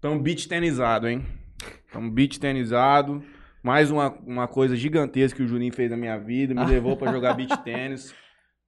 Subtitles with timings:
[0.00, 1.24] Tamo beat tenizado, hein?
[1.92, 3.22] Tamo beat tenizado.
[3.62, 6.54] Mais uma, uma coisa gigantesca que o Juninho fez na minha vida.
[6.54, 8.14] Me levou pra jogar beat tênis.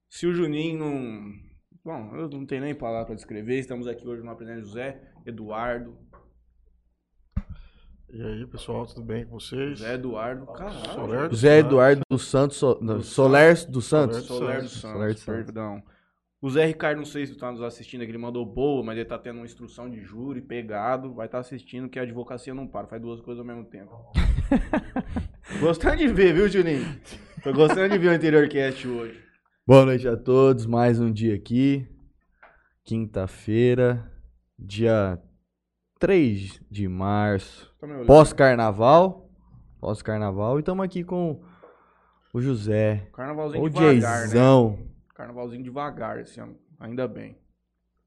[0.09, 1.51] Se o Juninho não.
[1.83, 3.59] Bom, eu não tenho nem palavra pra descrever.
[3.59, 5.97] Estamos aqui hoje no Aprendendo José, Eduardo.
[8.13, 9.79] E aí, pessoal, tudo bem com vocês?
[9.79, 10.45] José Eduardo.
[10.47, 11.29] Caralho.
[11.29, 11.65] José Santos.
[11.65, 14.23] Eduardo dos Santos, so, Soler dos Santos.
[14.25, 15.23] Soler dos Santos.
[15.23, 15.81] perdão.
[16.43, 18.97] O Zé Ricardo, não sei se tu tá nos assistindo aqui, ele mandou boa, mas
[18.97, 22.65] ele tá tendo uma instrução de júri, pegado, vai estar assistindo que a advocacia não
[22.65, 23.91] para, faz duas coisas ao mesmo tempo.
[25.61, 26.99] gostando de ver, viu, Juninho?
[27.43, 29.23] Tô gostando de ver o Interior Cast hoje.
[29.67, 31.87] Boa noite a todos, mais um dia aqui.
[32.83, 34.11] Quinta-feira,
[34.57, 35.21] dia
[35.99, 37.71] 3 de março.
[37.79, 37.87] Tá?
[38.07, 39.29] Pós-carnaval.
[39.79, 40.57] Pós-carnaval.
[40.57, 41.39] E estamos aqui com
[42.33, 43.07] o José.
[43.13, 44.90] Carnavalzinho O devagar, né?
[45.21, 47.37] Carnavalzinho devagar esse ano, ainda bem.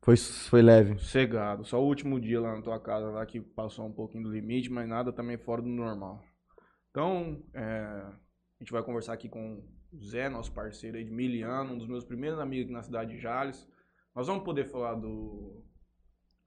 [0.02, 0.98] Foi, foi leve.
[0.98, 1.64] Sossegado.
[1.64, 4.70] Só o último dia lá na tua casa lá que passou um pouquinho do limite,
[4.70, 6.22] mas nada também fora do normal.
[6.90, 8.18] Então, é, a
[8.60, 12.04] gente vai conversar aqui com o Zé, nosso parceiro aí de Miliano, um dos meus
[12.04, 13.66] primeiros amigos aqui na cidade de Jales.
[14.14, 15.64] Nós vamos poder falar do.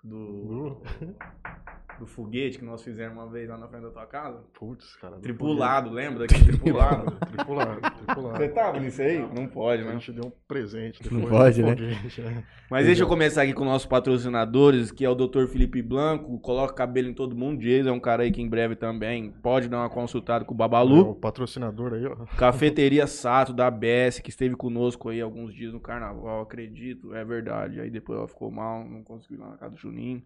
[0.04, 0.82] Do,
[2.00, 4.44] do foguete que nós fizemos uma vez lá na frente da tua casa?
[4.54, 5.16] Putz, cara.
[5.16, 7.12] do Tripulado, lembra daquele tripulado?
[7.28, 8.38] Tripulado, tripulado.
[8.38, 9.20] Você tava nisso aí?
[9.34, 9.92] Não pode, A né?
[9.94, 11.38] gente deu um presente Não depois.
[11.38, 11.76] pode, do né?
[11.76, 12.44] foguete, né?
[12.70, 15.48] Mas deixa eu começar aqui com nossos patrocinadores, que é o Dr.
[15.48, 18.76] Felipe Blanco, coloca cabelo em todo mundo, Jason é um cara aí que em breve
[18.76, 21.12] também pode dar uma consultada com o É Babalu.
[21.12, 22.16] O patrocinador aí, ó.
[22.38, 27.80] Cafeteria Sato, da ABS, que esteve conosco aí alguns dias no carnaval, acredito, é verdade.
[27.80, 30.22] Aí depois ela ficou mal, não conseguiu ir lá na casa do Juninho.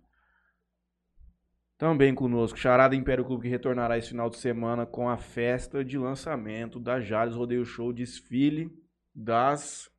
[1.82, 5.98] Também conosco, Charada Império Clube, que retornará esse final de semana com a festa de
[5.98, 8.70] lançamento da Jales Rodeio Show Desfile
[9.16, 9.90] das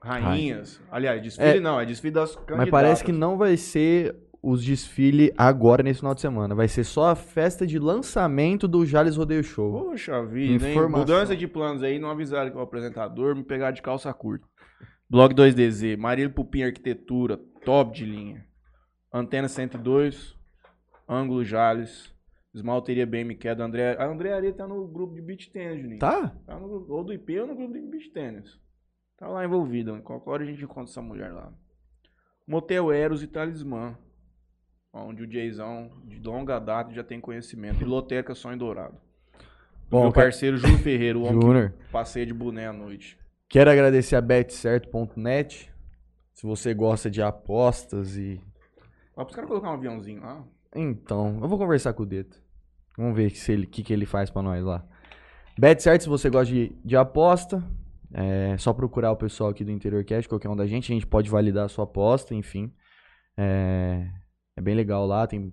[0.00, 0.80] Rainhas.
[0.90, 2.56] Aliás, desfile É, não, é desfile das candidatas.
[2.56, 6.54] Mas parece que não vai ser os desfiles agora nesse final de semana.
[6.54, 9.90] Vai ser só a festa de lançamento do Jales Rodeio Show.
[9.90, 10.88] Poxa vida, hein?
[10.88, 14.46] Mudança de planos aí, não avisaram que o apresentador me pegar de calça curta.
[15.06, 18.46] Blog 2DZ, Marília Pupim Arquitetura, top de linha.
[19.12, 20.37] Antena 102,
[21.08, 22.12] Ângulo Jales,
[22.54, 23.96] Esmalteria BMQ do André.
[23.98, 25.98] A André Aria tá no grupo de beach tennis, Juninho.
[25.98, 26.28] Tá?
[26.46, 28.58] Tá no, ou do IP ou no grupo de beach tennis.
[29.16, 29.98] Tá lá envolvida.
[30.00, 31.52] Qualquer hora a gente encontra essa mulher lá.
[32.46, 33.96] Motel Eros e Talismã.
[34.92, 37.82] Onde o Jayzão, de longa data, já tem conhecimento.
[37.82, 38.94] E Loteca Sonho Dourado.
[38.94, 41.70] Do Bom, meu cara- parceiro Júlio Ferreira, o homem Júnior.
[41.72, 43.18] que passeia de boné à noite.
[43.48, 45.72] Quero agradecer a betcerto.net.
[46.34, 48.40] Se você gosta de apostas e.
[49.16, 50.44] Ó, pros caras colocar um aviãozinho lá.
[50.74, 52.36] Então, eu vou conversar com o Dedo.
[52.96, 54.84] Vamos ver o se ele- que, que ele faz pra nós lá.
[55.58, 57.62] Betcerto, se você gosta de, de aposta,
[58.12, 60.92] é só procurar o pessoal aqui do Interior Cash, qualquer um da gente.
[60.92, 62.72] A gente pode validar a sua aposta, enfim.
[63.36, 64.08] É,
[64.56, 65.52] é bem legal lá, tem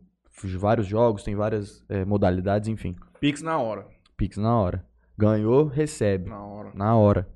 [0.57, 2.95] vários jogos, tem várias é, modalidades, enfim.
[3.19, 3.87] Pix na hora.
[4.17, 4.85] Pix na hora.
[5.17, 6.29] Ganhou, recebe.
[6.29, 6.71] Na hora.
[6.75, 7.29] na hora.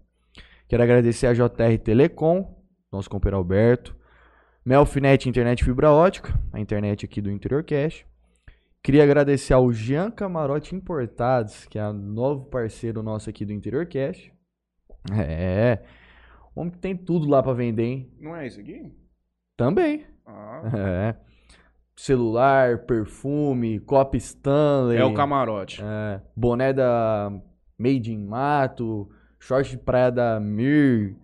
[0.67, 2.56] Quero agradecer a JR Telecom,
[2.91, 3.96] nosso companheiro Alberto,
[4.66, 8.06] Melfinet Internet Fibra Ótica, a internet aqui do Interior Cash.
[8.84, 13.86] Queria agradecer ao Jean Camarote Importados, que é o novo parceiro nosso aqui do Interior
[13.88, 14.31] Cash.
[15.18, 15.80] É,
[16.56, 18.14] homem que tem tudo lá pra vender, hein?
[18.20, 18.94] Não é isso aqui?
[19.56, 20.06] Também.
[20.25, 20.62] Ah.
[20.78, 21.16] É.
[21.96, 24.97] Celular, perfume, copo Stanley.
[24.97, 25.81] É o camarote.
[25.84, 27.31] É, boné da
[27.78, 29.09] Made in Mato,
[29.40, 31.18] short de praia da Mir,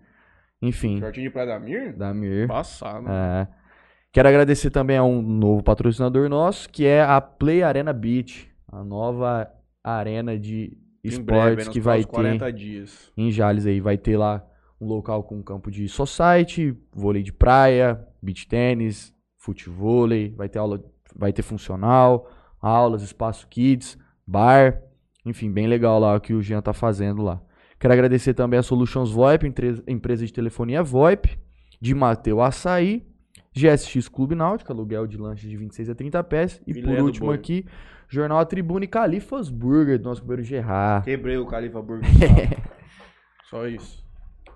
[0.62, 1.92] enfim, Shortinho de Praia da Mir?
[1.92, 2.48] da Mir.
[2.48, 3.06] Passado.
[3.08, 3.48] É.
[4.12, 8.82] Quero agradecer também a um novo patrocinador nosso, que é a Play Arena Beach, a
[8.82, 9.46] nova
[9.84, 13.12] arena de breve, esportes nos que vai ter 40 dias.
[13.16, 13.80] em Jales aí.
[13.80, 14.44] Vai ter lá
[14.80, 20.82] um local com campo de society, vôlei de praia, beach tênis, futevôlei, vai ter aula,
[21.14, 22.30] vai ter funcional,
[22.60, 24.82] aulas, espaço kids, bar,
[25.24, 27.40] enfim, bem legal lá o que o Jean tá fazendo lá.
[27.78, 29.52] Quero agradecer também a Solutions VoIP,
[29.86, 31.38] empresa de telefonia VoIP,
[31.80, 33.06] de Mateu Açaí,
[33.52, 37.26] GSX Clube Náutico, aluguel de lanches de 26 a 30 pés, e Filé por último
[37.26, 37.36] boi.
[37.36, 37.66] aqui,
[38.08, 41.04] Jornal A Tribuna e Califas Burger, do nosso companheiro Gerard.
[41.04, 42.08] Quebrei o Califa Burger.
[43.50, 44.04] Só isso.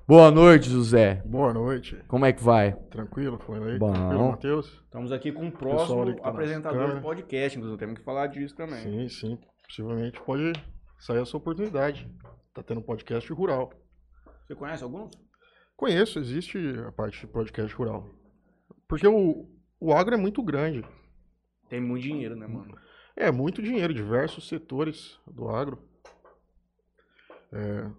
[0.09, 1.23] Boa noite, José.
[1.25, 1.97] Boa noite.
[2.09, 2.73] Como é que vai?
[2.91, 3.39] Tranquilo?
[3.39, 3.79] Foi aí?
[3.79, 3.93] Bom.
[3.93, 4.83] Tranquilo, Matheus?
[4.85, 8.83] Estamos aqui com o próximo tá apresentador do podcast, inclusive temos que falar disso também.
[8.83, 9.39] Sim, sim.
[9.69, 10.53] Possivelmente pode
[10.99, 12.09] sair essa oportunidade.
[12.53, 13.73] Tá tendo um podcast rural.
[14.47, 15.11] Você conhece alguns?
[15.77, 18.13] Conheço, existe a parte de podcast rural.
[18.89, 19.49] Porque o,
[19.79, 20.85] o agro é muito grande.
[21.69, 22.77] Tem muito dinheiro, né, mano?
[23.17, 25.89] É muito dinheiro, diversos setores do agro.
[27.53, 27.91] É,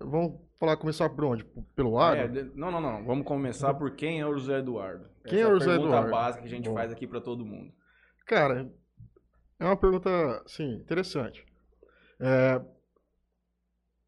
[0.00, 1.44] vamos falar, começar por onde?
[1.74, 2.38] Pelo agro?
[2.38, 3.04] É, não, não, não.
[3.04, 5.08] Vamos começar por quem é o José Eduardo.
[5.26, 6.10] Quem Essa é o a José pergunta Eduardo?
[6.10, 6.74] básica que a gente Bom.
[6.74, 7.72] faz aqui pra todo mundo.
[8.26, 8.72] Cara,
[9.58, 10.10] é uma pergunta,
[10.44, 11.44] assim, interessante.
[12.18, 12.60] É,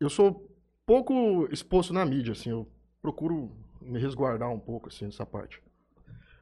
[0.01, 0.49] eu sou
[0.87, 2.67] pouco exposto na mídia, assim, eu
[3.03, 3.51] procuro
[3.81, 5.63] me resguardar um pouco, assim, dessa parte.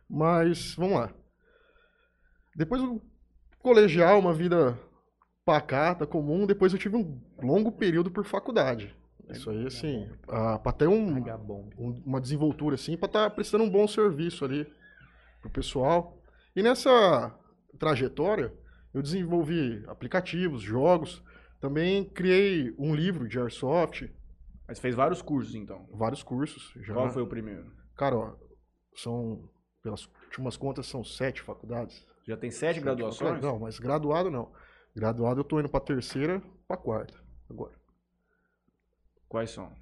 [0.08, 1.12] Mas, vamos lá.
[2.55, 3.03] Depois do
[3.61, 4.79] colegial, uma vida
[5.44, 8.94] pacata, comum, depois eu tive um longo período por faculdade.
[9.31, 11.17] Isso aí, assim, para ter um,
[11.76, 14.64] um- uma desenvoltura assim para estar prestando um bom serviço ali
[15.41, 16.23] pro pessoal.
[16.55, 17.35] E nessa
[17.79, 18.52] trajetória
[18.94, 21.23] eu desenvolvi aplicativos, jogos,
[21.61, 24.08] também criei um livro de airsoft,
[24.69, 25.87] Mas fez vários cursos, então.
[25.93, 26.73] vários cursos.
[26.85, 26.94] Já.
[26.94, 27.73] Qual foi o primeiro?
[27.97, 28.37] Cara, ó,
[28.94, 29.49] são
[29.82, 32.05] pelas últimas contas são sete faculdades.
[32.26, 33.19] Já tem sete graduações?
[33.19, 33.44] faculdades.
[33.49, 34.53] Não, mas graduado não.
[34.94, 37.14] Graduado eu tô indo para terceira, para quarta
[37.49, 37.75] agora.
[39.29, 39.73] Quais são?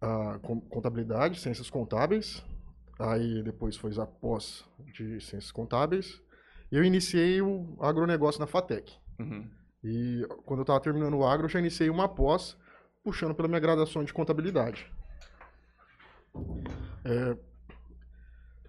[0.00, 2.44] a com- contabilidade, ciências contábeis.
[2.98, 4.62] Aí depois foi a pós
[4.92, 6.20] de ciências contábeis.
[6.70, 8.92] Eu iniciei o agronegócio na FATEC.
[9.18, 9.48] Uhum.
[9.84, 12.56] E quando eu estava terminando o agro, eu já iniciei uma pós,
[13.02, 14.90] puxando pela minha graduação de contabilidade.
[17.04, 17.36] É,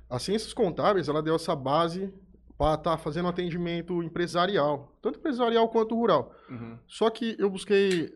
[0.10, 2.14] as ciências contábeis, ela deu essa base
[2.58, 6.34] para estar fazendo atendimento empresarial, tanto empresarial quanto rural.
[6.50, 6.78] Uhum.
[6.86, 8.14] Só que eu busquei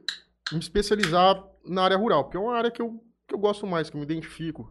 [0.51, 3.89] me especializar na área rural, porque é uma área que eu, que eu gosto mais,
[3.89, 4.69] que eu me identifico.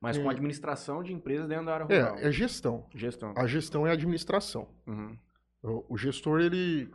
[0.00, 0.30] Mas com Sim.
[0.30, 2.18] administração de empresas dentro da área rural.
[2.18, 2.86] É, é gestão.
[2.94, 3.32] Gestão.
[3.36, 4.68] A gestão é a administração.
[4.86, 5.16] Uhum.
[5.62, 6.90] O, o gestor, ele,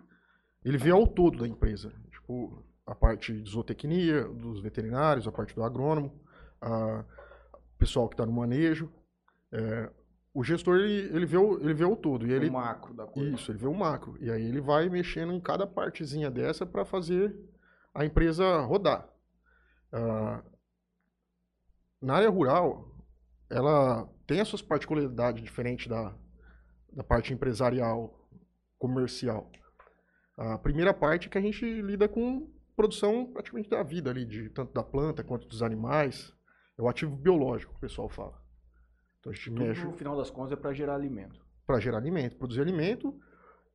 [0.63, 1.91] ele vê ao todo da empresa.
[2.11, 6.19] Tipo, a parte de zootecnia, dos veterinários, a parte do agrônomo,
[6.61, 7.05] a,
[7.53, 8.91] o pessoal que está no manejo.
[9.51, 9.89] É,
[10.33, 12.27] o gestor, ele, ele, vê o, ele vê o todo.
[12.27, 13.35] E ele, O macro da coisa.
[13.35, 14.17] Isso, ele vê o macro.
[14.19, 17.35] E aí ele vai mexendo em cada partezinha dessa para fazer
[17.93, 19.09] a empresa rodar.
[19.91, 20.43] Ah,
[22.01, 22.95] na área rural,
[23.49, 26.15] ela tem as suas particularidades diferentes da,
[26.93, 28.27] da parte empresarial,
[28.77, 29.51] comercial.
[30.41, 34.49] A primeira parte é que a gente lida com produção praticamente da vida ali, de,
[34.49, 36.33] tanto da planta quanto dos animais.
[36.77, 38.41] É o ativo biológico, que o pessoal fala.
[39.19, 41.45] Então a gente Tudo, mexe no final das contas, é pra gerar alimento.
[41.67, 43.13] para gerar alimento, produzir alimento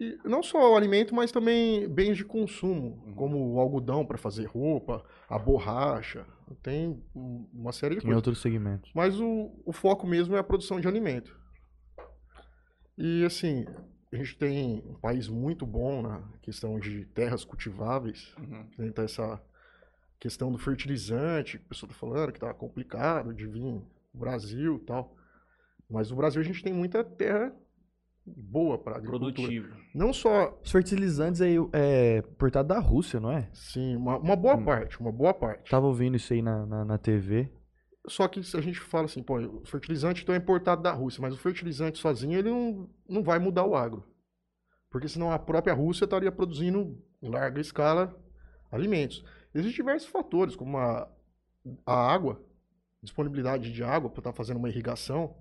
[0.00, 3.14] e não só o alimento, mas também bens de consumo, Uhum.
[3.14, 6.26] como o algodão para fazer roupa, a borracha,
[6.62, 8.16] tem um- uma série de Em coisas.
[8.16, 8.90] outros segmentos.
[8.94, 11.38] Mas o, o foco mesmo é a produção de alimento.
[12.96, 13.66] E assim,
[14.14, 18.66] a gente tem um país muito bom na questão de terras cultiváveis, Uhum.
[18.78, 18.86] né?
[18.86, 19.40] então essa
[20.20, 24.76] questão do fertilizante, que o pessoal está falando que tá complicado de vir no Brasil
[24.76, 25.14] e tal.
[25.90, 27.54] Mas no Brasil a gente tem muita terra
[28.26, 29.32] boa para agricultura.
[29.34, 29.76] Produtivo.
[29.94, 33.50] Não só, Os fertilizantes aí é importado da Rússia, não é?
[33.52, 34.64] sim, uma, uma boa Hum.
[34.64, 35.70] parte, uma boa parte.
[35.70, 37.50] Tava ouvindo isso aí na, na, na TV.
[38.06, 41.22] Só que se a gente fala assim, pô, o fertilizante então é importado da Rússia,
[41.22, 44.04] mas o fertilizante sozinho ele não, não vai mudar o agro.
[44.90, 48.14] Porque senão a própria Rússia estaria produzindo em larga escala
[48.70, 49.24] alimentos.
[49.54, 51.08] Existem diversos fatores, como a,
[51.86, 52.42] a água,
[53.02, 55.36] disponibilidade de água para estar fazendo uma irrigação.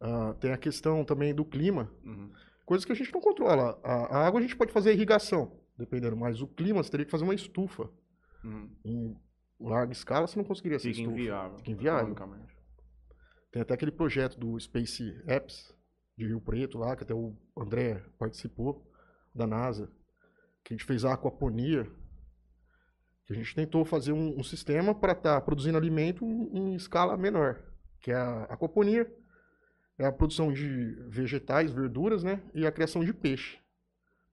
[0.00, 2.32] Ah, tem a questão também do clima, Uhum.
[2.66, 3.78] coisas que a gente não controla.
[3.84, 7.12] A, a água a gente pode fazer irrigação, dependendo, mas o clima você teria que
[7.12, 7.88] fazer uma estufa.
[8.42, 8.68] Uhum.
[8.84, 9.16] Em
[9.62, 11.18] larga escala você não conseguiria essa Fica estufa.
[11.18, 11.58] inviável.
[11.58, 12.16] Fica inviável.
[13.50, 15.74] Tem até aquele projeto do Space Apps
[16.16, 18.90] de Rio Preto lá, que até o André participou,
[19.34, 19.90] da NASA,
[20.64, 21.84] que a gente fez a aquaponia,
[23.26, 27.62] que a gente tentou fazer um, um sistema para estar produzindo alimento em escala menor,
[28.00, 29.10] que é a aquaponia,
[29.98, 33.58] é a produção de vegetais, verduras, né, e a criação de peixe,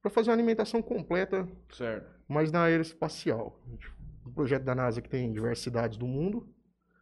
[0.01, 2.09] para fazer uma alimentação completa Certo.
[2.27, 3.61] mas na era espacial.
[4.25, 6.47] Um projeto da NASA que tem em diversas cidades do mundo.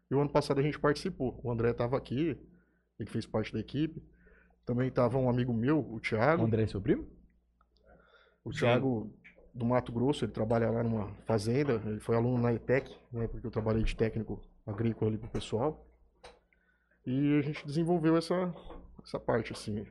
[0.09, 1.39] E o ano passado a gente participou.
[1.43, 2.37] O André estava aqui,
[2.99, 4.01] ele fez parte da equipe.
[4.65, 6.43] Também estava um amigo meu, o O Thiago.
[6.43, 7.07] André é seu primo?
[8.43, 9.13] O Thiago
[9.53, 11.81] do Mato Grosso, ele trabalha lá numa fazenda.
[11.85, 15.85] Ele foi aluno na ETEC, né, porque eu trabalhei de técnico agrícola ali pro pessoal.
[17.05, 18.53] E a gente desenvolveu essa,
[19.03, 19.85] essa parte, assim.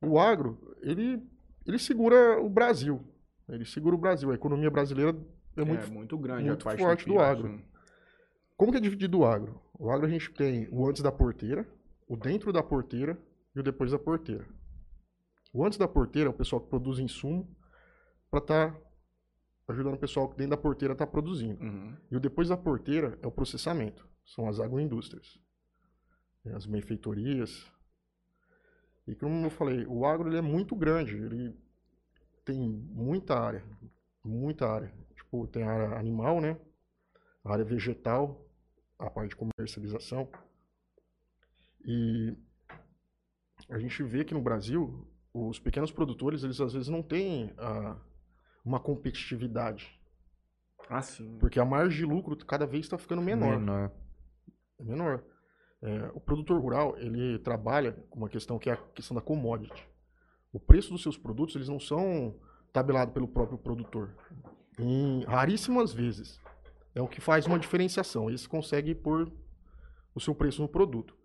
[0.00, 1.22] O agro, ele,
[1.66, 3.00] ele segura o Brasil.
[3.48, 4.30] Ele segura o Brasil.
[4.30, 5.16] A economia brasileira
[5.56, 7.48] é muito é muito grande muito a parte forte do PIB, agro.
[7.48, 7.64] sim.
[8.56, 9.60] Como que é dividido o agro?
[9.78, 11.66] O agro a gente tem o antes da porteira,
[12.08, 13.18] o dentro da porteira
[13.54, 14.46] e o depois da porteira.
[15.52, 17.54] O antes da porteira é o pessoal que produz insumo
[18.30, 18.80] para estar
[19.68, 21.62] ajudando o pessoal que dentro da porteira está produzindo.
[21.62, 21.96] Uhum.
[22.10, 24.08] E o depois da porteira é o processamento.
[24.24, 25.38] São as agroindústrias.
[26.44, 27.70] É, As benfeitorias.
[29.06, 31.16] E como eu falei, o agro ele é muito grande.
[31.16, 31.56] Ele
[32.44, 33.64] tem muita área.
[34.24, 34.92] Muita área.
[35.32, 36.58] Tipo, tem a área animal, né?
[37.42, 38.46] A área vegetal,
[38.98, 40.28] a parte de comercialização.
[41.86, 42.36] E
[43.70, 47.96] a gente vê que no Brasil, os pequenos produtores, eles às vezes não têm ah,
[48.62, 49.98] uma competitividade.
[50.86, 51.38] Ah, sim.
[51.38, 53.58] Porque a margem de lucro cada vez está ficando menor.
[53.58, 53.90] Menor.
[54.78, 55.24] É menor.
[55.80, 59.88] É, o produtor rural, ele trabalha com uma questão que é a questão da commodity.
[60.52, 62.38] O preço dos seus produtos, eles não são
[62.70, 64.14] tabelados pelo próprio produtor.
[64.78, 66.40] Em raríssimas vezes.
[66.94, 68.30] É o que faz uma diferenciação.
[68.30, 69.30] Esse consegue pôr
[70.14, 71.16] o seu preço no produto.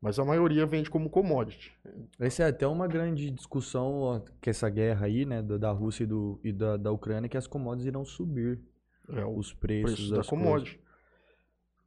[0.00, 1.72] Mas a maioria vende como commodity.
[2.20, 6.06] Essa é até uma grande discussão, que essa guerra aí, né, da, da Rússia e,
[6.06, 8.60] do, e da, da Ucrânia, que as commodities irão subir.
[9.08, 10.44] É Os preços, preço da das coisas.
[10.44, 10.80] commodity.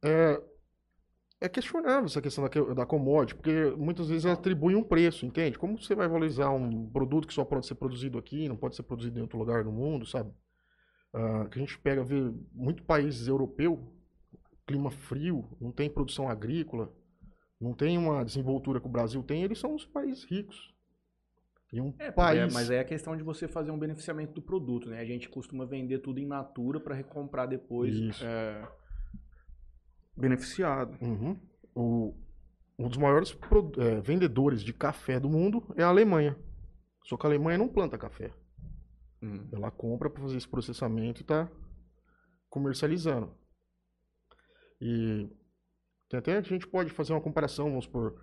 [0.02, 0.42] É,
[1.40, 5.56] é questionável essa questão da, da commodity, porque muitas vezes atribui um preço, entende?
[5.56, 8.82] Como você vai valorizar um produto que só pode ser produzido aqui, não pode ser
[8.82, 10.32] produzido em outro lugar do mundo, sabe?
[11.12, 12.16] Ah, que a gente pega, vê
[12.52, 13.78] muito países europeus,
[14.66, 16.92] clima frio, não tem produção agrícola,
[17.60, 20.74] não tem uma desenvoltura que o Brasil tem, eles são os países ricos.
[21.72, 22.40] E um É, porque país...
[22.52, 25.00] é- mas é a questão de você fazer um beneficiamento do produto, né?
[25.00, 28.66] A gente costuma vender tudo in natura para recomprar depois é,
[30.16, 30.96] beneficiado.
[31.02, 31.38] Uhum.
[31.74, 32.14] O,
[32.78, 36.36] um dos maiores pro- é, vendedores de café do mundo é a Alemanha.
[37.04, 38.30] Só que a Alemanha não planta café.
[39.22, 39.48] Hum.
[39.52, 41.50] Ela compra para fazer esse processamento e está
[42.48, 43.34] comercializando.
[44.80, 45.28] E
[46.08, 48.20] tem até a gente pode fazer uma comparação, vamos por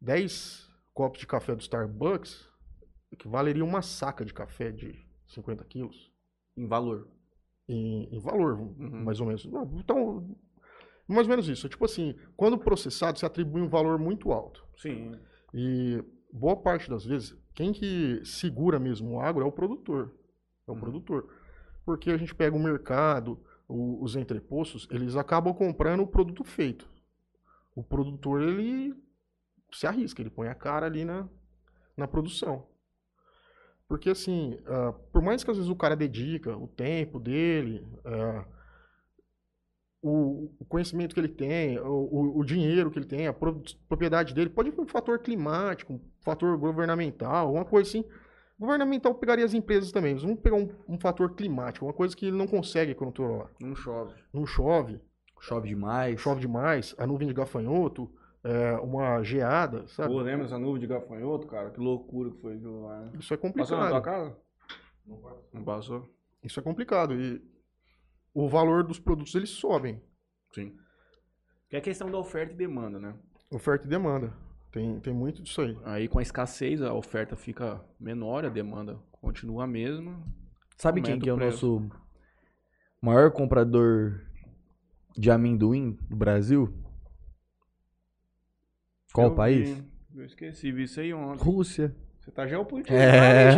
[0.00, 2.50] 10 copos de café do Starbucks
[3.10, 6.10] equivaleria uma saca de café de 50 quilos
[6.56, 7.08] Em valor.
[7.68, 9.04] em, em valor, Uhum.
[9.04, 9.44] mais ou menos.
[9.44, 10.36] Então,
[11.06, 11.68] mais ou menos isso.
[11.68, 14.66] Tipo assim, quando processado, se atribui um valor muito alto.
[14.76, 15.12] Sim.
[15.54, 16.02] E
[16.32, 20.12] boa parte das vezes, quem que segura mesmo o agro é o produtor.
[20.66, 20.80] É o Uhum.
[20.80, 21.28] produtor.
[21.84, 26.88] Porque a gente pega o mercado, o- os entrepostos, eles acabam comprando o produto feito.
[27.74, 28.94] O produtor, ele
[29.72, 31.26] se arrisca, ele põe a cara ali na,
[31.96, 32.66] na produção.
[33.88, 38.44] Porque assim, ah, por mais que às vezes o cara dedica o tempo dele, ah,
[40.02, 43.62] o, o conhecimento que ele tem, o, o- o dinheiro que ele tem, a pro-
[43.88, 48.04] propriedade dele, pode vir um fator climático, um fator governamental, uma coisa assim.
[48.58, 52.26] Governamental pegaria as empresas também, mas vamos pegar um, um fator climático, uma coisa que
[52.26, 53.50] ele não consegue controlar.
[53.60, 54.12] Não chove.
[54.32, 55.00] Não chove,
[55.40, 56.20] Chove demais.
[56.20, 58.08] chove demais, a nuvem de gafanhoto,
[58.44, 60.12] é, uma geada, sabe?
[60.12, 61.70] Pô, lembra essa nuvem de gafanhoto, cara?
[61.70, 63.00] Que loucura que foi aquilo lá.
[63.00, 63.10] né?
[63.18, 64.02] Isso é Passou na tua complicado.
[64.02, 64.36] casa?
[65.52, 66.08] Não passou?
[66.42, 67.14] Isso é complicado.
[67.14, 67.42] E
[68.34, 70.02] o valor dos produtos eles sobem.
[70.54, 70.76] Sim.
[71.68, 73.14] Que é a questão da oferta e demanda, né?
[73.50, 74.32] Oferta e demanda.
[74.70, 75.78] Tem, tem muito disso aí.
[75.84, 80.22] Aí com a escassez a oferta fica menor, a demanda continua a mesma.
[80.78, 81.90] Sabe quem que é o nosso
[83.00, 84.26] maior comprador
[85.16, 86.72] de amendoim do Brasil?
[89.12, 89.68] Qual Eu país?
[89.78, 91.42] vi- eu esqueci, vi isso aí ontem.
[91.44, 91.94] Rússia.
[92.22, 92.94] Você tá geopolítico.
[92.94, 93.52] É, É.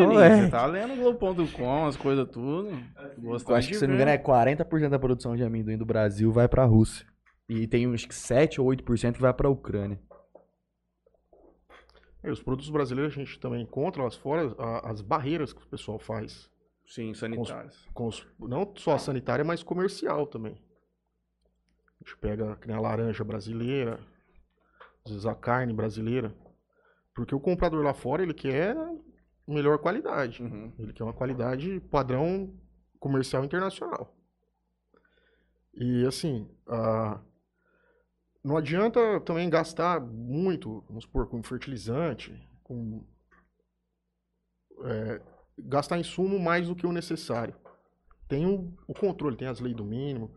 [0.44, 2.70] Você tá lendo Globo.com, as coisas tudo.
[2.70, 5.84] Eu Gostando acho que, se não me engano, é 40% da produção de amendoim do
[5.84, 7.06] Brasil vai pra Rússia.
[7.48, 10.00] E tem que 7 ou 8% que vai pra Ucrânia.
[12.22, 15.66] E os produtos brasileiros a gente também encontra lá fora a- as barreiras que o
[15.66, 16.50] pessoal faz.
[16.86, 17.86] Sim, sanitários.
[17.92, 20.52] Com os- não só a sanitária, mas comercial também.
[22.00, 24.00] A gente pega a laranja brasileira,
[25.04, 26.34] às vezes a carne brasileira.
[27.14, 28.76] Porque o comprador lá fora, ele quer
[29.46, 30.42] melhor qualidade.
[30.42, 30.72] Uhum.
[30.78, 32.52] Ele quer uma qualidade padrão
[32.98, 34.14] comercial internacional.
[35.74, 37.20] E assim, ah,
[38.42, 43.04] não adianta também gastar muito, vamos supor, com fertilizante, com
[44.84, 45.22] é,
[45.58, 47.54] gastar insumo mais do que o necessário.
[48.28, 50.34] Tem o, o controle, tem as leis do mínimo,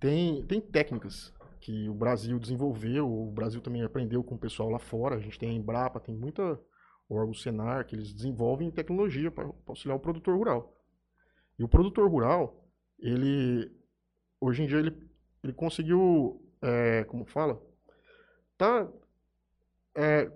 [0.00, 1.33] tem, tem técnicas
[1.64, 5.16] que o Brasil desenvolveu, o Brasil também aprendeu com o pessoal lá fora.
[5.16, 6.60] A gente tem a Embrapa, tem muita
[7.08, 10.78] órgão Senar que eles desenvolvem tecnologia para auxiliar o produtor rural.
[11.58, 12.68] E o produtor rural,
[12.98, 13.74] ele
[14.38, 14.94] hoje em dia ele,
[15.42, 17.58] ele conseguiu, é, como fala,
[18.58, 18.86] tá
[19.94, 20.30] é,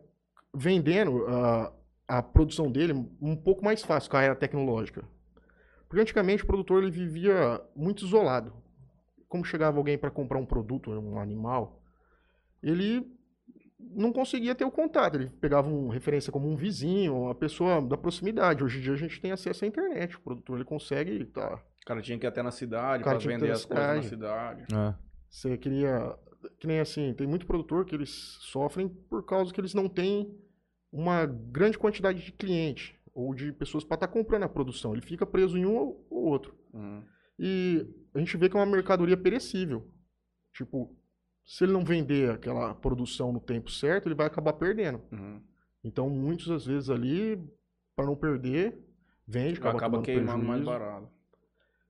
[0.55, 1.75] vendendo a,
[2.09, 5.07] a produção dele um pouco mais fácil com a era tecnológica.
[5.87, 8.51] Porque antigamente o produtor ele vivia muito isolado.
[9.29, 11.83] Como chegava alguém para comprar um produto, um animal,
[12.63, 13.07] ele
[13.79, 15.17] não conseguia ter o contato.
[15.17, 18.65] Ele pegava uma referência como um vizinho, uma pessoa da proximidade.
[18.65, 20.17] Hoje em dia a gente tem acesso à internet.
[20.17, 21.63] O produtor ele consegue, tá?
[21.83, 24.65] O cara tinha que ir até na cidade ir vender as coisas na cidade.
[24.75, 24.95] É.
[25.29, 26.17] Você queria.
[26.61, 30.39] Que nem assim, tem muito produtor que eles sofrem por causa que eles não têm
[30.93, 34.93] uma grande quantidade de cliente ou de pessoas para estar comprando a produção.
[34.93, 36.55] Ele fica preso em um ou ou outro.
[36.73, 37.03] Uhum.
[37.39, 39.87] E a gente vê que é uma mercadoria perecível.
[40.53, 40.95] Tipo,
[41.45, 45.01] Se ele não vender aquela produção no tempo certo, ele vai acabar perdendo.
[45.11, 45.41] Uhum.
[45.83, 47.43] Então, muitas às vezes ali,
[47.97, 48.79] para não perder,
[49.27, 50.71] vende, acaba, Acaba tomando queimando mais prejuízo.
[50.71, 51.09] barato.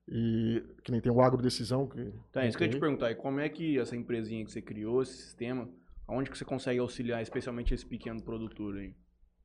[0.07, 1.87] E que nem tem o agrodecisão.
[1.87, 3.11] Que é isso que eu ia te perguntar.
[3.11, 5.69] E como é que essa empresinha que você criou, esse sistema,
[6.07, 8.95] aonde que você consegue auxiliar, especialmente esse pequeno produtor aí?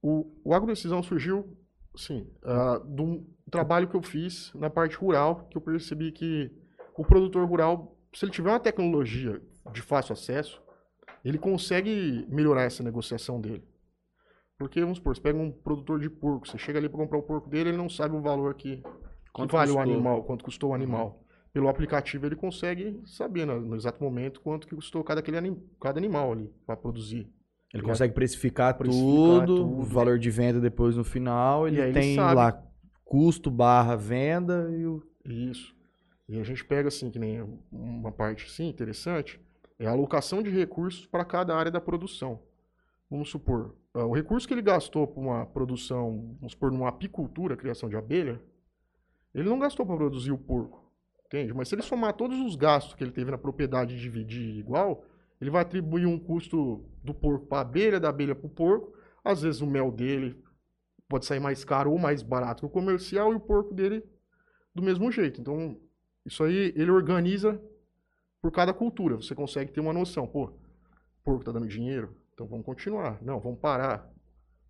[0.01, 1.59] O, o agrodecisão surgiu,
[1.97, 6.51] sim, ah, de um trabalho que eu fiz na parte rural, que eu percebi que
[6.97, 9.41] o produtor rural, se ele tiver uma tecnologia
[9.73, 10.63] de fácil acesso,
[11.25, 13.65] ele consegue melhorar essa negociação dele.
[14.59, 17.23] Porque, vamos supor, você pega um produtor de porco, você chega ali para comprar o
[17.23, 18.83] porco dele, ele não sabe o valor que, que
[19.33, 19.93] Quanto vale o custou?
[19.93, 19.93] Uhum.
[19.95, 21.21] animal, quanto custou o animal.
[21.53, 25.63] Pelo aplicativo ele consegue saber no, no exato momento quanto que custou cada, aquele anim-
[25.81, 27.21] cada animal ali para produzir.
[27.73, 29.81] Ele Ele consegue precificar, precificar tudo, tudo.
[29.81, 32.35] o valor de venda depois no final, ele ele tem sabe.
[32.37, 32.63] lá
[33.15, 35.01] custo barra venda e o...
[35.25, 35.73] Isso.
[36.29, 39.41] E a gente pega assim, que nem uma parte assim, interessante,
[39.79, 42.41] é a alocação de recursos para cada área da produção.
[43.09, 47.57] Vamos supor, ah, o recurso que ele gastou para uma produção, vamos supor, numa apicultura,
[47.57, 48.43] criação de abelha,
[49.33, 50.85] ele não gastou para produzir o porco,
[51.27, 51.55] entende?
[51.55, 55.05] Mas se ele somar todos os gastos que ele teve na propriedade e dividir igual,
[55.41, 58.93] ele vai atribuir um custo do porco para a abelha, da abelha para o porco.
[59.23, 60.43] Às vezes o mel dele
[61.15, 64.03] pode sair mais caro ou mais barato que o comercial e o porco dele
[64.75, 65.41] do mesmo jeito.
[65.41, 65.81] Então,
[66.27, 67.61] isso aí ele organiza
[68.43, 69.15] por cada cultura.
[69.15, 70.27] Você consegue ter uma noção.
[70.27, 70.53] Pô,
[71.23, 73.23] porco tá dando dinheiro, então vamos continuar.
[73.23, 74.11] Não, vamos parar.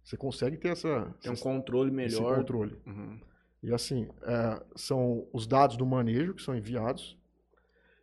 [0.03, 2.37] Você consegue ter essa, Tem um esse- controle esse melhor.
[2.37, 2.79] controle.
[2.87, 3.19] Uhum.
[3.63, 7.17] E assim, é, são os dados do manejo que são enviados.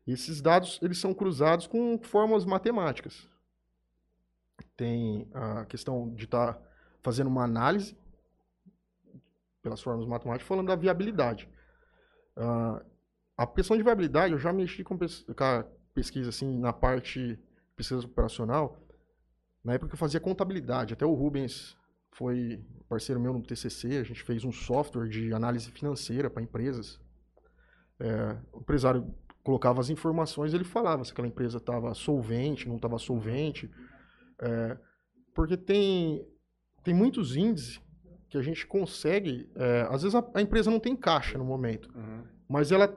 [0.08, 3.30] E esses dados eles são cruzados com fórmulas matemáticas.
[4.76, 6.60] Tem a questão de estar
[7.04, 7.96] fazendo uma análise
[9.62, 11.48] pelas fórmulas matemáticas falando da viabilidade.
[12.36, 12.84] Ah,
[13.38, 15.64] a questão de viabilidade, eu já mexi com, pes- com
[15.94, 17.40] pesquisa assim, na parte
[17.76, 18.78] pesquisa operacional,
[19.64, 20.94] na época que eu fazia contabilidade.
[20.94, 21.78] Até o Rubens
[22.12, 27.00] foi parceiro meu no TCC, a gente fez um software de análise financeira para empresas.
[28.00, 32.98] É, o empresário colocava as informações, ele falava se aquela empresa estava solvente, não estava
[32.98, 33.70] solvente,
[34.40, 34.78] É,
[35.36, 36.26] porque tem
[36.84, 37.80] tem muitos índices
[38.32, 41.92] que a gente consegue, é, às vezes a, a empresa não tem caixa no momento,
[41.94, 42.24] Uhum.
[42.50, 42.92] mas ela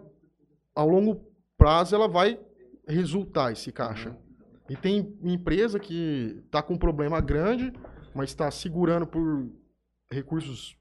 [0.74, 1.26] ao longo
[1.58, 2.40] prazo ela vai
[2.88, 4.10] resultar esse caixa.
[4.10, 4.16] Uhum.
[4.70, 7.72] E tem empresa que está com um problema grande,
[8.14, 9.50] mas está segurando por
[10.10, 10.76] recursos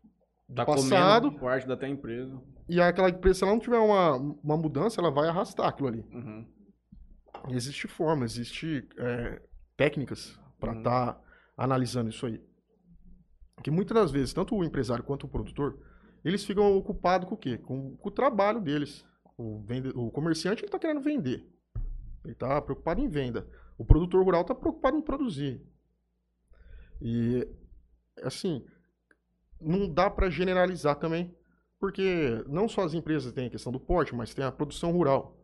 [0.55, 1.23] Tá passado.
[1.29, 2.39] comendo parte da tua empresa.
[2.69, 6.05] E aquela empresa, se ela não tiver uma, uma mudança, ela vai arrastar aquilo ali.
[6.13, 6.45] Uhum.
[7.49, 9.41] Existe forma, existe é,
[9.75, 10.77] técnicas para Uhum.
[10.77, 11.19] estar
[11.57, 12.39] analisando isso aí.
[13.61, 15.79] Que muitas das vezes, tanto o empresário quanto o produtor,
[16.23, 17.57] eles ficam ocupados com o quê?
[17.57, 19.05] Com, com o trabalho deles.
[19.37, 21.47] O, vende, o comerciante está querendo vender.
[22.23, 23.47] Ele está preocupado em venda.
[23.77, 25.61] O produtor rural está preocupado em produzir.
[27.01, 27.47] E,
[28.21, 28.65] assim,
[29.59, 31.35] não dá para generalizar também,
[31.79, 35.37] porque não só as empresas têm a questão do porte, mas tem a produção rural.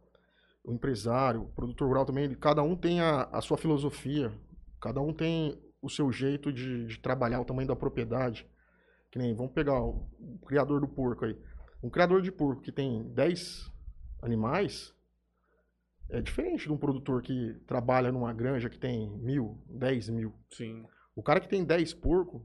[0.63, 4.31] O empresário, o produtor rural também, cada um tem a, a sua filosofia,
[4.79, 8.47] cada um tem o seu jeito de, de trabalhar, o tamanho da propriedade.
[9.11, 11.37] Que nem, vamos pegar o, o criador do porco aí.
[11.81, 13.71] Um criador de porco que tem 10
[14.21, 14.93] animais
[16.09, 20.33] é diferente de um produtor que trabalha numa granja que tem mil, 10 mil.
[20.49, 20.83] Sim.
[21.15, 22.41] O cara que tem 10 porcos,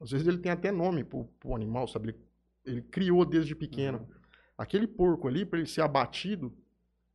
[0.00, 2.10] às vezes ele tem até nome pro, pro animal, sabe?
[2.10, 2.18] Ele,
[2.64, 4.08] ele criou desde pequeno.
[4.56, 6.56] Aquele porco ali, para ele ser abatido,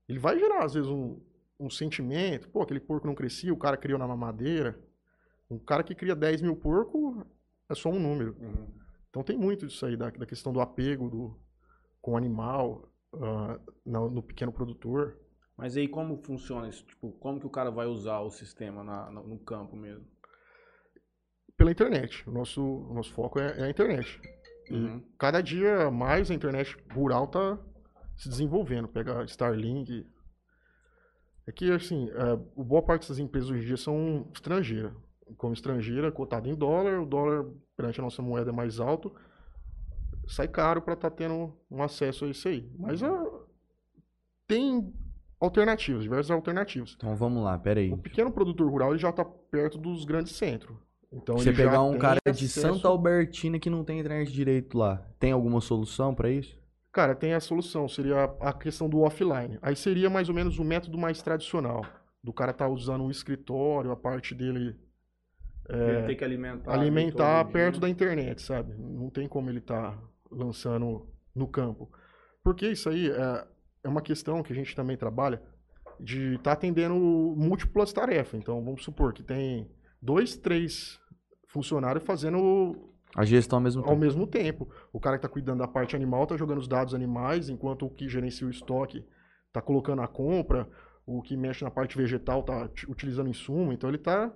[0.08, 1.22] ele vai gerar, às vezes, um,
[1.60, 2.50] um sentimento.
[2.50, 4.80] Pô, aquele porco não crescia, o cara criou na mamadeira.
[5.54, 7.24] Um cara que cria 10 mil porcos
[7.70, 8.36] é só um número.
[8.40, 8.68] Uhum.
[9.10, 11.40] Então tem muito disso aí, da, da questão do apego do,
[12.02, 15.20] com o animal, ah, no, no pequeno produtor.
[15.56, 16.84] Mas aí como funciona isso?
[16.86, 20.06] Tipo, como que o cara vai usar o sistema na, no, no campo mesmo?
[21.56, 22.28] Pela internet.
[22.28, 24.20] O nosso, o nosso foco é, é a internet.
[24.70, 25.04] E Uhum.
[25.20, 27.60] cada dia mais a internet rural tá
[28.16, 28.88] se desenvolvendo.
[28.88, 30.08] Pega Starlink.
[31.46, 32.10] É que, assim,
[32.56, 34.94] o boa parte dessas empresas hoje em dia são estrangeiras.
[35.38, 39.14] Como estrangeira, cotada em dólar, o dólar perante a nossa moeda é mais alto,
[40.28, 42.70] sai caro para estar tendo um acesso a isso aí.
[42.78, 43.26] Mas ah,
[44.48, 44.94] tem
[45.40, 46.94] alternativas, diversas alternativas.
[46.96, 47.92] Então vamos lá, pera aí.
[47.92, 50.76] O pequeno produtor rural ele já está perto dos grandes centros.
[51.12, 55.06] Então, Você pegar um cara de acesso- Santa Albertina que não tem internet direito lá,
[55.20, 56.58] tem alguma solução pra isso?
[56.92, 59.58] Cara, tem a solução, seria a questão do offline.
[59.62, 61.86] Aí seria mais ou menos o método mais tradicional.
[62.24, 64.76] Do cara tá usando um escritório, a parte dele
[65.70, 66.72] Ele tem que alimentar.
[66.72, 68.74] ali É, alimentar perto da internet, sabe?
[68.78, 69.98] Não tem como ele tá
[70.32, 71.90] lançando no campo.
[72.44, 73.48] Porque isso aí é,
[73.84, 75.42] é uma questão que a gente também trabalha.
[76.00, 78.34] de estar atendendo múltiplas tarefas.
[78.40, 79.70] Então, vamos supor que tem
[80.02, 81.00] dois, três
[81.48, 84.00] funcionários fazendo A gestão ao mesmo ao tempo.
[84.02, 84.70] mesmo tempo.
[84.92, 87.90] O cara que está cuidando da parte animal está jogando os dados animais, enquanto o
[87.90, 89.06] que gerencia o estoque
[89.48, 90.68] está colocando a compra,
[91.06, 93.72] o que mexe na parte vegetal está utilizando insumo.
[93.72, 94.34] Então ele está.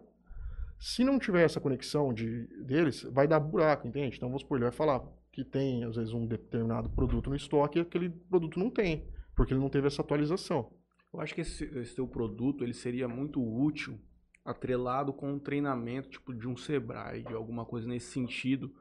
[0.79, 4.17] Se não tiver essa conexão de, deles, vai dar buraco, entende?
[4.17, 7.77] Então vamos supor, ele vai falar que tem, às vezes, um determinado produto no estoque
[7.77, 10.71] e aquele produto não tem, porque ele não teve essa atualização.
[11.13, 13.99] Eu acho que esse, esse teu produto ele seria muito útil
[14.45, 18.71] atrelado com um treinamento tipo de um Sebrae, de alguma coisa nesse sentido,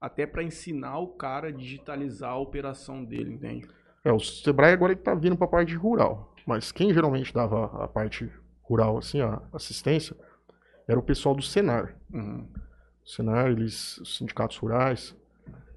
[0.00, 3.68] até para ensinar o cara a digitalizar a operação dele, entende?
[4.04, 7.66] É, o Sebrae agora ele tá vindo para a parte rural, mas quem geralmente dava
[7.82, 8.30] a parte
[8.62, 10.16] rural, assim, a assistência,
[10.86, 11.96] era o pessoal do Senar.
[12.12, 12.46] Uhum.
[13.04, 15.16] O Senar, eles, os sindicatos rurais,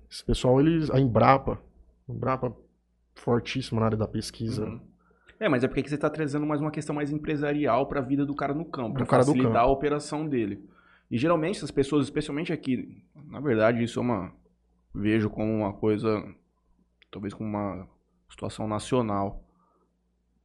[0.10, 1.60] esse pessoal, eles, a Embrapa,
[2.08, 2.56] Embrapa
[3.16, 4.66] fortíssima na área da pesquisa.
[4.66, 4.82] Uhum.
[5.40, 8.26] É, mas é porque você está trazendo mais uma questão mais empresarial para a vida
[8.26, 9.66] do cara no campo, para facilitar campo.
[9.66, 10.68] a operação dele.
[11.12, 14.34] E geralmente essas pessoas, especialmente aqui, na verdade isso é uma
[14.94, 16.24] vejo como uma coisa,
[17.12, 17.88] talvez como uma
[18.30, 19.44] situação nacional.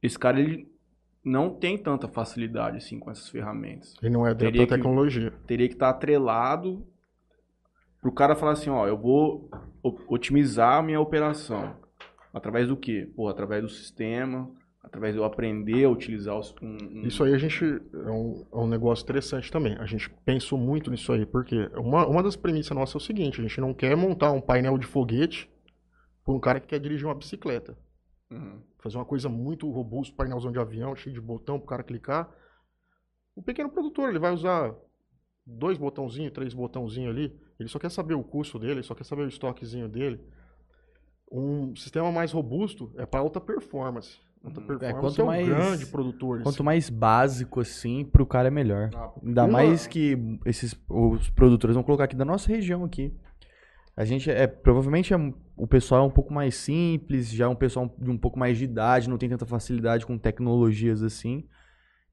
[0.01, 0.71] Esse cara ele
[1.23, 3.95] não tem tanta facilidade assim com essas ferramentas.
[4.01, 5.31] Ele não é dentro Teria da que- tecnologia.
[5.47, 6.85] Teria que estar atrelado
[8.01, 9.49] pro cara falar assim, ó, eu vou
[9.81, 11.75] o- otimizar a minha operação.
[12.33, 13.09] Através do quê?
[13.15, 14.49] Pô, através do sistema,
[14.83, 18.45] através de eu aprender a utilizar os, um, um- Isso aí a gente é um,
[18.51, 19.77] é um negócio interessante também.
[19.77, 23.39] A gente pensou muito nisso aí, porque uma, uma das premissas nossas é o seguinte:
[23.39, 25.49] a gente não quer montar um painel de foguete
[26.25, 27.77] para um cara que quer dirigir uma bicicleta.
[28.31, 28.59] Uhum.
[28.83, 32.29] Fazer uma coisa muito robusta, painelzão de avião, cheio de botão para o cara clicar.
[33.33, 34.75] O pequeno produtor, ele vai usar
[35.45, 37.33] dois botãozinhos, três botãozinhos ali.
[37.57, 40.19] Ele só quer saber o custo dele, ele só quer saber o estoquezinho dele.
[41.31, 44.19] Um sistema mais robusto é para alta performance.
[44.43, 44.65] Alta Uhum.
[44.65, 46.35] É, performance quanto é, um mais- grande produtor.
[46.35, 46.43] assim.
[46.43, 48.89] Quanto mais básico assim, pro cara é melhor.
[48.93, 53.15] Ah, Ainda mais que esses os produtores vão colocar aqui da nossa região aqui.
[53.95, 55.17] A gente é provavelmente é,
[55.55, 58.57] o pessoal é um pouco mais simples, já é um pessoal de um pouco mais
[58.57, 61.47] de idade, não tem tanta facilidade com tecnologias assim.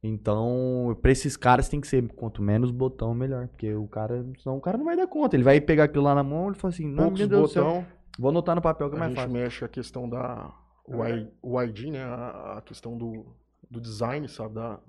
[0.02, 4.56] Então, pra esses caras tem que ser quanto menos botão melhor, porque o cara, senão
[4.56, 5.36] o cara não vai dar conta.
[5.36, 7.52] Ele vai pegar aquilo lá na mão e fala assim: "Não, poucos meu Deus do
[7.52, 7.86] céu, botão,
[8.18, 9.32] vou anotar no papel que é a mais gente fácil".
[9.32, 10.54] mexe a questão da
[10.86, 11.02] o,
[11.42, 13.26] o ID, né, a, a questão do,
[13.70, 14.80] do design, sabe, da,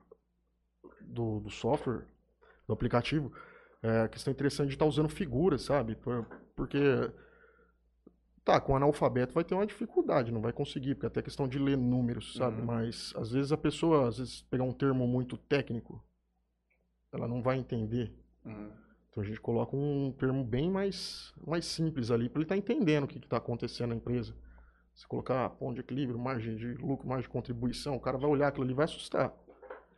[1.01, 2.05] do, do software,
[2.67, 3.31] do aplicativo.
[3.83, 6.25] É a questão interessante de estar usando figuras, sabe, por-
[6.61, 6.77] porque
[8.45, 11.57] tá, com analfabeto vai ter uma dificuldade, não vai conseguir, porque até a questão de
[11.57, 12.65] ler números, sabe, Uhum.
[12.67, 16.03] mas às vezes a pessoa, às vezes pegar um termo muito técnico,
[17.11, 18.13] ela não vai entender.
[18.45, 18.69] Uhum.
[19.09, 23.05] Então a gente coloca um termo bem mais, mais simples ali para ele estar entendendo
[23.05, 24.35] o que está acontecendo na empresa.
[24.93, 28.49] Se colocar ponto de equilíbrio, margem de lucro, margem de contribuição, o cara vai olhar
[28.49, 29.33] aquilo ali e vai assustar.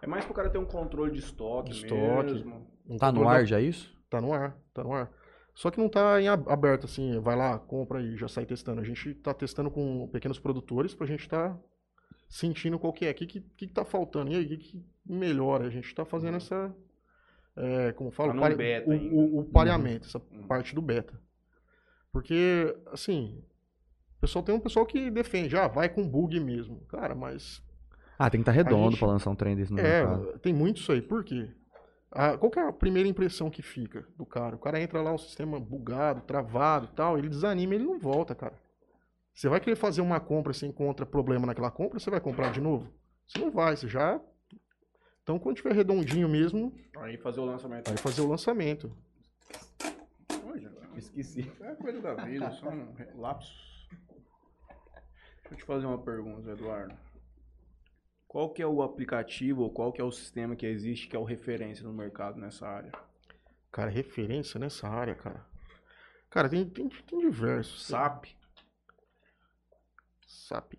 [0.02, 2.34] É mais pro cara ter um controle de estoque, De estoque.
[2.34, 2.68] mesmo.
[2.88, 3.94] Um Tá no ar da- já isso?
[4.10, 5.12] Tá no ar, tá no ar.
[5.54, 8.82] Só que não tá em ab- aberto assim, vai lá, compra e já sai testando.
[8.82, 11.56] A gente tá testando com pequenos produtores pra gente tá
[12.28, 14.86] sentindo qual que é, o que, que, que tá faltando, e aí, o que, que
[15.06, 15.68] melhora.
[15.68, 16.76] A gente tá fazendo essa,
[17.56, 20.48] é, como eu falo, Tá pare- beta o, o- o pareamento, essa Uhum.
[20.48, 21.14] parte do beta.
[22.12, 23.44] Porque, assim,
[24.18, 26.82] o pessoal tem um pessoal que defende, ah, vai com bug mesmo.
[26.88, 27.62] Cara, mas
[28.18, 30.40] Ah, tem que estar redondo gente- pra lançar um trem desse no é, mercado.
[30.40, 31.02] tem muito isso aí.
[31.02, 31.50] Por quê?
[32.16, 34.56] A- qual que é a primeira impressão que fica do cara?
[34.56, 38.36] O cara entra lá, o sistema bugado, travado e tal, ele desanima, ele não volta,
[38.36, 38.54] cara.
[39.34, 42.62] Você vai querer fazer uma compra, você encontra problema naquela compra, você vai comprar de
[42.62, 42.94] novo?
[43.28, 44.22] Você não vai, você já...
[45.24, 47.88] Então, quando tiver redondinho mesmo, Aí fazer o lançamento.
[47.88, 48.92] vai fazer o lançamento.
[50.46, 51.50] Olha, esqueci.
[51.62, 53.88] É coisa da vida, só um lapsos.
[53.90, 56.94] Deixa eu te fazer uma pergunta, Eduardo.
[58.34, 61.20] Qual que é o aplicativo ou qual que é o sistema que existe que é
[61.20, 62.92] o referência no mercado nessa área?
[63.72, 65.46] Cara, referência nessa área, cara.
[66.32, 67.86] Cara, tem, tem, tem diversos.
[67.86, 68.26] SAP,
[70.26, 70.74] SAP.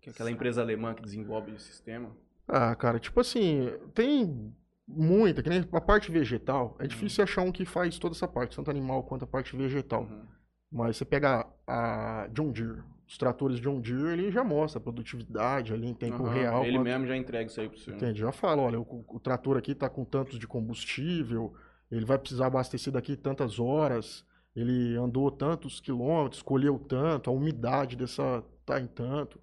[0.00, 2.16] que é aquela empresa alemã que desenvolve esse sistema.
[2.46, 4.54] Ah, cara, tipo assim, tem
[4.86, 8.54] muita, que nem a parte vegetal, é difícil achar um que faz toda essa parte,
[8.54, 10.02] tanto animal quanto a parte vegetal.
[10.02, 10.28] Uhum.
[10.70, 15.72] Mas você pega a John Deere, os tratores John Deere, ele já mostra a produtividade
[15.72, 16.64] ali em tempo Aham, real.
[16.64, 17.90] Ele quanto- mesmo já entrega isso aí pro você.
[17.92, 18.20] Entende?
[18.20, 21.52] Já fala, olha, o, o trator aqui tá com tantos de combustível,
[21.90, 24.24] ele vai precisar abastecer daqui tantas horas,
[24.56, 29.40] ele andou tantos quilômetros, colheu tanto, a umidade dessa tá em tanto.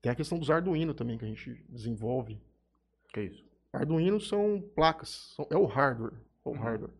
[0.00, 2.40] Tem a questão dos Arduino também que a gente desenvolve.
[3.12, 3.44] Que isso?
[3.72, 6.12] Arduino são placas, são- é o hardware.
[6.44, 6.58] é o Uhum.
[6.58, 6.90] hardware.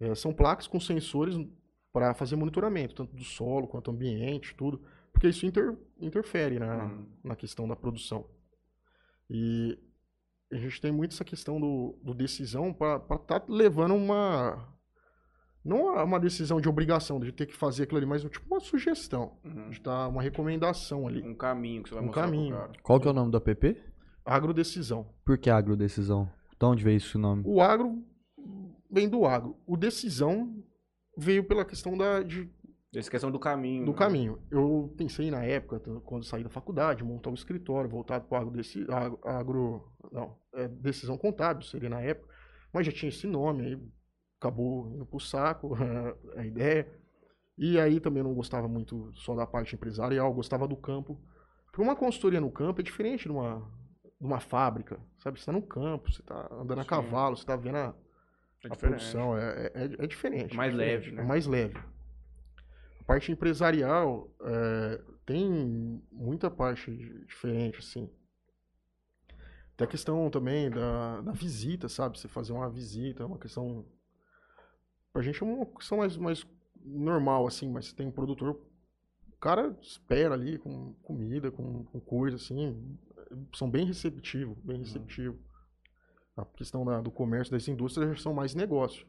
[0.00, 1.36] É, são placas com sensores
[1.94, 7.06] para fazer monitoramento, tanto do solo quanto ambiente, tudo, porque isso inter- interfere na, Uhum.
[7.22, 8.26] na questão da produção.
[9.30, 9.78] E
[10.52, 14.68] a gente tem muito essa questão do, do decisão para estar tá levando uma.
[15.64, 19.38] Não uma decisão de obrigação, de ter que fazer aquilo ali, mas tipo uma sugestão.
[19.44, 19.70] Uhum.
[19.70, 21.22] De dar uma recomendação ali.
[21.22, 22.54] Um caminho que você vai Um mostrar caminho.
[22.56, 22.72] pro cara.
[22.82, 23.82] Qual que é o nome do app?
[24.26, 25.06] Agrodecisão.
[25.24, 26.28] Por que agrodecisão?
[26.58, 27.44] De onde veio esse nome?
[27.46, 28.04] O agro
[28.90, 29.56] vem do agro.
[29.66, 30.62] O decisão
[31.16, 32.50] veio pela questão da, de,
[32.94, 33.84] Essa questão do caminho.
[33.84, 33.98] do né?
[33.98, 34.38] caminho.
[34.50, 38.56] Eu pensei na época, quando saí da faculdade, montar um escritório voltado para o agro,
[38.56, 38.86] deci-
[39.24, 42.32] agro, não, é, decisão contábil seria na época,
[42.72, 43.78] mas já tinha esse nome, aí
[44.40, 45.74] acabou indo pro saco
[46.36, 46.86] a ideia.
[47.56, 51.20] E aí também não gostava muito só da parte empresarial, gostava do campo.
[51.66, 53.60] Porque uma consultoria no campo é diferente de uma,
[54.20, 55.38] de uma fábrica, sabe?
[55.38, 56.88] Você está no campo, você está andando a Sim.
[56.88, 57.94] cavalo, você está vendo a,
[58.64, 60.54] É a produção, é, é, é diferente.
[60.54, 61.22] É mais é diferente, leve, né?
[61.22, 61.76] É mais leve.
[63.00, 68.10] A parte empresarial é, tem muita parte di- diferente, assim.
[69.76, 72.18] Tem a questão também da, da visita, sabe?
[72.18, 73.84] Você fazer uma visita, é uma questão...
[75.12, 76.46] Pra gente é uma questão mais, mais
[76.84, 78.60] normal, assim, mas tem um produtor...
[79.32, 82.96] O cara espera ali com comida, com, com coisa, assim.
[83.54, 85.38] São bem receptivos, bem receptivos.
[86.36, 89.06] A questão da- do comércio, das indústrias já são mais negócio.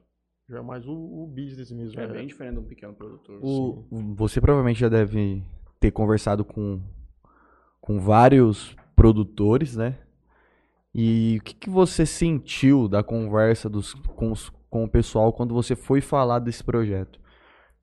[0.48, 2.00] Já é mais o, o business mesmo.
[2.00, 3.40] É bem diferente de um pequeno produtor.
[3.42, 5.44] O- você provavelmente já deve
[5.80, 6.80] ter conversado com,
[7.82, 9.98] com vários produtores, né?
[10.94, 15.54] E o que, que você sentiu da conversa dos, com, os- com o pessoal quando
[15.54, 17.20] você foi falar desse projeto?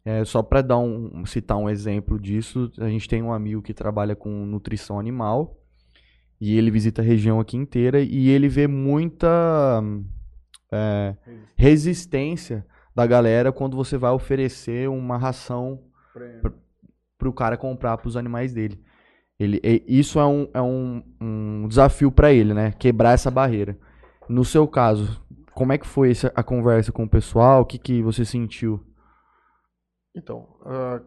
[0.04, 3.74] É, só para dar um, citar um exemplo disso, a gente tem um amigo que
[3.74, 5.61] trabalha com nutrição animal
[6.44, 9.80] e ele visita a região aqui inteira e ele vê muita
[10.72, 11.14] é,
[11.54, 16.52] resistência da galera quando você vai oferecer uma ração Prêmio.
[17.16, 18.82] pro cara comprar pros animais dele.
[19.38, 22.72] Ele, e- isso é um, é um, um desafio para ele, né?
[22.72, 23.78] Quebrar essa barreira.
[24.28, 25.24] No seu caso,
[25.54, 27.62] como é que foi essa, a conversa com o pessoal?
[27.62, 28.84] O que, que você sentiu?
[30.16, 31.00] Então, ah,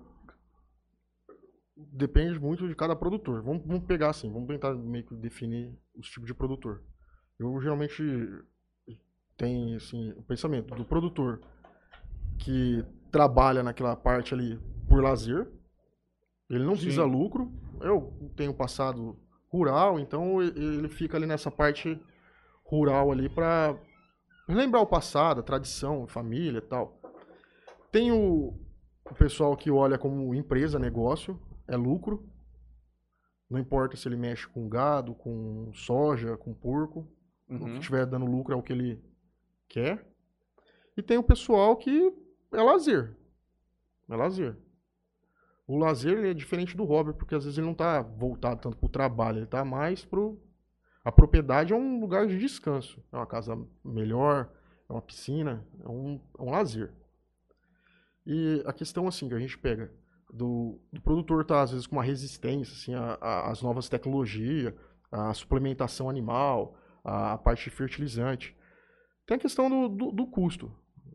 [1.75, 3.41] depende muito de cada produtor.
[3.41, 6.83] Vamos, vamos pegar assim, vamos tentar meio que definir os tipos de produtor.
[7.37, 8.01] Eu geralmente
[9.37, 11.41] tenho assim, o pensamento do produtor
[12.39, 15.47] que trabalha naquela parte ali por lazer.
[16.49, 17.09] Ele não visa Sim.
[17.09, 17.51] lucro.
[17.81, 19.17] Eu tenho passado
[19.49, 21.99] rural, então ele fica ali nessa parte
[22.63, 23.77] rural ali para
[24.47, 26.99] lembrar o passado, a tradição, família e tal.
[27.91, 28.53] Tem o,
[29.09, 32.27] o pessoal que olha como empresa, negócio, é lucro.
[33.49, 37.07] Não importa se ele mexe com gado, com soja, com porco.
[37.47, 37.77] O que Uhum.
[37.77, 39.03] estiver dando lucro é o que ele
[39.67, 40.03] quer.
[40.97, 42.11] E tem o pessoal que
[42.51, 43.15] é lazer.
[44.09, 44.57] É lazer.
[45.67, 48.77] O lazer ele é diferente do hobby, porque às vezes ele não está voltado tanto
[48.77, 50.19] para o trabalho, ele está mais para
[51.03, 53.03] A propriedade é um lugar de descanso.
[53.11, 54.49] É uma casa melhor,
[54.89, 56.91] é uma piscina, é um, é um lazer.
[58.25, 59.91] E a questão assim que a gente pega
[60.35, 64.73] do, do produtor tá às vezes com uma resistência assim a- a- às novas tecnologias,
[65.11, 68.55] a suplementação animal, a, a parte de fertilizante.
[69.25, 70.71] Tem a questão do, do, do custo,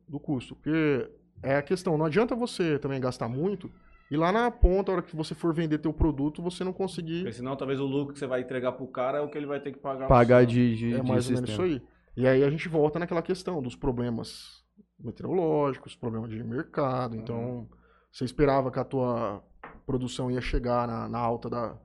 [0.08, 1.10] do custo, porque
[1.42, 3.70] é a questão, não adianta você também gastar muito
[4.10, 7.20] e lá na ponta, a hora que você for vender teu produto, você não conseguir
[7.22, 9.46] Porque senão talvez o lucro que você vai entregar pro cara é o que ele
[9.46, 10.08] vai ter que pagar.
[10.08, 11.80] Pagar de, de, é de mais ou menos isso aí.
[12.16, 14.64] E aí a gente volta naquela questão dos problemas
[14.98, 17.14] meteorológicos, problemas de mercado.
[17.16, 17.68] Então,
[18.12, 19.42] você esperava que a tua
[19.86, 21.76] produção ia chegar na, na alta da.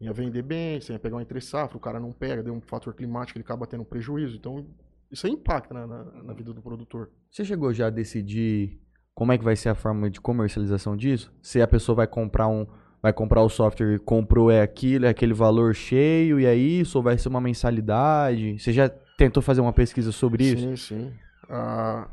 [0.00, 2.60] ia vender bem, você ia pegar uma entre safra, o cara não pega, deu um
[2.60, 4.36] fator climático, ele acaba tendo um prejuízo.
[4.36, 4.66] Então,
[5.10, 7.10] isso aí impacta na, na, na vida do produtor.
[7.30, 8.80] Você chegou já a decidir
[9.14, 11.32] como é que vai ser a forma de comercialização disso?
[11.42, 12.66] Se a pessoa vai comprar um,
[13.02, 16.98] vai comprar o software e comprou é aquilo, é aquele valor cheio e é isso,
[16.98, 18.58] ou vai ser uma mensalidade?
[18.58, 20.62] Você já tentou fazer uma pesquisa sobre isso?
[20.62, 21.12] Sim, sim.
[21.48, 22.08] Ah,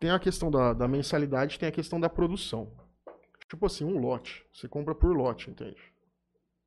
[0.00, 2.72] tem a questão da, da mensalidade, tem a questão da produção.
[3.48, 4.44] Tipo assim, um lote.
[4.52, 5.80] Você compra por lote, entende?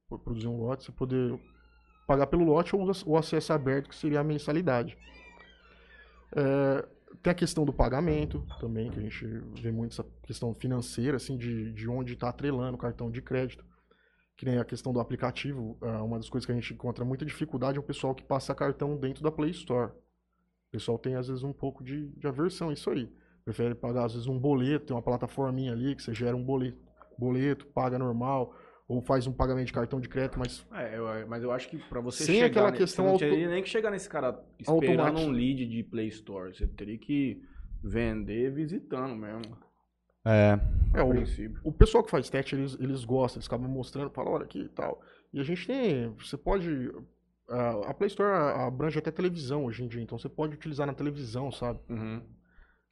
[0.08, 1.40] Por produzir um lote, você poder
[2.06, 4.96] pagar pelo lote ou o acesso aberto, que seria a mensalidade.
[6.36, 6.88] É,
[7.24, 9.26] tem a questão do pagamento também, que a gente
[9.60, 13.66] vê muito essa questão financeira, assim, de, de onde está atrelando o cartão de crédito.
[14.36, 17.26] Que nem a questão do aplicativo, ah, uma das coisas que a gente encontra muita
[17.26, 19.92] dificuldade é o pessoal que passa cartão dentro da Play Store.
[19.92, 23.10] O pessoal tem, às vezes, um pouco de, de aversão isso aí.
[23.46, 26.78] Prefere pagar, às vezes, um boleto, tem uma plataforminha ali que você gera um boleto,
[27.18, 28.56] boleto paga normal,
[28.88, 31.78] ou faz um pagamento de cartão de crédito, mas É, eu- mas eu acho que
[31.78, 32.48] pra você Sem chegar...
[32.48, 35.30] aquela ne- questão Você não auto- teria nem que chegar nesse cara esperando Automático.
[35.30, 36.56] um lead de Play Store.
[36.56, 37.42] Você teria que
[37.84, 39.58] vender visitando mesmo.
[40.26, 40.58] É.
[40.94, 41.60] É, o, princípio.
[41.66, 44.70] o pessoal que faz teste, eles, eles gostam, eles acabam mostrando, falam, olha aqui e
[44.70, 45.02] tal.
[45.34, 46.92] E a gente tem, você pode,
[47.50, 50.94] a a Play Store abrange até televisão hoje em dia, então você pode utilizar na
[50.94, 51.80] televisão, sabe?
[51.90, 52.22] Uhum.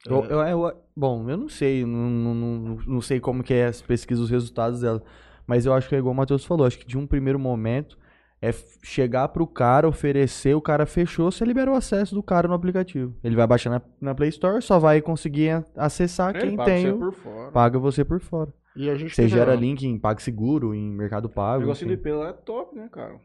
[0.06, 3.66] Eu- eu- eu- bom, eu não sei, não, não, não, não sei como que é
[3.66, 5.02] as pesquisas, os resultados dela.
[5.46, 7.98] Mas eu acho que é igual o Matheus falou, acho que de um primeiro momento
[8.40, 8.50] é
[8.82, 13.14] chegar pro cara, oferecer, o cara fechou, você libera o acesso do cara no aplicativo.
[13.22, 16.82] Ele vai baixar na, na Play Store, só vai conseguir acessar Ele quem paga tem,
[16.86, 17.50] você o- por fora.
[17.52, 18.52] paga você por fora.
[18.74, 21.60] E a gente Você gera a- link em PagSeguro, em Mercado O Pago.
[21.60, 22.00] negócio do enfim.
[22.00, 23.20] IP lá é top, né, cara?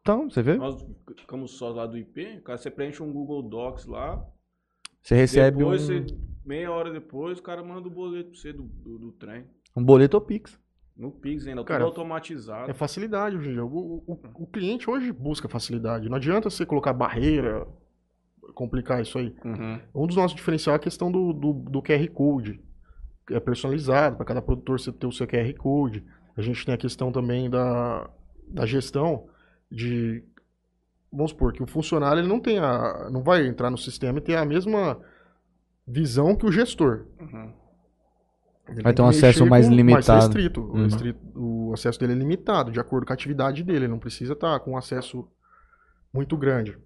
[0.00, 0.54] Então, você vê?
[0.54, 0.82] Nós
[1.18, 4.24] ficamos só lá do IP, cara, você preenche um Google Docs lá,
[5.02, 6.06] Você recebe um, depois você,
[6.44, 9.44] meia hora depois, o cara manda o boleto pra você do, do, do trem.
[9.76, 10.58] um boleto ou Pix.
[10.96, 12.70] No Pix ainda, Cara, tudo automatizado.
[12.70, 13.64] É facilidade hoje em dia.
[13.64, 16.08] O, o- o cliente hoje busca facilidade.
[16.08, 17.66] Não adianta você colocar barreira,
[18.54, 19.34] complicar isso aí.
[19.44, 19.80] Uhum.
[19.94, 22.60] Um dos nossos diferenciais é a questão do, do, do QR Code.
[23.30, 26.04] É personalizado, para cada produtor você ter o seu QR Code.
[26.36, 28.10] A gente tem a questão também da,
[28.48, 29.26] da gestão
[29.70, 30.22] de.
[31.12, 34.22] Vamos supor que o funcionário ele não tem a, não vai entrar no sistema e
[34.22, 34.98] ter a mesma
[35.86, 37.06] visão que o gestor.
[37.20, 37.52] Uhum.
[38.82, 40.06] Vai ter um acesso mais com- limitado.
[40.12, 40.60] Mais restrito.
[40.62, 40.84] O Uhum.
[40.84, 43.80] restrito- O acesso dele é limitado, de acordo com a atividade dele.
[43.80, 45.26] Ele não precisa estar com acesso
[46.12, 46.78] muito grande.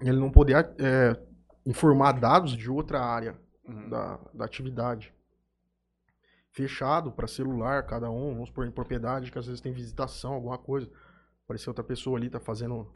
[0.00, 1.16] Ele não poder é,
[1.64, 3.36] informar dados de outra área
[3.68, 3.88] Uhum.
[3.88, 5.12] da, da atividade.
[6.50, 10.56] Fechado para celular, cada um, vamos supor, em propriedade, que às vezes tem visitação, alguma
[10.56, 10.88] coisa.
[11.44, 12.90] Aparecer outra pessoa ali, tá fazendo,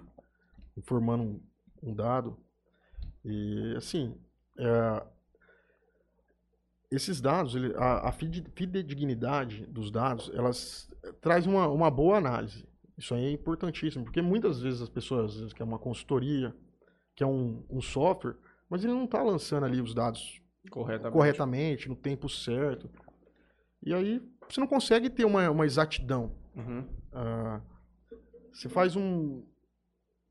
[0.76, 1.40] informando um,
[1.82, 2.36] um dado.
[3.24, 4.14] E, assim,
[4.58, 5.02] é,
[6.90, 12.16] esses dados, ele- a, a fide- fidedignidade dos dados, elas eh, traz uma, uma boa
[12.18, 12.66] análise.
[12.98, 16.54] Isso aí é importantíssimo, porque muitas vezes as pessoas, às vezes, quer uma consultoria,
[17.14, 18.36] quer um, um software,
[18.68, 21.12] mas ele não está lançando ali os dados Corretamente.
[21.16, 22.90] corretamente, no tempo certo.
[23.82, 26.32] E aí você não consegue ter uma, uma exatidão.
[26.54, 26.86] Uhum.
[27.12, 27.60] Ah,
[28.52, 29.42] você faz um,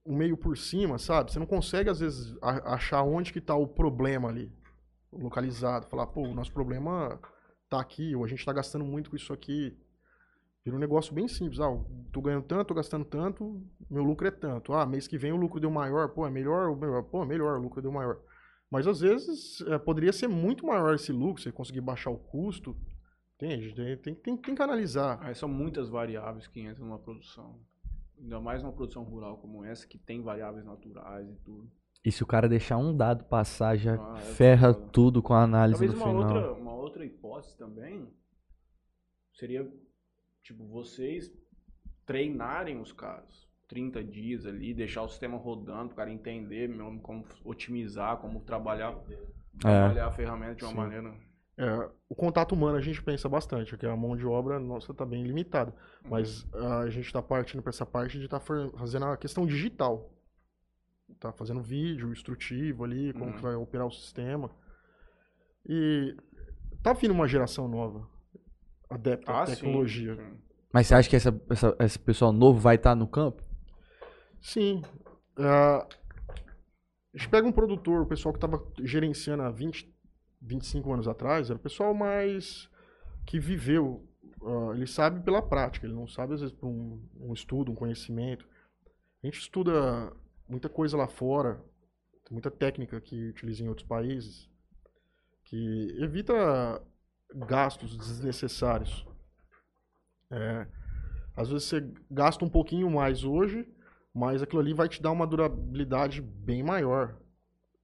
[0.10, 1.32] um meio por cima, sabe?
[1.32, 4.52] Você não consegue, às vezes, achar onde que está o problema ali,
[5.14, 5.86] localizado.
[5.86, 7.20] Falar, pô, o nosso problema
[7.70, 9.78] tá aqui, ou a gente está gastando muito com isso aqui.
[10.66, 11.60] Vira um negócio bem simples.
[11.60, 11.70] Ah,
[12.12, 14.74] tô ganhando tanto, tô gastando tanto, meu lucro é tanto.
[14.74, 17.60] Ah, mês que vem o lucro deu maior, pô, é melhor, o pô, é melhor,
[17.60, 18.20] o lucro deu maior.
[18.72, 22.76] Mas às vezes eh, poderia ser muito maior esse lucro, você conseguir baixar o custo.
[23.38, 25.20] Tem, tem, tem, tem que analisar.
[25.22, 27.60] Aí são muitas variáveis que entram numa produção.
[28.20, 31.72] Ainda mais numa produção rural como essa, que tem variáveis naturais e tudo.
[32.04, 35.44] E se o cara deixar um dado passar, já Ah, é ferra tudo com a
[35.44, 36.36] análise Talvez no uma final.
[36.36, 38.08] outra, uma outra hipótese também
[39.34, 39.70] seria,
[40.44, 41.32] tipo, vocês
[42.06, 47.00] treinarem os caras 30 dias ali, deixar o sistema rodando, para o cara entender mesmo
[47.02, 48.98] como otimizar, como trabalhar,
[49.60, 50.78] trabalhar a ferramenta de uma Sim.
[50.78, 51.29] maneira.
[51.62, 55.06] É, o contato humano a gente pensa bastante, porque a mão de obra nossa está
[55.06, 55.74] bem limitada.
[56.10, 60.10] Mas ah, a gente está partindo para essa parte de estar fazendo a questão digital.
[61.20, 63.34] Tá fazendo vídeo instrutivo ali, como Uhum.
[63.34, 64.50] que vai operar o sistema.
[65.68, 66.16] E
[66.82, 68.08] tá vindo uma geração nova,
[68.90, 70.16] adepta à Ah, sim, tecnologia.
[70.16, 70.38] sim.
[70.72, 73.44] Mas você acha que essa, essa- esse pessoal novo vai estar no campo?
[74.40, 74.82] Sim.
[75.38, 75.86] ah,
[77.14, 79.94] a gente pega um produtor, o pessoal que estava gerenciando há 20,
[80.42, 82.70] 25 anos atrás, era o pessoal mais
[83.26, 84.08] que viveu.
[84.42, 87.76] ah, ele sabe pela prática, ele não sabe, às vezes, por um, um estudo, um
[87.76, 88.46] conhecimento.
[89.22, 90.14] A gente estuda
[90.48, 91.64] muita coisa lá fora,
[92.32, 94.50] muita técnica que utiliza em outros países,
[95.44, 96.82] que evita
[97.34, 99.06] gastos desnecessários.
[100.32, 100.68] É,
[101.36, 103.68] às vezes você gasta um pouquinho mais hoje,
[104.14, 107.18] mas aquilo ali vai te dar uma durabilidade bem maior.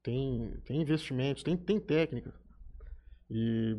[0.03, 2.33] Tem, tem investimentos, tem, tem técnica.
[3.29, 3.77] E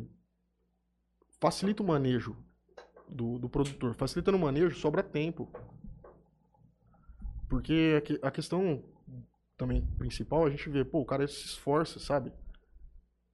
[1.39, 2.35] facilita o manejo
[3.07, 3.93] do, do produtor.
[3.93, 5.49] Facilitando o manejo, sobra tempo.
[7.49, 8.83] Porque a que- a questão
[9.57, 12.31] também principal, a gente vê, pô, o cara se esforça, sabe?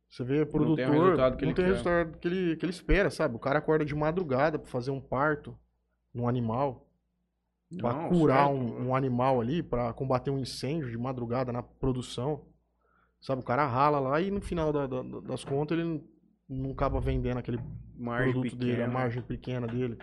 [0.10, 2.72] Você vê produtor, tem o resultado que não ele tem resultado que ele, que ele
[2.72, 3.36] espera, sabe?
[3.36, 5.58] O cara acorda de madrugada pra fazer um parto
[6.14, 6.88] num animal,
[7.80, 11.64] pra Não, curar certo, um, um animal ali, pra combater um incêndio de madrugada na
[11.64, 12.46] produção.
[13.20, 16.04] Sabe, o cara rala lá e no final da- da- das contas ele
[16.50, 17.60] não, acaba vendendo aquele
[17.98, 18.94] margem produto dele, a pequena.
[18.94, 19.98] margem pequena dele.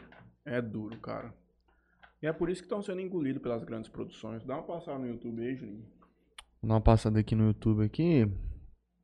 [0.44, 1.32] É duro, cara.
[2.22, 4.44] E é por isso que estão sendo engolidos pelas grandes produções.
[4.44, 5.84] Dá uma passada no YouTube aí, Juninho.
[6.60, 8.30] Vou dar uma passada aqui no YouTube aqui.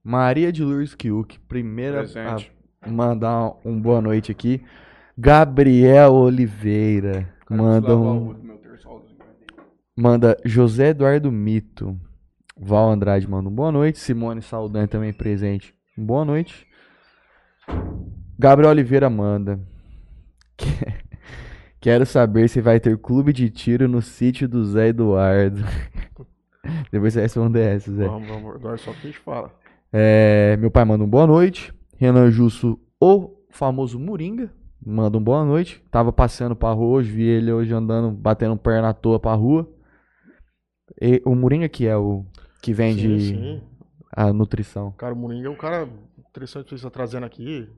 [0.05, 2.53] Maria de Lourdes Kiuk, primeira Presente.
[2.81, 4.63] a mandar um boa noite aqui.
[5.17, 9.19] Gabriel Oliveira, Cara, manda um, terçolzinho.
[9.97, 11.99] manda José Eduardo Mito.
[12.59, 13.99] Val Andrade manda um boa noite.
[13.99, 15.75] Simone Saldanha também presente.
[15.97, 16.67] Boa noite.
[18.39, 19.59] Gabriel Oliveira manda.
[21.81, 25.63] Quero saber se vai ter clube de tiro no sítio do Zé Eduardo.
[26.91, 28.07] Depois você responde essa, Zé.
[28.07, 29.53] Vamos, vamos, agora só que a gente fala.
[29.93, 31.73] É, meu pai manda um boa noite.
[31.97, 34.51] Renan Jusso, o famoso Moringa,
[34.85, 35.83] manda um boa noite.
[35.91, 39.69] Tava passeando pra rua hoje, vi ele hoje andando, batendo perna à toa pra rua.
[41.01, 42.25] E o Moringa que é o
[42.61, 43.63] que vende Sim, sim.
[44.13, 44.93] a nutrição.
[44.99, 45.89] Cara, o Moringa é um cara
[46.37, 47.69] interessante você está trazendo aqui.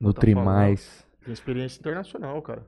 [0.00, 0.46] Nutri falando.
[0.46, 1.06] mais.
[1.24, 2.66] Tem experiência internacional, cara.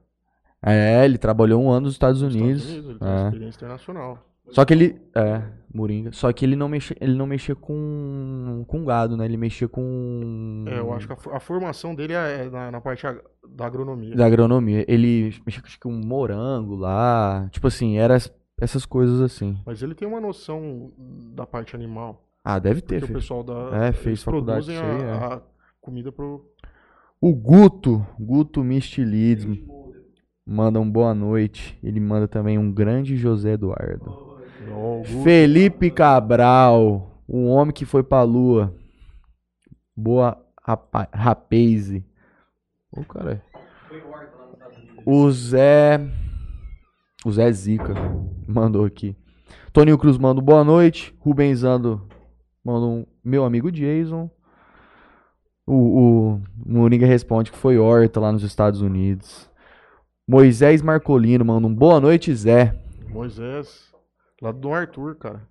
[0.62, 2.62] É, ele trabalhou um ano nos Estados Unidos.
[2.68, 3.24] Estados Unidos, ele tem É.
[3.26, 4.18] experiência internacional.
[4.51, 5.01] Só que ele.
[5.14, 5.42] É,
[5.72, 6.11] Moringa.
[6.12, 9.24] Só que ele não mexia, ele não mexia com, com gado, né?
[9.26, 10.64] Ele mexia com.
[10.66, 13.66] É, eu acho que a, a formação dele é é na, na parte ag- da
[13.66, 14.16] agronomia.
[14.16, 14.84] Da agronomia.
[14.88, 17.46] Ele mexia com morango lá.
[17.53, 19.59] Tipo assim, era es- essas coisas assim.
[19.66, 20.92] Mas ele tem uma noção
[21.34, 22.24] da parte animal.
[22.51, 23.01] Ah, deve ter.
[23.01, 23.84] Porque o pessoal da.
[23.84, 25.42] É, fez faculdade produzem disso aí, a, a
[25.82, 26.51] comida pro.
[27.20, 29.55] O Guto, Guto Mistilismo,
[30.46, 31.78] manda um boa noite.
[31.82, 34.38] Ele manda também um grande José Eduardo.
[34.72, 35.22] Ó, o Guto.
[35.24, 38.74] Felipe Cabral, o homem que foi pra lua.
[39.94, 41.92] Boa rapa- rapaz.
[42.90, 43.42] Ô, cara.
[45.05, 46.01] O Zé.
[47.26, 47.92] O Zé Zica
[48.46, 49.14] mandou aqui.
[49.70, 51.14] Toninho Cruz manda um boa noite.
[51.18, 52.09] Rubenzando
[52.64, 54.30] manda um meu amigo Jason.
[55.66, 59.50] O, o Moringa responde que foi Horta lá nos Estados Unidos.
[60.26, 62.78] Moisés Marcolino manda um boa noite, Zé.
[63.09, 63.92] Moisés.
[64.40, 65.48] Lá do Arthur, cara.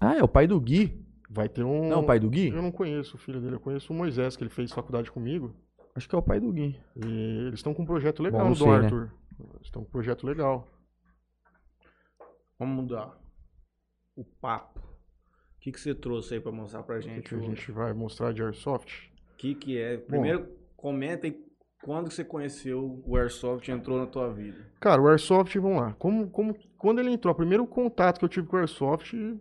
[0.00, 1.04] Ah, é o pai do Gui.
[1.28, 1.88] Vai ter um.
[1.88, 2.48] Não, é o pai do Gui?
[2.48, 5.54] Eu não conheço o filho dele, eu conheço o Moisés, que ele fez faculdade comigo.
[5.94, 6.78] Acho que é o pai do Gui.
[6.96, 8.84] E eles estão com um projeto legal Bom, Dom sei, né?
[8.84, 9.12] Arthur.
[9.38, 10.66] Eles estão com um projeto legal.
[12.58, 13.18] Vamos mudar
[14.16, 14.80] o papo.
[15.60, 17.70] O que, que você trouxe aí pra mostrar pra O que, gente que a gente
[17.70, 19.12] vai mostrar de Airsoft?
[19.34, 19.98] O que, que é?
[19.98, 21.38] Primeiro, comenta aí
[21.82, 24.56] quando que você conheceu o Airsoft e entrou na tua vida.
[24.80, 25.92] Cara, o Airsoft, vamos lá.
[25.98, 29.38] Como, como, quando ele entrou, o primeiro contato que eu tive com o Airsoft, o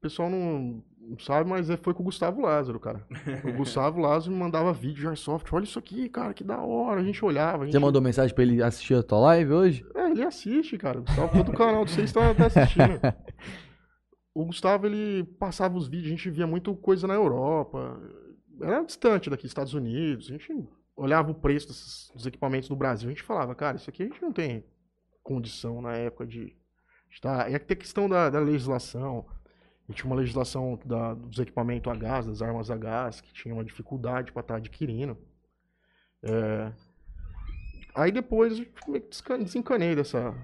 [0.00, 3.06] pessoal não, não sabe, mas é- foi com o Gustavo Lázaro, cara.
[3.44, 5.54] O Gustavo Lázaro me mandava vídeo de Airsoft.
[5.54, 7.00] Olha isso aqui, cara, que da hora.
[7.00, 7.62] A gente olhava.
[7.62, 7.74] A gente...
[7.74, 9.86] Você mandou mensagem pra ele assistir a tua live hoje?
[9.94, 10.98] É, ele assiste, cara.
[10.98, 13.00] O Gustavo, todo canal de vocês tá, tá assistindo.
[14.34, 18.00] O Gustavo, ele passava os vídeos, a gente via muito coisa na Europa.
[18.60, 20.28] Era distante daqui, Estados Unidos.
[20.28, 23.08] A gente olhava o preço desses, dos equipamentos no Brasil.
[23.08, 24.64] A gente falava, cara, isso aqui a gente não tem
[25.22, 26.54] condição na época de
[27.10, 27.48] estar.
[27.50, 29.24] E tem a questão da, da legislação.
[29.86, 33.32] A gente tinha uma legislação da- dos equipamentos a gás, das armas a gás, que
[33.32, 35.16] tinha uma dificuldade para estar adquirindo.
[36.22, 36.72] É,
[37.94, 38.60] Aí depois
[39.40, 40.34] desencanei dessa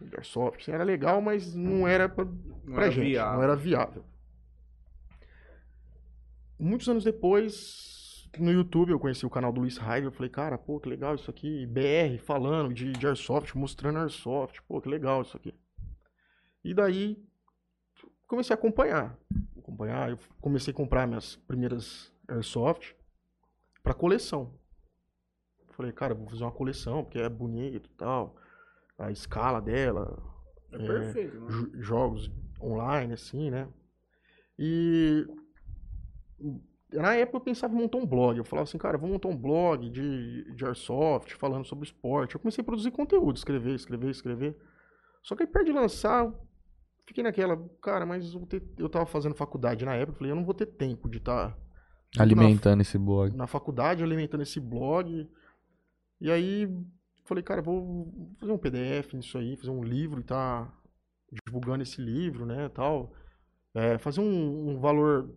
[0.00, 0.60] de Airsoft.
[0.62, 3.06] Assim, era legal, mas não era pra, Não pra era gente.
[3.10, 3.36] viável.
[3.36, 4.04] Não era viável.
[6.58, 10.08] Muitos anos depois, no YouTube, eu conheci o canal do Luiz Raider.
[10.08, 11.66] Eu falei, cara, pô, que legal isso aqui.
[11.66, 14.60] BR falando de, de Airsoft, mostrando Airsoft.
[14.68, 15.54] Pô, que legal isso aqui.
[16.62, 17.16] E daí,
[18.26, 19.18] comecei a acompanhar.
[19.58, 22.94] Acompanhar, eu comecei a comprar minhas primeiras Airsoft
[23.82, 24.54] pra coleção.
[25.70, 28.36] Falei, cara, vou fazer uma coleção, porque é bonito e tal.
[29.00, 30.22] A escala dela,
[30.72, 31.46] É, É, perfeito, né?
[31.50, 32.30] jo- jogos
[32.62, 33.66] online, assim, né?
[34.58, 35.26] E
[36.92, 38.36] na época eu pensava em montar um blog.
[38.36, 42.34] Eu falava assim, cara, vou montar um blog de, de Airsoft, falando sobre esporte.
[42.34, 44.56] Eu comecei a produzir conteúdo, escrever, escrever, escrever.
[45.22, 46.32] Só que aí perto de lançar,
[47.06, 50.36] fiquei naquela, cara, mas eu, ter- eu tava fazendo faculdade na época, eu falei, eu
[50.36, 51.56] não vou ter tempo de estar
[52.18, 53.36] Alimentando esse blog.
[53.36, 55.28] na faculdade alimentando esse blog.
[56.20, 56.68] E aí
[57.30, 60.68] falei, cara, vou fazer um PDF nisso aí, fazer um livro e tá
[61.46, 63.14] divulgando esse livro, né, tal.
[63.72, 65.32] É, fazer um, um valor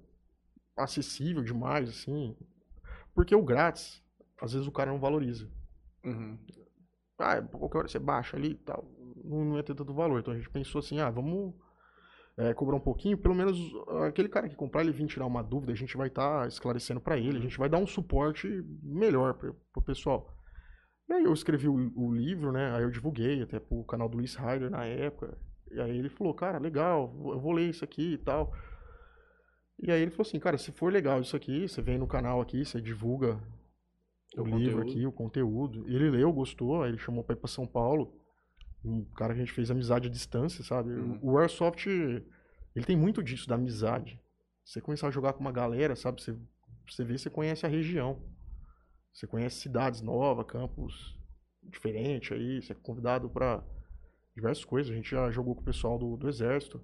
[0.76, 2.36] acessível demais, assim.
[3.14, 4.04] Porque o grátis,
[4.42, 5.48] às vezes o cara não valoriza.
[6.04, 6.38] Uhum.
[7.20, 8.84] Ah, qualquer hora você baixa ali e tal.
[9.24, 10.20] Não, não ia ter tanto valor.
[10.20, 11.54] Então a gente pensou assim, ah, vamos
[12.36, 13.20] é, cobrar um pouquinho.
[13.20, 13.56] Pelo menos
[14.08, 17.20] aquele cara que comprar, ele vir tirar uma dúvida, a gente vai estar esclarecendo pra
[17.20, 17.38] ele.
[17.38, 18.48] A gente vai dar um suporte
[18.82, 20.36] melhor pro, pro pessoal.
[21.14, 22.76] E aí eu escrevi o, o livro, né?
[22.76, 25.38] Aí eu divulguei até pro canal do Luiz Ryder na época.
[25.72, 28.52] E aí ele falou, cara, legal, eu vou ler isso aqui e tal.
[29.80, 32.42] E aí ele falou assim, cara, se for legal isso aqui, você vem no canal
[32.42, 33.40] aqui, você divulga
[34.36, 34.82] O o, livro conteúdo.
[34.82, 35.88] aqui, o conteúdo.
[35.88, 38.20] Ele leu, gostou, aí ele chamou pra ir pra São Paulo.
[38.84, 40.92] Um cara que a gente fez amizade à distância, sabe?
[40.92, 41.20] Uhum.
[41.22, 44.20] O Airsoft, ele tem muito disso, da amizade.
[44.66, 46.24] Você começar a jogar com uma galera, sabe?
[46.24, 46.36] Você,
[46.90, 48.20] você vê, você conhece a região.
[49.14, 51.16] Você conhece cidades novas, campos
[51.62, 52.62] diferentes aí.
[52.62, 53.64] Você é convidado pra
[54.36, 54.92] diversas coisas.
[54.92, 56.82] A gente já jogou com o pessoal do, do Exército,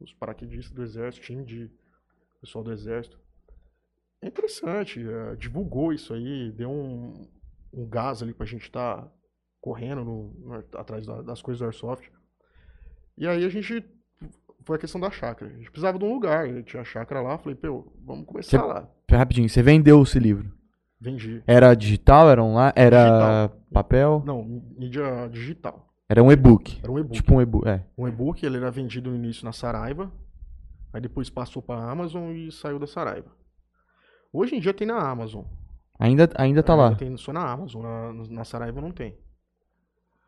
[0.00, 1.70] os paraquedistas do Exército, time de
[2.40, 3.18] pessoal do Exército.
[4.22, 7.28] É interessante, eh, divulgou isso aí, deu um,
[7.72, 9.12] um gás ali pra gente estar tá
[9.60, 12.10] correndo no, no, atrás da, das coisas do Airsoft.
[13.18, 13.84] E aí a gente.
[14.64, 15.52] Foi a questão da chácara.
[15.52, 16.62] A gente precisava de um lugar.
[16.64, 17.38] Tinha a chácara lá.
[17.38, 18.90] Falei, pô, vamos começar Você- lá.
[19.08, 20.55] Rapidinho, você vendeu esse livro?
[21.00, 21.42] Vendi.
[21.46, 24.22] Era digital, era online, era papel?
[24.24, 25.92] Não, mídia digital.
[26.08, 26.78] Era um e-book.
[26.82, 27.14] Era um e-book.
[27.14, 27.84] Tipo um e-book, é.
[27.98, 30.10] Um e-book, ele era vendido no início na Saraiva.
[30.92, 33.30] Aí depois passou pra Amazon e saiu da Saraiva.
[34.32, 35.44] Hoje em dia tem na Amazon.
[35.98, 36.94] Ainda, ainda tá Ainda lá.
[36.94, 37.82] Tem só na Amazon.
[37.82, 39.18] Na, na Saraiva não tem.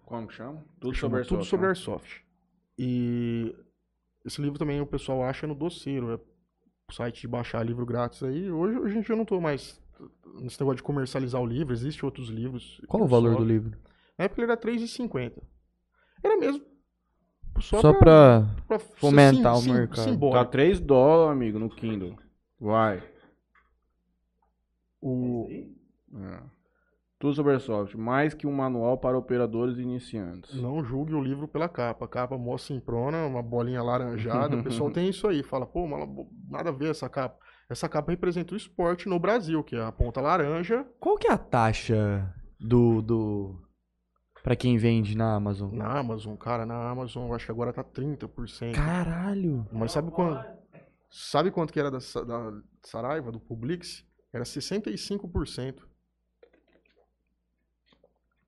[0.05, 0.65] Como que chama?
[0.81, 1.69] Tudo Chama sobre Tudo Airsoft, sobre né?
[1.69, 2.25] Airsoft.
[2.79, 3.55] E
[4.25, 6.13] esse livro também o pessoal acha no doceiro.
[6.13, 8.51] É o site de baixar livro grátis aí.
[8.51, 9.81] Hoje, hoje em dia eu não tô mais
[10.41, 11.73] nesse negócio de comercializar o livro.
[11.75, 12.81] Existem outros livros.
[12.89, 13.49] Qual o valor do Airsoft.
[13.53, 13.79] livro?
[14.19, 15.33] Na época ele era R$3,50.
[16.23, 16.65] Era mesmo.
[17.61, 18.79] Só, Só, pra, pra...
[18.79, 19.97] pra fomentar sim- o sim- mercado.
[19.97, 20.51] Tá Simbólico.
[20.53, 22.17] 3 dólares, amigo, no Kindle.
[22.61, 23.03] Vai.
[25.01, 25.47] O,
[26.15, 26.41] É.
[27.19, 27.97] Tudo sobre Airsoft.
[27.97, 30.55] Mais que um manual para operadores iniciantes.
[30.55, 32.05] Não julgue o livro pela capa.
[32.05, 34.57] A capa mostra em prona, uma bolinha laranjada.
[34.57, 35.43] o pessoal tem isso aí.
[35.43, 36.09] Fala, pô, mas
[36.49, 37.37] nada a ver essa capa.
[37.69, 41.33] Essa capa representa o esporte no Brasil, que é a ponta laranja Qual que é
[41.33, 43.03] a taxa do...
[43.03, 43.63] do...
[44.43, 45.75] Pra quem vende na Amazon?
[45.75, 46.35] na Amazon.
[46.37, 48.73] Cara, na Amazon eu acho que agora tá 30%.
[48.73, 49.67] Caralho!
[49.71, 50.47] Mas sabe quanto?
[51.11, 54.05] Sabe quanto que era da, da Saraiva, do Publix?
[54.33, 55.83] Era 65%.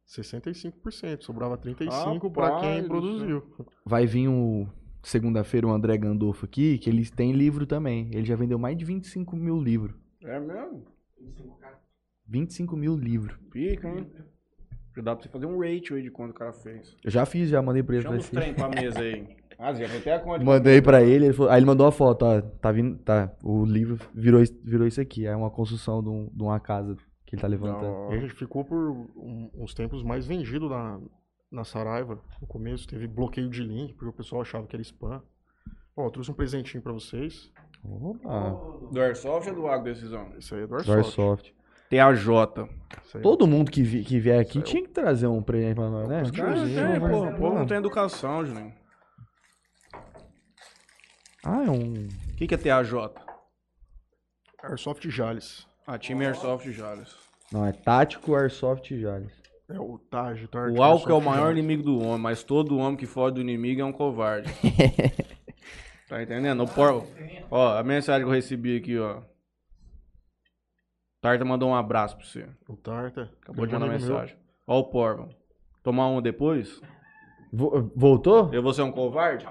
[0.06, 1.22] 65%.
[1.22, 3.56] Sobrava 35% pra Rapaz quem produziu.
[3.84, 4.68] Vai vir o...
[5.02, 8.10] Segunda-feira o André Gandolfo aqui, que eles têm livro também.
[8.12, 9.94] Ele já vendeu mais de 25 mil livros.
[10.22, 10.84] É mesmo?
[12.26, 13.36] 25 mil livros.
[13.50, 14.06] Pica, hein?
[14.96, 16.96] Já dá pra você fazer um ratio aí de quanto o cara fez.
[17.04, 18.02] Eu já fiz, já mandei pra ele.
[18.04, 19.26] Chama os assim, trem pra mesa aí.
[19.62, 20.42] Ah, já tem até a conta.
[20.42, 23.62] Mandei pra ele, ele falou- aí ele mandou a foto, ó, tá vindo, tá, o
[23.66, 26.96] livro virou, virou isso aqui, é uma construção de, um- de uma casa
[27.26, 28.10] que ele tá levantando.
[28.10, 28.78] E a gente ficou por
[29.14, 30.98] um- uns tempos mais vendido na,
[31.50, 32.18] na Saraiva.
[32.40, 35.22] No começo teve bloqueio de link, porque o pessoal achava que era spam.
[35.96, 37.50] Ó, eu trouxe um presentinho pra vocês.
[37.84, 38.50] Opa,
[38.92, 40.32] Do Airsoft ou do Agro Decisão?
[40.38, 41.18] Esse aí é do do Airsoft.
[41.18, 41.54] Airsoft.
[41.90, 42.28] TAJ.
[43.16, 44.64] Aí- Todo mundo que, vi- que vier aqui Isso aí.
[44.64, 46.22] tinha que trazer um presente pra nós, né?
[46.22, 48.72] Os Cara, tiozinho, é, mas- pô, o povo não tem educação, Juninho.
[51.44, 52.06] Ah, é um...
[52.32, 52.92] O que, que é TAJ?
[54.62, 55.66] Airsoft Jales.
[55.86, 57.16] Ah, time Airsoft Jales.
[57.50, 59.32] Não, é Tático Airsoft Jales.
[59.72, 62.96] É o TAG, Target O álcool é o maior inimigo do homem, mas todo homem
[62.96, 64.50] que foge do inimigo é um covarde.
[66.08, 66.64] tá entendendo?
[66.64, 67.06] O por...
[67.50, 69.22] Ó, a mensagem que eu recebi aqui, ó.
[71.20, 72.48] Tarta mandou um abraço pra você.
[72.68, 73.30] O Tarta.
[73.42, 73.98] Acabou de mandar meu.
[73.98, 74.36] mensagem.
[74.66, 75.28] Ó o Porva.
[75.82, 76.80] Tomar um depois?
[77.52, 78.52] Vo- Voltou?
[78.52, 79.46] Eu vou ser um covarde?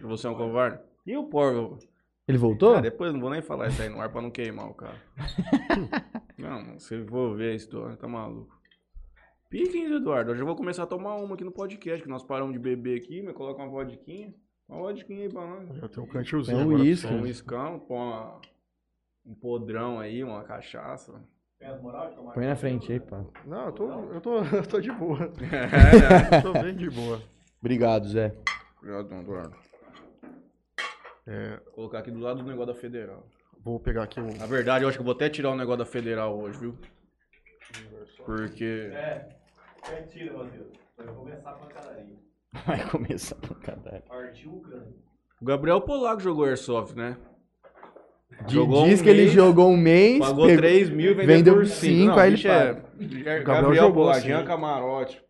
[0.00, 0.78] Eu vou ser um covarde?
[1.06, 1.76] E o Porva?
[2.28, 2.74] Ele voltou?
[2.74, 5.00] Ah, depois não vou nem falar isso aí no ar pra não queimar o cara.
[6.36, 8.56] não, se for ver a história, tá maluco.
[9.48, 10.32] Piquem, Eduardo.
[10.32, 12.98] Hoje eu vou começar a tomar uma aqui no podcast, que nós paramos de beber
[13.00, 14.34] aqui, mas coloca uma vodquinha.
[14.68, 15.76] Uma vodquinha aí pra nós.
[15.78, 17.06] Já tem um cantilzinho É um uísque.
[17.06, 18.40] Põe um escão, põe uma-
[19.24, 21.12] um podrão aí, uma cachaça.
[22.34, 23.24] Põe na frente aí, pá.
[23.46, 25.30] Não, eu tô, eu tô, eu tô de boa.
[25.40, 27.22] É, Eu tô bem de boa.
[27.60, 28.34] Obrigado, Zé.
[28.78, 29.56] Obrigado, Eduardo.
[31.26, 33.26] É, Vou colocar aqui do lado do negócio da Federal.
[33.64, 34.36] vou pegar aqui o.
[34.36, 36.78] Na verdade, eu acho que eu vou até tirar o negócio da Federal hoje, viu?
[38.24, 38.90] Porque.
[38.92, 39.28] É,
[39.90, 40.68] é tira, Matheus.
[40.96, 42.16] Vai começar a pancadaria.
[42.66, 44.02] Vai começar a caralho.
[44.08, 44.94] Partiu o cano.
[45.42, 47.16] O Gabriel Polaco jogou Airsoft, né?
[48.46, 51.54] Diz um que ele mês, jogou um mês, Pagou pegou- 3 mil e vendeu, vendeu
[51.54, 51.80] por por 5.
[51.80, 52.84] cinco, Não, aí ele é, paga.
[52.98, 54.26] Gabriel Gabriel jogou Polaco, assim.
[54.28, 55.24] Jean Camarote.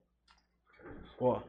[1.20, 1.40] Ó.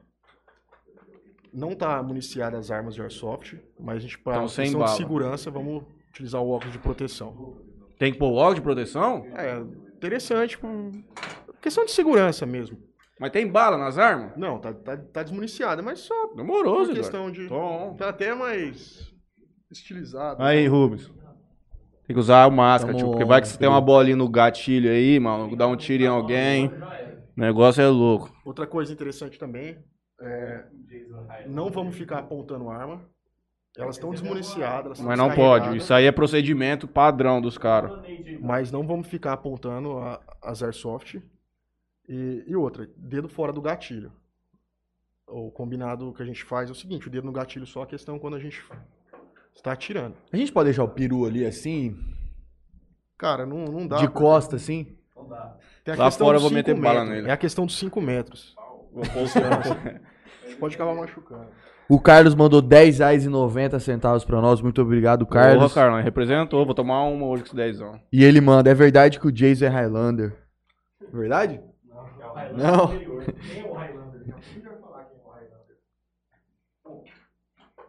[1.58, 4.92] Não tá municiada as armas de Airsoft, mas a gente, para Então, questão bala.
[4.92, 7.58] de segurança, vamos utilizar o óculos de proteção.
[7.98, 9.26] Tem que pôr óculos de proteção?
[9.36, 9.58] É,
[9.96, 10.56] interessante,
[11.60, 12.78] questão de segurança mesmo.
[13.20, 14.38] Mas tem bala nas armas?
[14.38, 16.14] Não, tá, tá, tá desmuniciada, mas só
[16.86, 16.94] Zé.
[16.94, 17.48] questão de.
[17.48, 17.96] Tom.
[17.98, 19.12] Tá até mais
[19.72, 20.44] estilizado.
[20.44, 21.12] Aí, Rubens.
[22.06, 24.30] Tem que usar a máscara, Tamo tio, porque vai que você tem uma bolinha no
[24.30, 26.68] gatilho aí, mano, dá um tiro em alguém.
[26.68, 28.32] O negócio é louco.
[28.46, 29.80] Outra coisa interessante também,
[30.22, 30.66] é,
[31.48, 33.02] não vamos ficar apontando arma.
[33.78, 35.78] Elas estão desmuniciadas, elas estão Mas não pode.
[35.78, 37.92] Isso aí é procedimento padrão dos caras.
[38.42, 41.22] Mas não vamos ficar apontando a- as airsoft.
[42.10, 44.12] E, e outra, dedo fora do gatilho.
[45.28, 47.88] O combinado que a gente faz é o seguinte, o dedo no gatilho só a
[47.88, 48.64] questão quando a gente
[49.54, 50.16] está atirando.
[50.34, 51.96] A gente pode deixar o peru ali assim,
[53.18, 53.98] Cara, não, não dá.
[53.98, 54.98] de costa assim?
[55.84, 57.16] tem a Lá questão fora eu vou meter cinco bala metros.
[57.16, 57.30] nele.
[57.30, 58.56] É a questão dos 5 metros.
[58.98, 61.48] Vou pôr A gente pode acabar machucando.
[61.88, 64.60] O Carlos mandou 10 reais e 90 centavos pra nós.
[64.60, 65.72] Muito obrigado, Carlos.
[65.72, 66.66] Porra, Carlão, representou.
[66.66, 68.00] Vou tomar uma hoje com esse dezão.
[68.12, 70.36] E ele manda, é verdade que o Jason é Highlander.
[71.14, 71.62] Verdade?
[71.90, 72.84] É o Highlander Não.
[72.86, 73.24] anterior.
[73.24, 74.36] É o Highlander?
[74.52, 75.78] Quem vai falar quem é o Highlander?
[76.84, 77.04] Bom,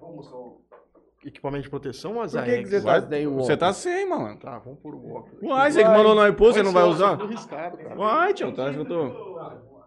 [0.00, 0.60] Vamos mostrar o
[1.24, 2.70] equipamento de proteção ou as Por que, que AEGs?
[2.70, 3.00] você tá
[3.30, 4.38] Você tá sem, mano.
[4.38, 5.42] Tá, vamos pôr o óculos.
[5.42, 7.16] Uai, você que mandou nós pôr, você não vai usar?
[7.16, 7.98] Riscado, cara.
[7.98, 9.77] Uai, tio, tá eu tô...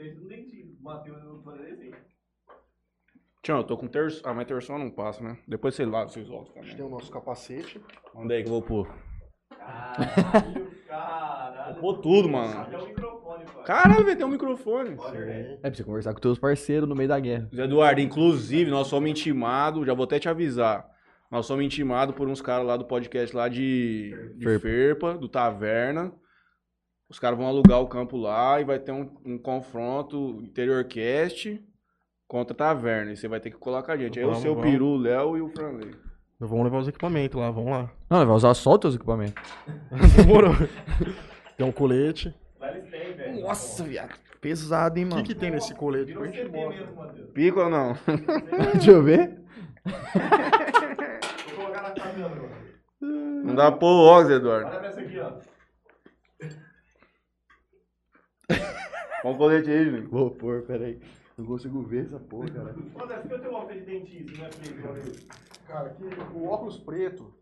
[0.00, 0.76] Dente dentinho.
[0.82, 1.90] Pode assim.
[3.46, 4.22] Eu tô com terço...
[4.24, 5.36] Ah, mas terço não passa, né?
[5.46, 6.76] Depois você lava seus óculos A gente também.
[6.76, 7.80] tem o nosso capacete.
[8.14, 8.88] Onde é que eu vou pôr?
[9.50, 11.80] Caralho, caralho.
[11.80, 12.60] Pô tudo, mano.
[12.60, 13.64] Até o microfone, pai.
[13.64, 14.96] Caralho, vai ter um microfone.
[14.96, 15.52] Tem.
[15.52, 17.50] É pra você conversar com teus parceiros no meio da guerra.
[17.54, 20.88] Zé Eduardo, inclusive, nós somos intimados, já vou até te avisar.
[21.30, 24.58] Nós somos intimados por uns caras lá do podcast lá de, de.
[24.58, 25.14] Ferpa.
[25.18, 26.12] do Taverna.
[27.10, 31.60] Os caras vão alugar o campo lá e vai ter um, um confronto interior cast
[32.28, 33.12] contra a Taverna.
[33.12, 34.16] E você vai ter que colar com a gente.
[34.18, 34.70] Aí o seu vamos.
[34.70, 35.90] Peru, o Léo e o Franley.
[36.38, 37.90] Nós vamos levar os equipamentos lá, vamos lá.
[38.08, 39.34] Não, vai usar só os teus equipamentos.
[40.16, 40.54] Demorou.
[41.56, 42.32] tem um colete.
[42.90, 43.40] Têm, velho.
[43.40, 44.14] Nossa, viado.
[44.40, 45.22] Pesado, hein, O mano.
[45.22, 46.06] que, que tem nesse colete?
[46.06, 47.30] Virou mesmo, Matheus.
[47.32, 47.92] Pica ou não?
[48.72, 49.36] Deixa eu ver.
[49.84, 53.44] Vou colocar na câmera, mano.
[53.44, 54.68] Não dá pra pôr o óculos, Eduardo.
[54.68, 55.32] Olha pra essa aqui, ó.
[59.24, 60.06] O colete aí, gente.
[60.06, 60.98] Vou pôr, peraí.
[61.36, 62.74] Não consigo ver essa porra, cara.
[62.94, 65.12] Ô, André, por que eu tenho óculos de dentista, é igual eu?
[65.66, 67.32] Cara, aqui o óculos preto.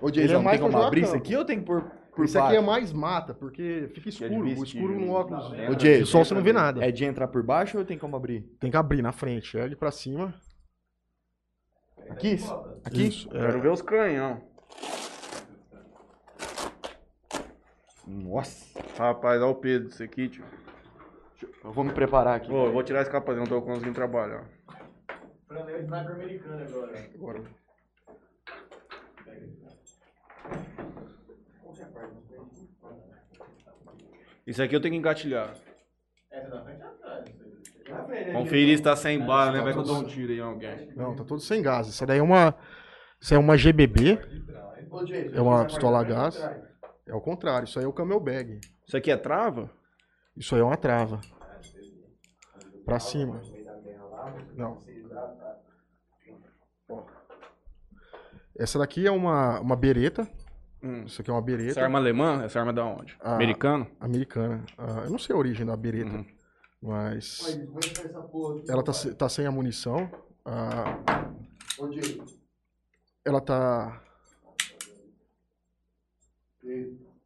[0.00, 1.82] Ô, Ele é Jason, mais tem como abrir isso aqui ou tem que pôr
[2.14, 4.40] por Esse aqui é mais mata, porque fica escuro.
[4.40, 5.06] o vestígio, escuro né?
[5.06, 5.46] no óculos.
[5.70, 6.84] Ô, de Jason, sol você não vê nada.
[6.84, 8.42] É de entrar por baixo ou tem como abrir?
[8.58, 9.56] Tem que abrir na frente.
[9.56, 10.34] Ergue pra cima.
[12.08, 12.36] Aqui?
[12.84, 13.06] Aqui?
[13.08, 13.28] Isso.
[13.32, 13.40] é.
[13.40, 14.42] Quero ver os canhão.
[18.10, 18.80] Nossa.
[18.98, 20.44] Rapaz, olha o peso disso aqui, tio.
[21.62, 22.50] Eu vou me preparar aqui.
[22.50, 24.44] Ô, eu vou tirar esse capacete, não tô conseguindo trabalhar.
[25.46, 27.10] Franel é sniper americano agora.
[27.14, 27.42] Agora.
[34.46, 35.54] Isso aqui eu tenho que engatilhar.
[36.30, 37.30] Essa da frente é atrás.
[38.32, 39.60] Conferir se tá sem bala, né?
[39.60, 40.92] Vai que eu dou um tiro aí em alguém.
[40.96, 41.86] Não, tá todo sem gás.
[41.86, 42.56] Isso daí é uma.
[43.20, 44.18] Isso é uma GBB.
[45.32, 46.36] É uma pistola a gás.
[47.06, 47.64] É o contrário.
[47.66, 48.60] Isso aí é o camel bag.
[48.86, 49.70] Isso aqui é trava?
[50.36, 51.20] Isso aí é uma trava.
[52.84, 53.40] Pra cima.
[54.54, 54.78] Não.
[58.58, 60.28] Essa daqui é uma, uma bereta.
[60.82, 61.04] Hum.
[61.04, 62.42] Isso aqui é uma Essa bereta arma alemã?
[62.44, 63.16] Essa arma é da onde?
[63.20, 63.34] Ah.
[63.34, 63.86] Americana?
[64.00, 64.64] americana.
[64.76, 66.26] Ah, eu não sei a origem da bereta, Uhum.
[66.82, 67.58] mas
[68.68, 70.10] ela tá, tá sem a munição.
[70.44, 71.00] Ah,
[73.24, 74.02] ela tá.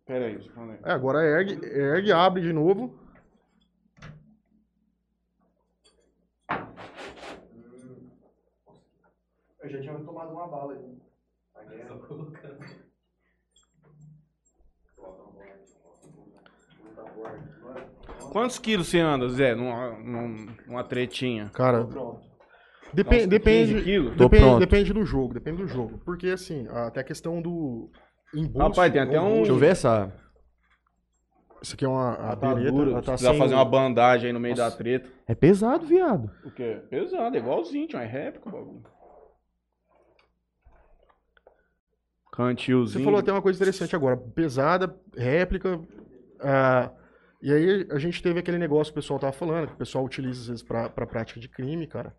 [0.07, 0.79] Pera aí, aí.
[0.85, 2.99] É, agora ergue, ergue, abre de novo.
[9.63, 10.99] Eu já tinha tomado uma bala aí.
[11.89, 12.85] Só colocando.
[18.31, 21.51] Quantos quilos você anda, Zé, numa, numa, numa tretinha?
[21.55, 22.21] Cara, depe- Nossa,
[22.95, 23.75] 15 depende,
[24.17, 25.99] depende, depende do jogo, depende do jogo.
[26.05, 27.91] Porque assim, até a questão do
[28.35, 28.69] embolso.
[28.69, 30.13] Rapaz, tem até um- Deixa eu ver essa.
[31.63, 33.65] Isso aqui é uma a Tá bereta, dura, ela se tá precisar sem fazer uma
[33.65, 34.71] bandagem aí no meio Nossa.
[34.71, 35.09] da treta.
[35.27, 36.31] É pesado, viado.
[36.45, 36.83] O quê?
[36.91, 38.83] Pesado, é igualzinho, tio, é réplica o bagulho.
[42.33, 42.99] Cantilzinho.
[42.99, 45.81] Você falou até uma coisa interessante agora, pesada, réplica.
[46.41, 46.91] ah,
[47.41, 50.05] e aí a gente teve aquele negócio que o pessoal tava falando, que o pessoal
[50.05, 52.15] utiliza às vezes pra, pra prática de crime, cara.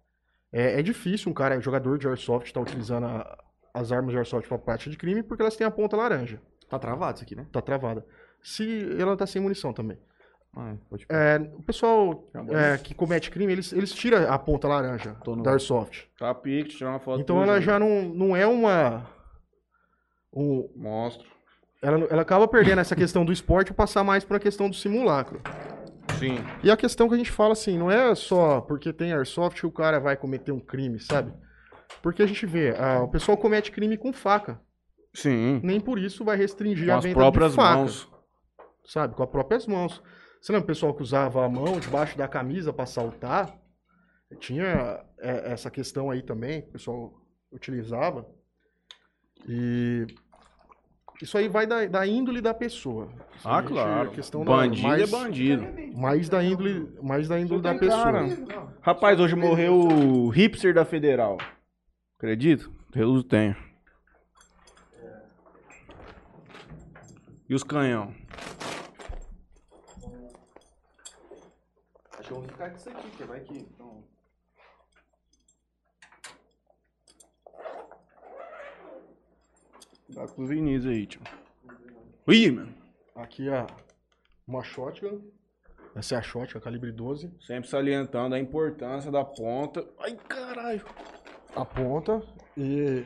[0.54, 3.44] É, é difícil um cara, jogador de Airsoft, estar utilizando a-
[3.76, 6.80] as armas de Airsoft pra prática de crime porque elas têm a ponta laranja, Tá
[6.80, 7.46] travado isso aqui, né?
[7.52, 8.06] tá travada.
[8.42, 9.98] Se ela tá sem munição também.
[10.58, 12.56] Ah, pode É, o pessoal bom.
[12.58, 16.06] é, que comete crime, eles, eles tiram a ponta laranja no- da Airsoft.
[16.18, 17.20] Tá pique, tirar uma foto.
[17.20, 17.66] Então ela jogo.
[17.66, 19.06] já não, não é uma.
[20.34, 21.28] Um, Monstro.
[21.82, 24.76] ela, ela acaba perdendo essa questão do esporte e passar mais para a questão do
[24.76, 25.42] simulacro.
[26.20, 26.38] Sim.
[26.64, 29.66] E a questão que a gente fala assim, não é só porque tem airsoft que
[29.68, 31.34] o cara vai cometer um crime, sabe?
[32.02, 34.60] Porque a gente vê, ah, o pessoal comete crime com faca.
[35.14, 35.60] Sim.
[35.64, 38.10] Nem por isso vai restringir Com a as venda próprias de faca, mãos.
[38.86, 39.16] sabe?
[39.16, 40.02] Com as próprias mãos.
[40.42, 43.58] Você lembra o pessoal que usava a mão debaixo da camisa para saltar?
[44.40, 47.14] Tinha é, essa questão aí também, que o pessoal
[47.52, 48.28] utilizava.
[49.48, 50.06] E
[51.22, 53.08] isso aí vai da, da índole da pessoa.
[53.36, 54.12] Isso Ah, claro.
[54.12, 55.66] questão da- bandido mais, é bandido.
[55.96, 58.04] Mais da índole, mais da índole da pessoa.
[58.04, 58.28] cara.
[58.82, 61.38] Rapaz, hoje morreu o hipster da Federal.
[62.26, 62.74] Acredito?
[62.90, 63.56] Deus tenha.
[67.48, 68.16] E os canhão?
[72.18, 73.60] Acho que eu vou ficar com isso aqui, que vai que.
[73.60, 74.04] Então...
[80.10, 81.22] Dá com os Vinícius aí, tio.
[82.28, 82.76] Ih, mano.
[83.14, 83.68] Aqui a,
[84.48, 85.30] uma shotgun.
[85.96, 87.32] Essa é a shotgun, calibre 12.
[87.40, 89.88] Sempre salientando a importância da ponta.
[90.00, 90.84] Ai, caralho.
[91.56, 92.22] A ponta
[92.58, 93.04] e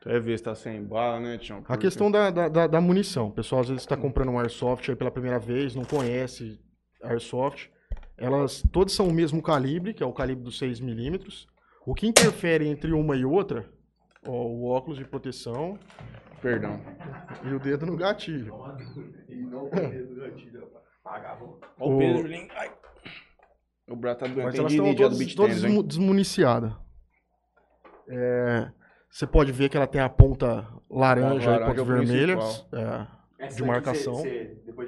[0.00, 1.62] Quer ver se tá sem bala, né, Tião?
[1.68, 3.26] A questão da, da, da- munição.
[3.28, 6.58] O pessoal às vezes está comprando um Airsoft aí pela primeira vez, não conhece
[7.02, 7.68] Airsoft.
[8.16, 11.46] Elas todas são o mesmo calibre, que é o calibre dos 6mm.
[11.84, 13.68] O que interfere entre uma e outra,
[14.26, 15.78] ó, o óculos de proteção
[16.40, 16.80] Perdão.
[17.44, 18.54] e o dedo no gatilho.
[21.78, 22.48] Ó o O- peso, Julinho.
[22.54, 22.70] Ai.
[23.88, 24.42] O braço tá doendo.
[24.42, 26.72] Mas Tem elas estão e do todas, todas tênis, desmuniciadas.
[28.08, 28.70] É,
[29.10, 32.66] você pode ver que ela tem a ponta laranja, Laranja e pontas é vermelhas.
[33.40, 34.22] é, de marcação.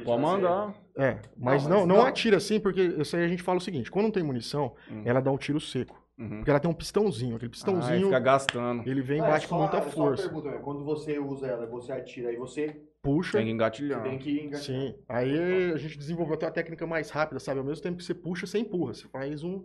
[0.04, 0.74] Pode mandar.
[0.96, 2.06] É, mas mas não, não, não.
[2.06, 5.02] atira assim, porque isso aí a gente fala o seguinte: quando não tem munição, Hum.
[5.04, 5.98] ela dá um tiro seco.
[6.18, 6.36] Uhum.
[6.36, 7.36] Porque ela tem um pistãozinho.
[7.36, 8.86] Aquele Ai, pistãozinho, fica gastando.
[8.86, 10.22] ele vem e Não, é bate com só- muita é só uma força.
[10.24, 10.62] pergunta, velho.
[10.62, 13.38] Quando você usa ela, você atira, aí você Puxa.
[13.38, 14.02] Tem que engatilhar.
[14.02, 14.60] tem que engatilhar.
[14.62, 14.94] Sim.
[15.08, 17.58] Aí a gente desenvolveu até uma técnica mais rápida, sabe?
[17.60, 18.92] Ao mesmo tempo que você puxa, você empurra.
[18.94, 19.62] Você faz um.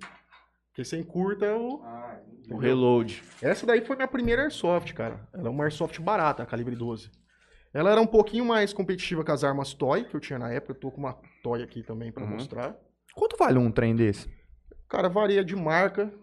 [0.70, 1.82] Porque você encurta o.
[1.84, 2.20] Ah.
[2.52, 3.24] O reload.
[3.42, 5.28] Essa daí foi minha primeira Airsoft, cara.
[5.34, 7.10] Ela é uma Airsoft barata, a calibre 12.
[7.74, 10.72] Ela era um pouquinho mais competitiva com as armas Toy, que eu tinha na época.
[10.74, 12.30] Eu tô com uma Toy aqui também pra Uhum.
[12.32, 12.78] mostrar.
[13.16, 14.30] Quanto vale um trem desse?
[14.88, 16.14] Cara, varia de marca,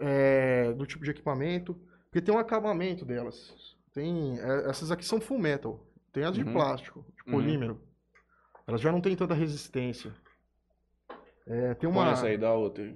[0.00, 1.74] é, do tipo de equipamento,
[2.06, 3.54] porque tem um acabamento delas.
[3.94, 5.80] Tem, é, essas aqui são full metal.
[6.16, 6.52] Tem as de Uhum.
[6.54, 7.38] plástico, de Uhum.
[7.38, 7.78] polímero.
[8.66, 10.14] Elas já não têm tanta resistência.
[11.46, 12.10] É, tem Põe uma.
[12.12, 12.90] essa aí, dá outra.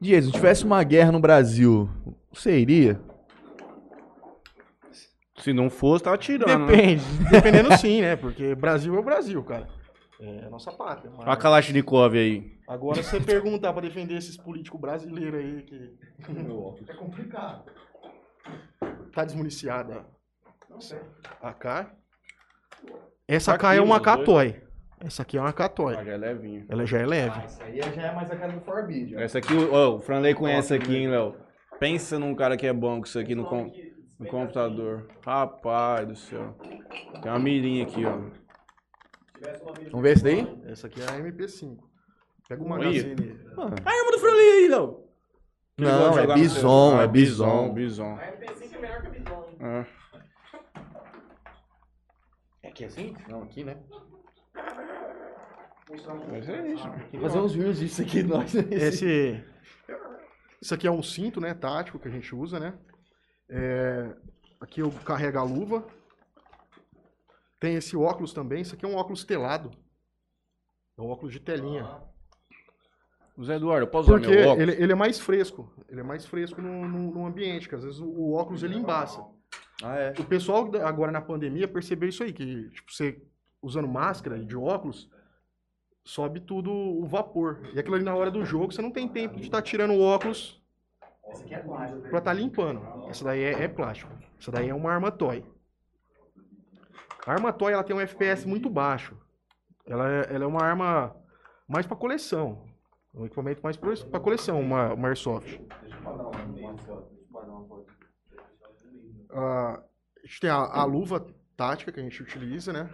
[0.00, 1.88] Dias, se tivesse uma guerra no Brasil,
[2.32, 3.00] você iria?
[5.38, 6.66] Se não fosse, tava tirando.
[6.66, 6.72] né?
[6.72, 7.04] Depende.
[7.30, 8.16] Dependendo sim, né?
[8.16, 9.68] Porque Brasil é o Brasil, cara.
[10.20, 11.10] É a nossa pátria.
[11.16, 12.56] mas- a Kalashnikov aí.
[12.68, 15.98] Agora, se você perguntar pra defender esses políticos brasileiros aí que
[16.88, 17.64] É complicado.
[19.12, 20.06] tá desmuniciada
[21.42, 21.90] a AK.
[23.26, 24.04] Essa Tá aqui, é uma dois.
[24.18, 24.62] Catoy.
[25.00, 25.96] Essa aqui é uma Catoy.
[25.96, 26.66] Ah, já é levinho.
[26.68, 27.40] Ela já é leve.
[27.40, 29.16] Ah, isso aí já é mais a cara do Forbid.
[29.16, 29.20] ó.
[29.20, 31.34] Essa aqui, ó, o Franley conhece aqui, hein, Léo?
[31.80, 33.70] Pensa num cara que é bom com isso aqui no, com-
[34.18, 35.08] no computador.
[35.24, 36.54] Rapaz do céu.
[37.22, 38.20] Tem uma mirinha aqui, ó.
[39.90, 40.62] Vamos ver esse daí?
[40.66, 41.78] Essa aqui é a MP5.
[42.48, 43.40] Pega o magazine.
[43.56, 45.04] A arma do Franley aí, Léo.
[45.78, 47.72] Não, é bison, é Ah, bison.
[47.74, 48.14] Bison.
[48.16, 49.46] A MP5 é melhor que a Bison.
[49.50, 49.56] hein?
[49.60, 49.86] Ah.
[52.62, 53.16] É aqui assim?
[53.28, 53.76] Não, aqui, né?
[56.30, 56.88] Mas é isso.
[56.90, 58.54] Tem que fazer uns views disso aqui, nós.
[58.54, 59.42] Esse,
[60.62, 61.54] esse aqui é um cinto, né?
[61.54, 62.74] Tático que a gente usa, né?
[63.48, 64.14] É,
[64.60, 65.84] aqui eu carrego a luva.
[67.64, 68.60] Tem esse óculos também.
[68.60, 69.70] Isso aqui é um óculos telado.
[70.98, 71.88] É um óculos de telinha.
[73.42, 74.68] Zé Eduardo, eu posso usar Porque meu óculos?
[74.68, 75.72] ele, ele é mais fresco.
[75.88, 78.76] Ele é mais fresco no, no, no ambiente, que às vezes o, o óculos ele
[78.76, 79.24] embaça.
[79.82, 80.12] Ah, é.
[80.18, 83.22] O pessoal agora na pandemia percebeu isso aí, que tipo, você
[83.62, 85.10] usando máscara e de óculos,
[86.04, 87.62] sobe tudo o vapor.
[87.72, 90.02] E aquilo ali na hora do jogo, você não tem tempo de estar tirando o
[90.02, 90.62] óculos
[91.26, 92.08] Essa aqui é plástico.
[92.10, 93.08] pra estar limpando.
[93.08, 94.12] Essa daí é, é plástico.
[94.38, 95.42] Essa daí é uma arma toy.
[97.26, 99.16] A arma toy ela tem um FPS muito baixo.
[99.86, 101.16] Ela é, ela é uma arma
[101.68, 102.64] mais pra coleção.
[103.14, 105.60] Um equipamento mais pra pra coleção, uma, uma Airsoft.
[109.30, 109.82] Ah,
[110.22, 112.90] a gente tem a, a luva tática que a gente utiliza, né?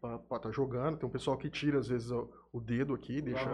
[0.00, 0.98] Pra estar jogando.
[0.98, 3.48] Tem um pessoal que tira, às vezes, o, o dedo aqui, deixa.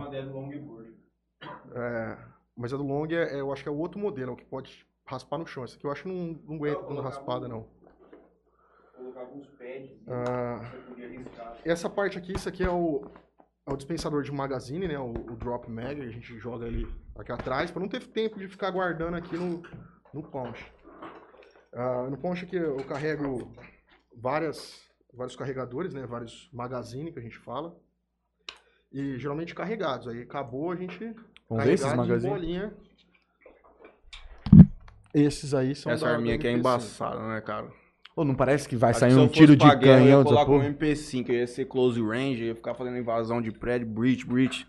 [1.74, 2.18] É,
[2.56, 4.36] mas a do long, é, é- eu acho que é o outro modelo, é o
[4.36, 5.64] que pode raspar no chão.
[5.64, 7.68] Esse aqui eu acho que não, não aguenta quando raspada, não.
[9.18, 9.90] Alguns pads.
[10.06, 11.56] Ah, podia arriscar.
[11.64, 13.04] essa parte aqui, isso aqui é o,
[13.66, 14.98] é o dispensador de magazine, né?
[14.98, 18.46] O, o drop mag, a gente joga ele aqui atrás, para não ter tempo de
[18.48, 19.62] ficar guardando aqui no,
[20.14, 20.64] no ponche.
[21.72, 23.52] Ah, no ponche aqui eu carrego
[24.16, 24.80] várias,
[25.12, 26.06] vários carregadores, né?
[26.06, 27.76] Vários magazine que a gente fala.
[28.92, 30.08] E geralmente carregados.
[30.08, 31.14] Aí acabou, a gente
[31.48, 32.74] Vamos ver esses bolinha.
[35.12, 36.58] Esses aí são Essa da- arminha da aqui é MP5.
[36.58, 37.70] embaçada, né, cara?
[38.18, 40.16] Ô, não parece que vai Acho sair que um tiro de guerra, canhão Eu ia
[40.16, 40.70] dessa colocar um porra?
[40.70, 44.66] MP5, eu ia ser close range, ia ficar fazendo invasão de prédio, breach, breach.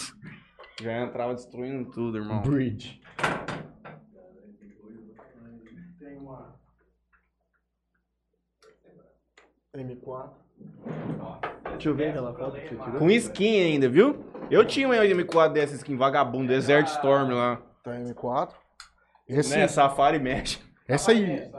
[0.80, 2.40] Já entrava destruindo tudo, irmão.
[2.40, 2.98] Bridge.
[5.98, 6.58] Tem uma
[9.76, 10.30] M4.
[11.72, 12.98] Deixa eu ver aquela foto que você tirou.
[12.98, 14.24] Com skin ainda, viu?
[14.50, 17.60] Eu tinha uma M4 dessa skin vagabundo, Desert Storm lá.
[17.84, 18.54] Tá M4.
[19.28, 20.58] Esse, Né, Safari Mesh.
[20.88, 21.50] Essa aí,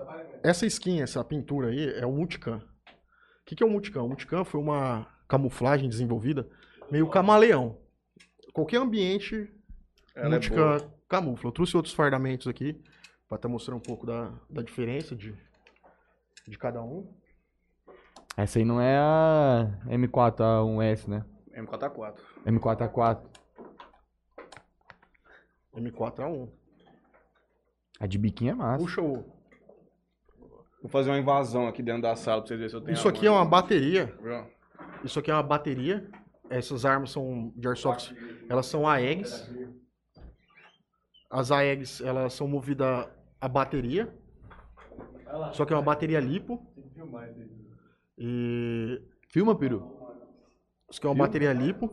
[0.44, 2.58] essa skin, essa pintura aí, é o Multicam.
[2.58, 4.06] O que, que é o Multicam?
[4.06, 6.48] O Multicam foi uma camuflagem desenvolvida
[6.92, 7.78] meio camaleão.
[8.54, 9.50] Qualquer ambiente,
[10.16, 10.94] Ela é Multicam boa.
[11.10, 11.48] camufla.
[11.48, 12.80] Eu trouxe outros fardamentos aqui
[13.28, 15.34] para estar mostrando um pouco da, da diferença de,
[16.48, 17.12] de cada um.
[18.38, 21.26] Essa aí não é a M4A1S, né?
[21.56, 22.16] M4A4.
[22.46, 23.22] M4A4.
[25.76, 26.50] M4A1.
[28.00, 28.84] A de biquinho é massa.
[28.84, 29.33] Puxa o.
[30.84, 33.08] Vou fazer uma invasão aqui dentro da sala pra vocês verem se eu tenho Isso
[33.08, 34.14] aqui é uma bateria.
[35.02, 36.12] Isso aqui é uma bateria.
[36.50, 38.14] Essas armas são de airsoft.
[38.50, 39.50] Elas são AEGs.
[41.32, 43.08] As AEGs, elas são movidas
[43.40, 44.14] a bateria.
[45.54, 46.62] Só que é uma bateria lipo.
[48.18, 49.90] E Filma, peru.
[50.92, 51.88] isso aqui é uma bateria lipo.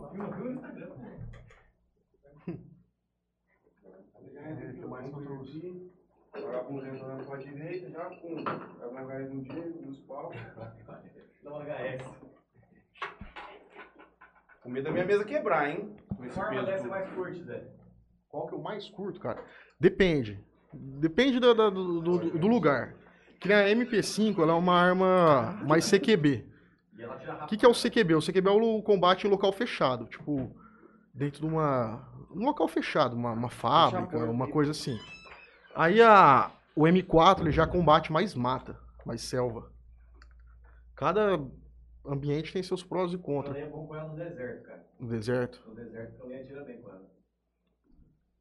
[6.50, 8.08] Vagabundo entrando pra direita, já.
[8.08, 10.32] Vai na gás no dia, nos pau.
[11.44, 12.10] Dá uma HS.
[14.62, 15.96] Com medo da minha mesa quebrar, hein?
[16.16, 16.90] Com esse Qual arma peso dessa é tudo.
[16.90, 17.64] mais curte, Zé?
[18.28, 19.42] Qual que é o mais curto, cara?
[19.78, 20.38] Depende.
[20.72, 22.94] Depende do, do, do- do- do lugar.
[23.40, 26.44] Que nem a MP5, ela é uma arma mais CQB.
[26.98, 27.48] E ela tira O rápido.
[27.48, 28.14] que, que é o CQB?
[28.16, 30.04] O CQB é o combate em local fechado.
[30.06, 30.54] Tipo,
[31.14, 32.06] dentro de uma.
[32.32, 34.96] Um local fechado, uma, uma fábrica, uma coisa assim.
[35.74, 39.70] Aí a, o M4 ele já combate mais mata, mais selva.
[40.94, 41.40] Cada
[42.04, 43.56] ambiente tem seus prós e Eu contras.
[43.56, 44.86] nem bom com ela no deserto, cara.
[44.98, 45.62] No deserto.
[45.66, 47.10] No deserto eu nem atira bem com ela.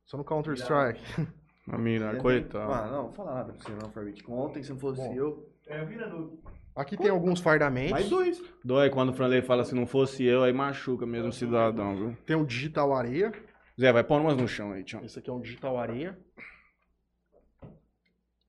[0.06, 1.02] Só no Counter-Strike.
[1.72, 2.72] A mina, coitado.
[2.74, 4.24] Ah, não, fala nada pra você não, Farbit.
[4.28, 5.14] Ontem, se não fosse Bom.
[5.14, 5.54] eu.
[5.68, 6.40] É, vira no.
[6.76, 7.92] Aqui tem alguns fardamentos.
[7.92, 8.42] Mais dois.
[8.64, 12.18] Dói quando o Franley fala se não fosse eu, aí machuca mesmo o cidadão, viu?
[12.26, 13.32] Tem o Digital Areia.
[13.80, 15.04] Zé, vai pôr umas no chão aí, tchau.
[15.04, 16.18] Esse aqui é um Digital Areia.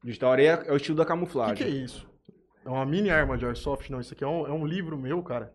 [0.02, 1.56] Digital areia é o estilo da O que, camuflagem.
[1.56, 2.08] que é isso?
[2.64, 3.90] É uma mini arma de Airsoft?
[3.90, 5.52] Não, isso aqui é um, é um livro meu, cara.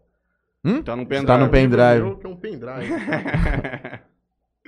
[0.84, 1.38] Tá no Tá pendrive.
[1.38, 2.04] no É um pendrive.
[2.04, 2.90] meu que é um pendrive.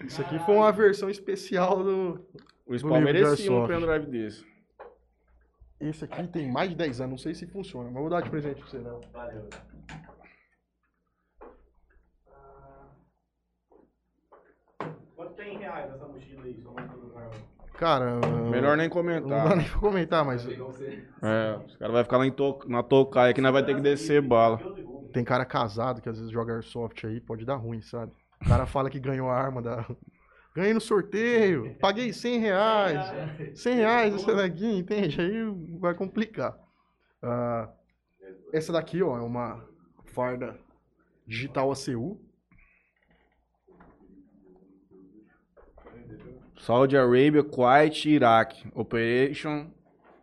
[0.05, 2.23] Isso aqui foi uma versão especial do.
[2.67, 4.45] o Spawn merecia um pendrive desse.
[5.79, 8.29] Esse aqui tem mais de 10 anos, não sei se funciona, mas vou dar de
[8.29, 9.01] presente pra você, não.
[9.11, 9.49] Valeu.
[15.15, 17.06] Quanto tem em reais essa mochila aí, armas?
[17.77, 18.19] Cara.
[18.49, 19.01] Melhor nem Não dá
[19.49, 19.55] comentar.
[19.55, 20.45] nem pra comentar, mas.
[20.47, 22.59] É, os caras vão ficar lá em to...
[22.67, 24.59] na tocaia que nós vai ter que descer bala.
[25.13, 28.11] tem cara casado que às vezes joga Airsoft aí, pode dar ruim, sabe?
[28.43, 29.85] O cara fala que ganhou a arma da.
[30.55, 33.13] Ganhei no sorteio, paguei 100 reais.
[33.53, 35.21] 100 reais essa daqui, entende?
[35.21, 36.57] Aí vai complicar.
[37.21, 37.69] Ah,
[38.51, 39.63] essa daqui, ó, é uma
[40.05, 40.57] farda
[41.27, 42.19] digital ACU.
[46.59, 48.67] Saudi Arabia, Kuwait, Iraque.
[48.73, 49.69] Operation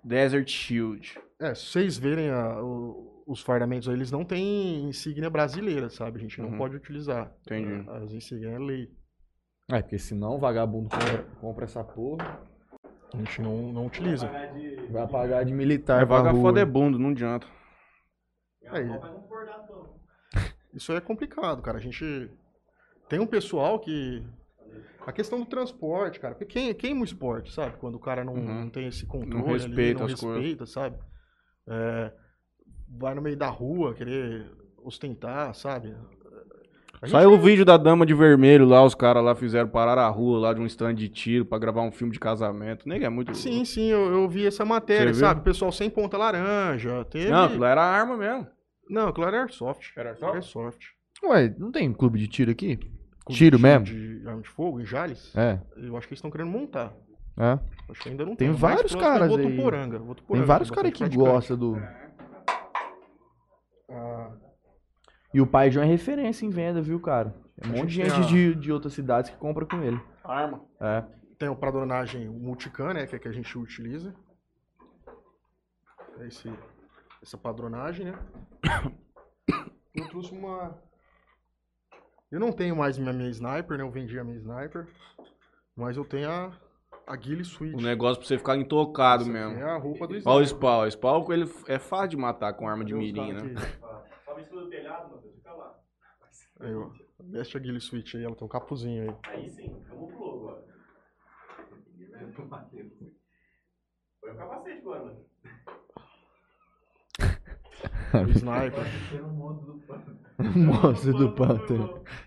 [0.02, 1.18] Desert Shield.
[1.40, 6.18] É, se vocês verem a- o- os fardamentos aí, eles não têm insígnia brasileira, sabe?
[6.18, 6.58] A gente não Uhum.
[6.58, 7.32] pode utilizar.
[7.42, 7.88] Entendi.
[7.90, 8.90] As insígnias é lei.
[9.70, 12.40] É, porque senão o vagabundo compra, compra essa porra.
[13.12, 14.26] A gente não, não utiliza.
[14.26, 14.76] Pagar de.
[14.90, 16.40] Vai pagar de militar É vaga rua.
[16.42, 17.46] foda é bundo, não adianta.
[18.68, 18.84] Aí.
[18.86, 19.94] Bordado, não.
[20.74, 21.78] Isso é complicado, cara.
[21.78, 22.28] A gente
[23.08, 24.22] tem um pessoal que.
[25.06, 26.34] A questão do transporte, cara.
[26.34, 27.76] Porque quem, queima o esporte, sabe?
[27.78, 28.60] Quando o cara não, Uhum.
[28.62, 30.38] não tem esse controle, ali, respeita não as coisas.
[30.40, 30.96] respeita, sabe?
[31.66, 32.12] É,
[32.98, 34.46] vai no meio da rua querer
[34.82, 35.94] ostentar, sabe?
[37.06, 40.38] Saiu o vídeo da dama de vermelho lá, os caras lá fizeram parar a rua
[40.38, 42.88] lá de um stand de tiro pra gravar um filme de casamento.
[42.88, 45.40] Nega, é muito Sim, sim, eu, eu vi essa matéria, Você sabe?
[45.40, 47.04] O pessoal sem ponta laranja.
[47.10, 47.28] Teve...
[47.30, 48.46] Não, aquilo era arma mesmo.
[48.88, 49.92] Não, aquilo era Airsoft.
[49.98, 50.34] Era Airsoft?
[50.34, 50.86] Airsoft.
[51.24, 52.76] Ué, não tem clube de tiro aqui?
[52.76, 53.84] Clube Tiro de- mesmo?
[53.84, 55.34] De arma de fogo, em Jales.
[55.36, 56.92] É, Eu acho que eles estão querendo montar.
[57.36, 57.58] é.
[57.88, 58.56] Acho que ainda não Tem tem.
[58.56, 59.42] Vários caras é aí.
[59.42, 59.98] Votuporanga.
[59.98, 61.30] Tem Votuporanga, vários tem caras que praticante.
[61.30, 61.76] gostam do...
[63.90, 64.30] Ah,
[65.32, 67.34] E o pai João é referência em venda, viu, cara?
[67.60, 70.00] Tem um A monte de gente a- de, de outras cidades que compra com ele.
[70.24, 70.60] Arma.
[70.80, 71.04] É.
[71.38, 73.06] tem o padronagem multicam, né?
[73.06, 74.14] Que é que a gente utiliza.
[76.18, 76.50] É esse,
[77.22, 78.18] essa padronagem, né?
[79.94, 80.76] Eu trouxe uma.
[82.34, 83.84] Eu não tenho mais minha, minha sniper, né?
[83.84, 84.88] Eu vendi a minha sniper.
[85.76, 86.52] Mas eu tenho a,
[87.06, 87.72] a Ghillie Switch.
[87.72, 89.56] O negócio pra você ficar intocado Essa mesmo.
[89.56, 90.46] É a roupa do Olha o sniper.
[90.46, 90.82] spawn.
[90.82, 93.38] O spawn ele é fácil de matar com arma de Cadê os mirim, né?
[93.38, 93.54] aqui?
[94.24, 95.78] Sobe em cima do telhado, meu Deus, fica lá.
[96.58, 96.90] Aí, ó.
[97.20, 99.16] Veste a Ghillie Switch aí, ela tem um capuzinho aí.
[99.32, 100.64] Aí sim, camuflou agora.
[104.20, 105.24] Põe o capacete agora, mano.
[108.14, 108.84] O sniper.
[110.56, 112.04] Monstro do pântano.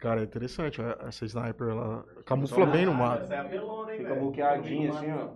[0.00, 0.80] Cara, é interessante.
[1.06, 3.22] Essa sniper, ela camufla bem no mato.
[3.24, 4.20] Essa é a pelona, hein, Fica velho?
[4.22, 5.26] bloqueadinha assim, ó.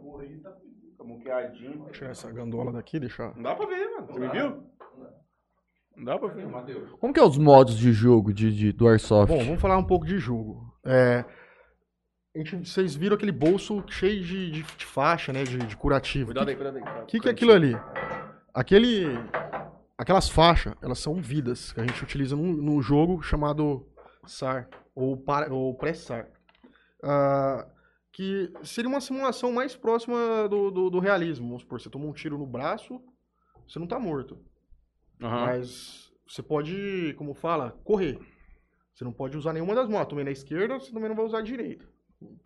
[0.42, 0.56] Tá-
[0.90, 1.78] Fica muqueadinho.
[1.80, 3.34] Vou tirar essa gandola daqui, deixar.
[3.36, 4.06] Não dá pra ver, mano.
[4.06, 4.64] Você me viu?
[5.96, 6.46] Não dá pra ver.
[6.98, 9.28] Como que é os modos de jogo de, de- do Airsoft?
[9.32, 10.72] Bom, vamos falar um pouco de jogo.
[10.84, 11.24] É,
[12.34, 15.44] a gente, vocês viram aquele bolso cheio de, de- de faixa, né?
[15.44, 16.26] De, de curativo.
[16.26, 17.02] Cuidado aí, cuidado aí.
[17.02, 17.76] O que, que é aquilo ali?
[18.52, 19.06] Aquele,
[19.98, 23.86] aquelas faixas, elas são vidas que a gente utiliza num, num jogo chamado
[24.26, 26.28] SAR, ou, para- ou pré-SAR.
[27.02, 27.66] Ah,
[28.12, 31.46] que seria uma simulação mais próxima do, do, do realismo.
[31.48, 33.00] Vamos supor, você tomou um tiro no braço,
[33.66, 34.38] você não tá morto.
[35.20, 35.46] Aham.
[35.46, 38.18] Mas você pode, como fala, correr.
[38.94, 40.00] Você não pode usar nenhuma das mãos.
[40.00, 41.88] Eu tomei na esquerda, você também não vai usar a direita.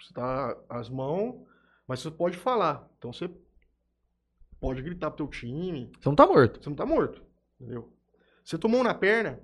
[0.00, 1.46] Você tá as mãos,
[1.86, 2.88] mas você pode falar.
[2.96, 3.30] Então você
[4.58, 5.92] pode gritar pro teu time.
[6.00, 6.62] Você não tá morto.
[6.62, 7.22] Você não tá morto.
[7.60, 7.92] Entendeu?
[8.44, 9.38] Você tomou um na perna,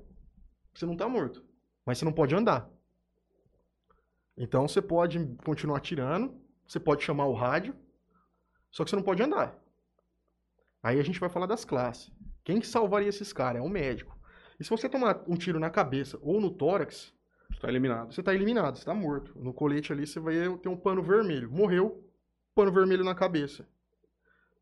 [0.75, 1.45] você não tá morto.
[1.85, 2.69] Mas você não pode andar.
[4.37, 6.35] Então você pode continuar atirando,
[6.67, 7.75] você pode chamar o rádio,
[8.71, 9.57] só que você não pode andar.
[10.83, 12.11] Aí a gente vai falar das classes.
[12.43, 13.63] Quem que salvaria esses caras?
[13.63, 14.19] É o médico.
[14.59, 17.13] E se você tomar um tiro na cabeça ou no tórax,
[17.61, 18.13] Tá eliminado.
[18.13, 19.33] você tá eliminado, você tá morto.
[19.39, 21.51] No colete ali você vai ter um pano vermelho.
[21.51, 22.05] Morreu,
[22.55, 23.67] pano vermelho na cabeça.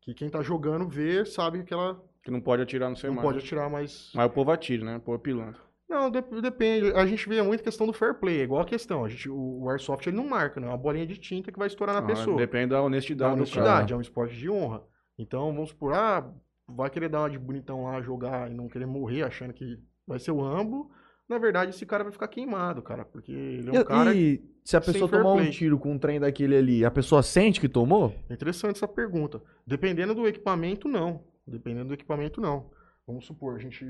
[0.01, 3.15] Que quem tá jogando vê, sabe que ela Que não pode atirar no seu não
[3.17, 3.31] irmão.
[3.31, 4.11] pode atirar mais.
[4.13, 4.97] Mas o povo atira, né?
[4.97, 5.61] O povo é pilantra.
[5.93, 6.91] Não, dep- depende.
[6.93, 8.39] A gente vê muito questão do fair play.
[8.41, 9.05] É igual a questão.
[9.05, 10.67] A gente, o, o Airsoft ele não marca, né?
[10.67, 12.35] É uma bolinha de tinta que vai estourar na Ah, pessoa.
[12.37, 13.93] Depende da Da honestidade, honestidade.
[13.93, 14.83] É um esporte de honra.
[15.17, 16.27] Então, vamos supor, ah,
[16.67, 19.77] vai querer dar uma de bonitão lá, jogar e não querer morrer achando que
[20.07, 20.89] vai ser o Rambo.
[21.29, 23.05] Na verdade, esse cara vai ficar queimado, cara.
[23.05, 24.13] Porque ele é um E, cara.
[24.15, 27.61] e se a pessoa tomar um tiro com um trem daquele ali, a pessoa sente
[27.61, 28.13] que tomou?
[28.29, 29.41] É interessante essa pergunta.
[29.65, 31.23] Dependendo do equipamento, não.
[31.47, 32.69] Dependendo do equipamento, não.
[33.07, 33.85] Vamos supor, a gente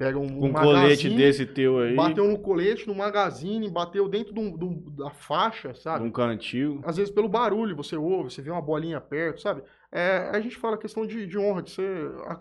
[0.00, 4.32] pega um, um um colete desse teu aí, Bateu no colete, no magazine, bateu dentro
[4.32, 6.02] de de um- da faixa, sabe?
[6.06, 6.80] um cantil.
[6.84, 9.62] Às vezes pelo barulho você ouve, você vê uma bolinha perto, sabe?
[9.92, 11.84] É, a gente fala questão de, de honra, de você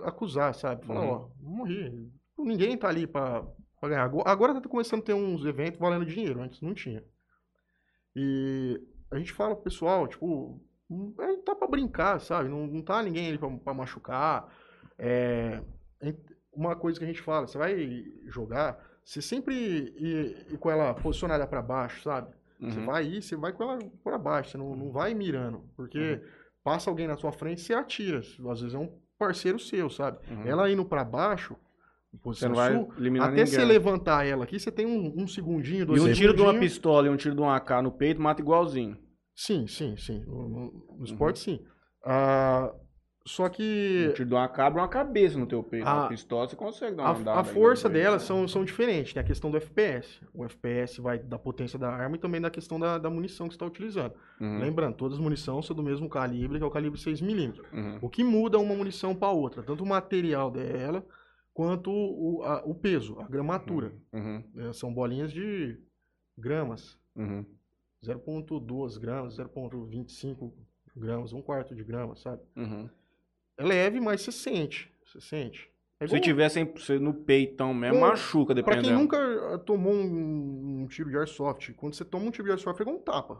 [0.05, 0.85] acusar, sabe?
[0.85, 1.09] Falar, Uhum.
[1.11, 2.09] ó, morri.
[2.37, 3.43] Ninguém tá ali pra,
[3.81, 4.09] pra ganhar.
[4.25, 7.03] Agora, tá começando a ter uns eventos valendo dinheiro, antes não tinha.
[8.15, 8.79] E
[9.11, 12.47] a gente fala pro pessoal, tipo, hum, é, tá pra brincar, sabe?
[12.47, 14.47] Não, não tá ninguém ali pra, pra machucar.
[14.97, 15.61] É,
[16.59, 20.93] uma coisa que a gente fala, você vai jogar, você sempre ir, ir com ela
[20.93, 22.33] posicionada pra baixo, sabe?
[22.59, 22.85] Você Uhum.
[22.85, 25.63] vai ir, você vai com ela pra baixo, você não, não vai mirando.
[25.77, 26.29] Porque Uhum.
[26.63, 28.19] passa alguém na sua frente, você atira.
[28.19, 30.17] Às vezes é um parceiro seu, sabe?
[30.29, 30.45] Uhum.
[30.45, 31.55] Ela indo pra baixo,
[32.23, 32.91] Você sul,
[33.21, 36.41] até você levantar ela aqui, você tem um, um segundinho, E dois um tiro de
[36.41, 38.97] uma pistola e um tiro de um AK no peito mata igualzinho.
[39.35, 40.25] Sim, sim, sim.
[40.25, 41.03] No, no- Uhum.
[41.03, 41.65] esporte, sim.
[42.03, 42.73] Ah,
[43.25, 45.85] só que Um tiro de uma AK abre uma cabeça no teu peito.
[45.87, 48.01] A- Uma pistola você consegue dar uma andada a, força peito.
[48.03, 49.13] delas são, são diferentes.
[49.13, 50.19] Tem a questão do FPS.
[50.33, 53.53] O FPS vai da potência da arma e também da questão da, da munição que
[53.53, 54.13] você está utilizando.
[54.39, 57.59] Uhum, Lembrando, todas as munições são do mesmo calibre, que é o calibre 6mm.
[57.73, 57.99] uhum.
[58.01, 61.05] O que muda uma munição para outra, tanto o material dela
[61.53, 63.93] quanto o, a- o peso, a gramatura.
[64.13, 64.73] Uhum, né?
[64.73, 65.77] São bolinhas de
[66.37, 67.45] gramas, uhum.
[68.03, 70.51] 0,2 gramas, 0,25
[70.95, 72.41] gramas, um quarto de grama, sabe?
[72.55, 72.89] Uhum.
[73.59, 75.69] É leve, mas você sente, você sente.
[75.99, 76.63] É Se tivesse
[77.01, 78.87] no peitão mesmo, Bom, machuca, Pra dependendo.
[78.87, 82.51] quem nunca ah, tomou um, um tiro de airsoft, quando você toma um tiro de
[82.51, 83.37] airsoft, é igual um tapa.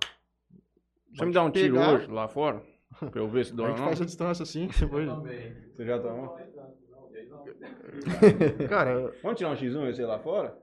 [1.16, 2.62] Você me dá um te tiro pegar, hoje, lá fora?
[3.00, 3.88] Pra eu ver se A dói ou gente não?
[3.88, 5.06] faz a distância assim, você vai...
[5.06, 6.38] Você já tomou?
[8.68, 10.58] Cara, Vamos tirar um X1 esse aí lá fora?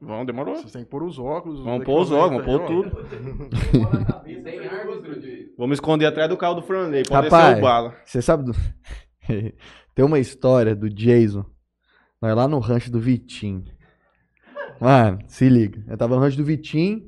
[0.00, 0.56] Vamos, demorou.
[0.56, 1.60] vocês têm que pôr os óculos.
[1.60, 2.90] os Vamos pôr os óculos, vamos pôr tudo.
[4.42, 5.43] Tem árbitro de.
[5.56, 7.04] Vamos esconder atrás do carro do Franley.
[7.04, 7.58] Pode Rapaz.
[7.58, 7.94] o bala.
[8.04, 8.52] Você sabe do...
[9.94, 11.44] Tem uma história do Jason.
[12.20, 13.64] Nós lá no rancho do Vitinho.
[14.80, 15.84] Mano, se liga.
[15.86, 17.02] Eu tava no rancho do Vitinho.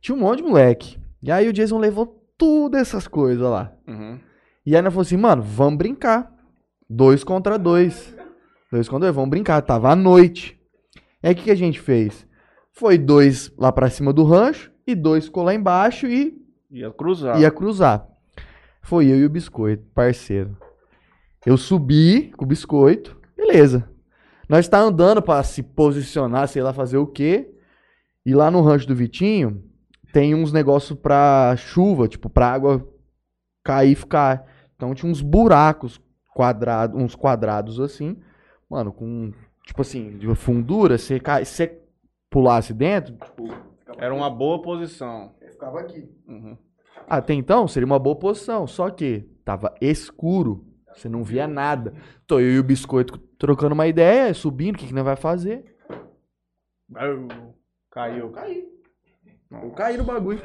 [0.00, 0.96] Tinha um monte de moleque.
[1.22, 3.72] E aí o Jason levou tudo essas coisas lá.
[3.88, 4.20] Uhum.
[4.64, 6.32] E aí nós falamos assim, mano, vamos brincar.
[6.88, 8.14] Dois contra dois.
[8.70, 9.60] Dois contra dois, vamos brincar.
[9.62, 10.60] Tava à noite.
[11.22, 12.26] E aí o que, que a gente fez?
[12.72, 16.43] Foi dois lá pra cima do rancho e dois ficou lá embaixo e
[16.74, 17.40] Ia cruzar.
[17.40, 18.08] ia cruzar.
[18.82, 20.56] Foi eu e o biscoito, parceiro.
[21.46, 23.88] Eu subi com o biscoito, beleza.
[24.48, 27.54] Nós tá andando pra se posicionar, sei lá, fazer o quê.
[28.26, 29.62] E lá no rancho do Vitinho
[30.12, 32.84] tem uns negócios pra chuva, tipo, pra água
[33.62, 34.44] cair e ficar.
[34.74, 36.00] Então tinha uns buracos
[36.34, 38.18] quadrados, uns quadrados assim.
[38.68, 39.32] Mano, com
[39.64, 41.80] tipo assim, de fundura, se cai, se você
[42.28, 43.16] pulasse dentro,
[43.96, 45.32] Era uma boa posição.
[45.64, 46.08] Ficava aqui.
[46.28, 46.58] Uhum.
[47.08, 51.94] Até então seria uma boa posição, só que tava escuro, você não via nada.
[52.26, 55.76] Tô eu e o biscoito trocando uma ideia, subindo, o que, que nós vai fazer?
[57.90, 58.30] Caiu.
[58.30, 58.74] Caiu.
[59.50, 60.42] Eu caí no bagulho.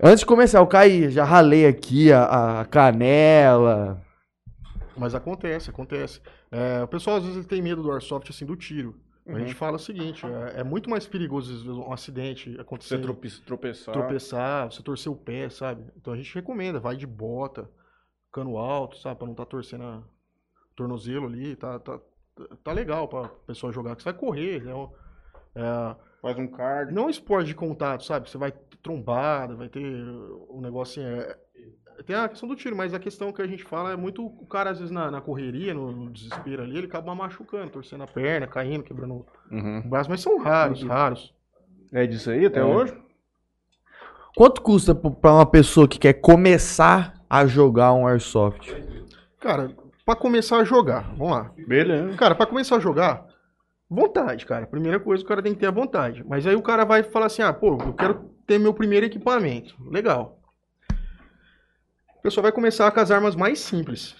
[0.00, 4.00] Antes de começar, eu caí, já ralei aqui a, a canela.
[4.96, 6.20] Mas acontece, acontece.
[6.52, 8.94] É, o pessoal às vezes ele tem medo do airsoft, assim, do tiro.
[9.28, 13.40] A gente fala o seguinte, é, é muito mais perigoso um acidente Você acontecer, trope-
[13.44, 13.92] tropeçar.
[13.92, 15.84] tropeçar, você torcer o pé, sabe?
[15.96, 17.70] Então a gente recomenda, vai de bota,
[18.32, 19.16] cano alto, sabe?
[19.16, 20.02] Pra não estar torcendo a
[20.74, 22.00] tornozelo ali, tá, tá,
[22.64, 24.90] tá legal pra pessoa jogar, que você vai correr, é um,
[25.54, 26.92] é, Faz um card.
[26.94, 28.30] não é esporte de contato, sabe?
[28.30, 29.84] Você vai ter trombada, vai ter
[30.48, 31.10] um negócio assim.
[31.20, 31.38] É...
[32.06, 34.46] Tem a questão do tiro, mas a questão que a gente fala é muito o
[34.46, 38.06] cara, às vezes, na, na correria, no, no desespero ali, ele acaba machucando, torcendo a
[38.06, 39.82] perna, caindo, quebrando Uhum.
[39.84, 41.34] o braço, mas são raros, raros.
[41.92, 42.64] É disso aí até É.
[42.64, 42.94] hoje?
[44.36, 48.72] Quanto custa p- pra uma pessoa que quer começar a jogar um Airsoft?
[49.40, 49.72] Cara,
[50.06, 51.50] pra começar a jogar, vamos lá.
[51.66, 52.16] Beleza.
[52.16, 53.26] Cara, pra começar a jogar,
[53.90, 54.66] vontade, cara.
[54.66, 56.22] Primeira coisa, o cara tem que ter a vontade.
[56.28, 58.14] Mas aí o cara vai falar assim: ah, pô, eu quero
[58.46, 59.74] ter meu primeiro equipamento.
[59.90, 60.37] Legal.
[62.28, 64.14] O pessoal vai começar com as armas mais simples.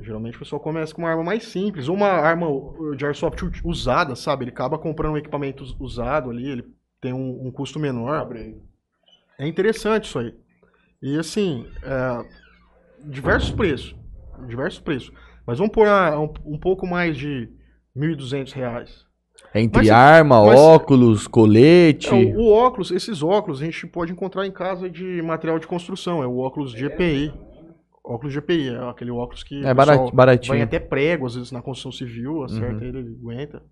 [0.00, 2.48] Geralmente o pessoal começa com uma arma mais simples, ou uma arma
[2.96, 4.42] de airsoft usada, sabe?
[4.42, 6.64] Ele acaba comprando um equipamento us- usado ali, ele
[7.00, 8.28] tem um, um custo menor.
[9.38, 10.34] É interessante isso aí.
[11.00, 12.24] E assim, é,
[13.04, 13.94] diversos preços.
[14.48, 15.12] Diversos preços.
[15.46, 17.48] Mas vamos pôr um, um pouco mais de
[17.96, 19.06] 1.200 reais.
[19.54, 22.08] Entre Mas- arma, mas- óculos, colete.
[22.08, 25.66] É, o, o óculos, esses óculos a gente pode encontrar em casa de material de
[25.66, 26.22] construção.
[26.22, 27.32] É o óculos de EPI.
[28.04, 30.54] Óculos de EPI, é aquele óculos que É barat- baratinho.
[30.54, 33.62] vai até prego, às vezes, na construção civil, acerta ele, ele aguenta.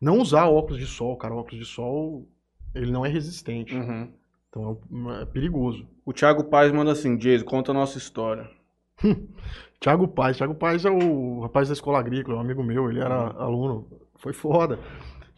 [0.00, 1.34] Não usar óculos de sol, cara.
[1.34, 2.26] Óculos de sol,
[2.74, 3.74] ele não é resistente.
[3.74, 4.08] Uhum.
[4.48, 4.78] Então
[5.18, 5.86] é, é perigoso.
[6.06, 8.48] O Thiago Paz manda assim, Jason, conta a nossa história.
[9.80, 10.36] Thiago Paz.
[10.36, 13.86] Thiago Paz é o rapaz da escola agrícola, um amigo meu, ele era aluno.
[14.18, 14.78] Foi foda.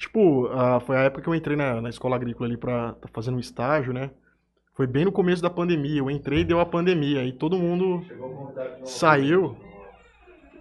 [0.04, 3.08] Tipo, ah, foi a época que eu entrei na, na escola agrícola ali pra tá
[3.10, 4.10] fazendo um estágio, né?
[4.74, 6.00] Foi bem no começo da pandemia.
[6.00, 7.20] Eu entrei e deu a pandemia.
[7.20, 8.04] Aí todo mundo
[8.84, 9.56] saiu.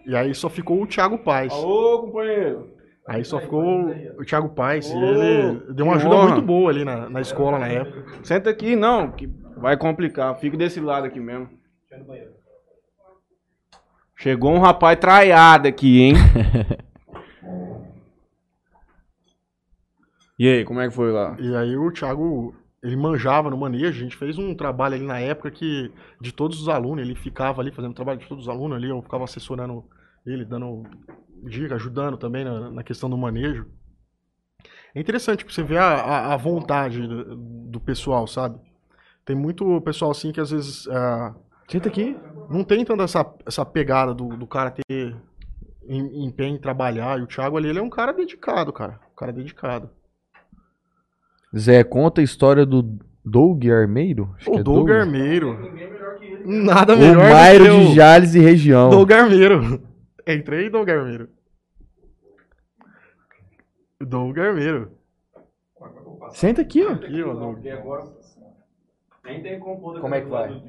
[0.06, 1.52] E aí só ficou o Thiago Paz.
[1.52, 2.70] Alô, companheiro.
[3.06, 4.90] Aí só ficou o Thiago Paz.
[4.90, 6.28] E Ô, ele deu uma ajuda honra.
[6.30, 8.24] muito boa ali na, na escola na época.
[8.24, 9.28] Senta aqui, não, que
[9.58, 10.34] vai complicar.
[10.38, 11.50] Fica desse lado aqui mesmo.
[14.16, 16.14] Chegou um rapaz traiado aqui, hein?
[20.44, 21.36] e aí, como é que foi lá?
[21.40, 25.20] E aí o Thiago, ele manjava no manejo, a gente fez um trabalho ali na
[25.20, 28.76] época que de todos os alunos, ele ficava ali fazendo trabalho de todos os alunos
[28.78, 29.86] ali, eu ficava assessorando
[30.26, 30.84] ele, dando
[31.44, 33.68] dica, ajudando também na, na questão do manejo.
[34.96, 38.60] É interessante tipo, você ver a, a, a vontade do, do pessoal, sabe?
[39.26, 41.34] Tem muito pessoal assim que às vezes ah,
[41.68, 42.16] Senta aqui.
[42.50, 45.16] não tem tanta essa, essa pegada do, do cara ter
[45.88, 47.20] em- empenho em trabalhar.
[47.20, 49.00] E o Thiago ali, ele é um cara dedicado, cara.
[49.12, 49.90] Um cara dedicado.
[51.56, 54.34] Zé, conta a história do Doug Armeiro.
[54.38, 54.92] Acho que O é Doug Doug.
[54.92, 55.58] Armeiro.
[56.46, 58.90] Nada O melhor Mairo do que de o Jales e região.
[58.90, 59.82] Doug Armeiro.
[60.28, 61.30] Entrei Doug Armeiro.
[64.02, 64.92] Doug Armeiro.
[66.32, 66.94] Senta aqui, ó.
[66.94, 67.60] Aqui, ó, Doug.
[69.26, 70.62] Nem tem como Como é que vai?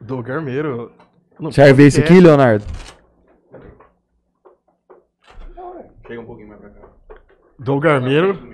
[0.00, 0.92] Doug Armeiro.
[1.40, 2.64] No Serve esse aqui, podcast, Leonardo?
[6.06, 6.80] Chega um pouquinho mais pra cá.
[7.58, 8.53] Doug Armeiro,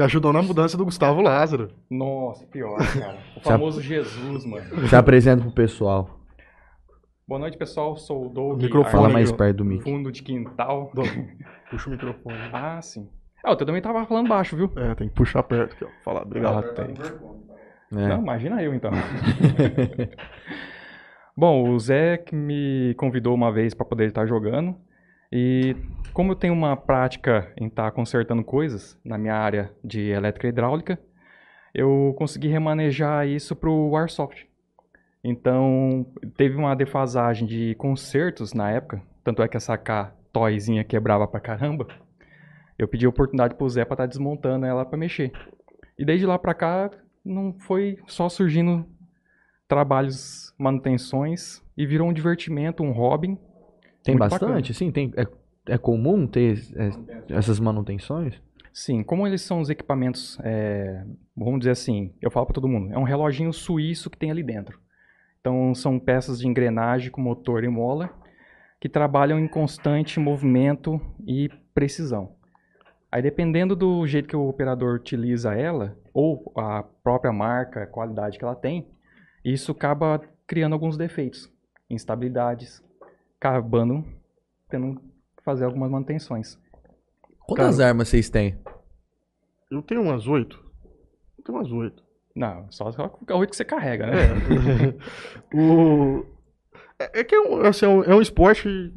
[0.00, 1.68] que ajudou na mudança do Gustavo Lázaro.
[1.90, 3.18] Nossa, pior, cara.
[3.36, 4.88] O famoso Jesus, mano.
[4.88, 6.20] Se apresenta pro pessoal.
[7.28, 7.94] Boa noite, pessoal.
[7.98, 8.62] Sou o Doug.
[8.62, 8.90] Microfone.
[8.90, 9.84] Fala mais perto do mic.
[9.84, 10.90] Fundo de quintal.
[10.94, 11.06] Doug,
[11.70, 12.38] puxa o microfone.
[12.50, 13.10] Ah, sim.
[13.44, 14.72] Ah, eu também tava falando baixo, viu?
[14.76, 15.88] É, tem que puxar perto aqui, ó.
[16.02, 16.58] Falar, obrigado.
[16.58, 16.94] Ah, tem.
[17.92, 18.08] É.
[18.08, 18.90] Não, imagina eu então.
[21.36, 24.74] Bom, o Zé que me convidou uma vez para poder estar jogando.
[25.32, 25.76] E
[26.12, 30.50] como eu tenho uma prática em estar consertando coisas na minha área de elétrica e
[30.50, 30.98] hidráulica,
[31.74, 34.46] eu consegui remanejar isso para o Airsoft.
[35.22, 41.28] Então, teve uma defasagem de consertos na época, tanto é que essa K toyzinha quebrava
[41.28, 41.86] pra caramba.
[42.78, 45.32] Eu pedi a oportunidade pro Zé para estar desmontando ela para mexer.
[45.98, 46.90] E desde lá pra cá,
[47.24, 48.86] não foi só surgindo
[49.68, 53.38] trabalhos, manutenções e virou um divertimento, um hobby.
[54.02, 54.90] Tem Muito bastante, sim?
[54.90, 55.26] Tem, é,
[55.66, 56.90] é comum ter é,
[57.34, 58.40] essas manutenções?
[58.72, 61.04] Sim, como eles são os equipamentos, é,
[61.36, 64.42] vamos dizer assim, eu falo para todo mundo, é um reloginho suíço que tem ali
[64.42, 64.78] dentro.
[65.40, 68.10] Então são peças de engrenagem com motor e mola
[68.78, 72.36] que trabalham em constante movimento e precisão.
[73.10, 78.38] Aí dependendo do jeito que o operador utiliza ela, ou a própria marca, a qualidade
[78.38, 78.86] que ela tem,
[79.44, 81.50] isso acaba criando alguns defeitos,
[81.88, 82.82] instabilidades,
[83.40, 84.04] acabando
[84.68, 84.96] tendo
[85.36, 86.58] que fazer algumas manutenções.
[87.40, 88.56] Quantas armas vocês têm?
[89.70, 90.62] Eu tenho umas oito.
[91.38, 92.02] Eu tenho umas oito.
[92.36, 94.12] Não, só, só com o oito que você carrega, né?
[95.52, 95.56] É.
[95.56, 96.24] o...
[96.98, 98.92] é é que é um, assim, é um, é um esporte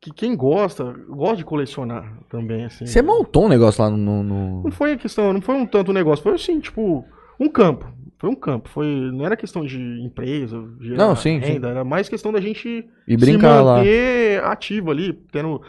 [0.00, 2.86] que quem gosta, gosta de colecionar também, assim.
[2.86, 4.22] Você montou um negócio lá no.
[4.22, 7.04] no- Não foi a questão, não foi um tanto negócio, foi assim, tipo,
[7.40, 7.92] um campo.
[8.20, 12.06] Foi um campo, foi, não era questão de empresa, gerar Não, sim, renda, era mais
[12.06, 13.76] questão da gente E brincar se lá.
[13.78, 15.60] manter ativo ali, tendo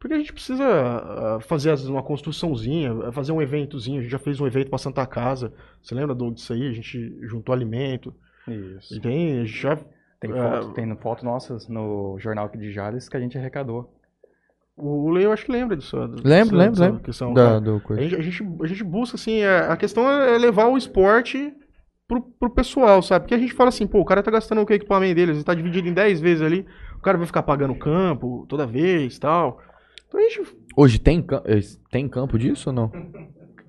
[0.00, 3.98] porque a gente precisa ah, fazer às vezes, uma construçãozinha, fazer um eventozinho.
[3.98, 5.52] A gente já fez um evento para Santa Casa.
[5.82, 6.68] Você lembra Doug, disso aí?
[6.68, 8.14] A gente juntou alimento.
[8.46, 8.94] Isso.
[8.96, 9.76] E tem, a gente já
[10.20, 13.92] Tem É, foto, tem foto nossas no jornal aqui de Jales que a gente arrecadou.
[14.76, 15.96] O Leo acho que lembra disso.
[15.96, 17.00] Lembro, dessa- lembro, lembro.
[17.00, 17.60] Questão, Da, cara.
[17.60, 20.78] do a, gente, a, gente, a gente busca, assim, é- a questão é levar o
[20.78, 21.52] esporte
[22.08, 23.24] pro, pro pessoal, sabe?
[23.24, 25.44] Porque a gente fala assim, pô, o cara tá gastando o que equipamento dele, ele
[25.44, 26.66] tá dividido em 10 vezes ali,
[26.96, 29.60] o cara vai ficar pagando campo toda vez e tal.
[30.08, 31.60] Então a gente, Hoje tem, eh,
[31.90, 32.90] tem campo disso ou não?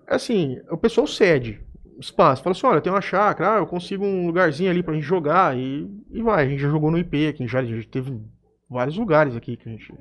[0.08, 1.62] assim, o pessoal cede
[2.00, 2.42] espaço.
[2.42, 5.58] Fala assim, olha, tem uma chácara, ah, eu consigo um lugarzinho ali pra gente jogar
[5.58, 6.46] e, e vai.
[6.46, 8.20] A gente já jogou no IP aqui em Jales, a gente teve
[8.70, 9.94] vários lugares aqui que a gente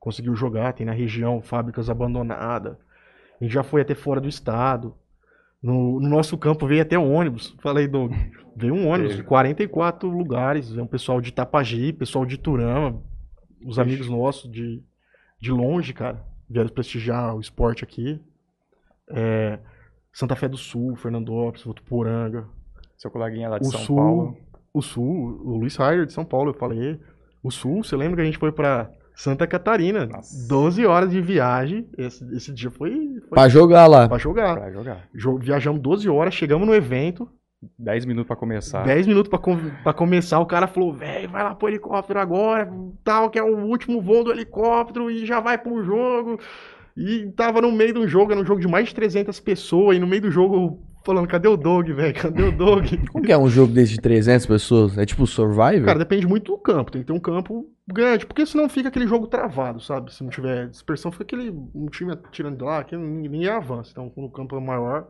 [0.00, 0.72] conseguiu jogar.
[0.72, 2.76] Tem na região fábricas abandonadas.
[3.40, 4.94] A gente já foi até fora do estado.
[5.62, 7.56] No, no nosso campo veio até ônibus.
[7.60, 8.12] Falei, Doug.
[8.56, 10.76] Veio um ônibus de 44 lugares.
[10.76, 13.02] É um pessoal de Itapaji, pessoal de Turama,
[13.64, 14.82] os amigos nossos de,
[15.40, 16.24] de longe, cara.
[16.48, 18.20] Vieram prestigiar o esporte aqui.
[19.10, 19.58] É,
[20.12, 22.48] Santa Fé do Sul, Fernandópolis, Votuporanga.
[22.96, 24.36] Seu coleguinha lá de O São Sul, Paulo.
[24.72, 26.98] o Sul, o Luiz Heider de São Paulo, eu falei.
[27.42, 30.06] O Sul, você lembra que a gente foi pra Santa Catarina?
[30.06, 30.46] Nossa.
[30.46, 31.88] 12 horas de viagem.
[31.98, 32.90] Esse, esse dia foi,
[33.20, 34.08] foi Pra jogar lá.
[34.08, 34.56] pra jogar.
[34.56, 35.08] Pra jogar.
[35.12, 37.28] Jo- Viajamos 12 horas, chegamos no evento.
[37.76, 38.84] 10 minutos pra começar.
[38.84, 42.70] 10 minutos pra, com- pra começar, o cara falou, velho, vai lá pro helicóptero agora,
[43.02, 46.38] tal, que é o último voo do helicóptero e já vai pro jogo.
[46.96, 50.00] E tava no meio do jogo, era um jogo de mais de 300 pessoas, e
[50.00, 52.84] no meio do jogo falando, cadê o Doug, velho, cadê o Doug?
[53.10, 54.98] Como que é um jogo desse de 300 pessoas?
[54.98, 55.86] É tipo Survivor?
[55.86, 59.06] Cara, depende muito do campo, tem que ter um campo grande, porque senão fica aquele
[59.06, 60.12] jogo travado, sabe?
[60.12, 63.90] Se não tiver dispersão, fica aquele um time atirando de lá, que ninguém, avança.
[63.90, 65.08] Então, quando o campo é maior,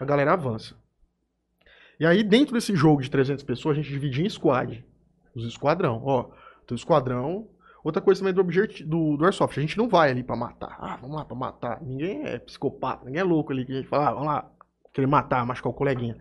[0.00, 0.74] a galera avança.
[2.00, 4.82] E aí, dentro desse jogo de 300 pessoas, a gente dividia em squad.
[5.34, 6.00] Os esquadrão.
[6.02, 6.30] Ó,
[6.66, 7.46] tem o esquadrão.
[7.84, 9.58] Outra coisa também do, do, do Airsoft.
[9.58, 10.76] A gente não vai ali pra matar.
[10.80, 11.82] Ah, vamos lá pra matar.
[11.82, 14.50] Ninguém é psicopata, ninguém é louco ali que a gente fala, ah, vamos lá,
[14.96, 16.16] querer matar, machucar o coleguinha.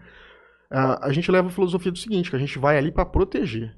[0.70, 3.76] Ah, a gente leva a filosofia do seguinte, que a gente vai ali pra proteger.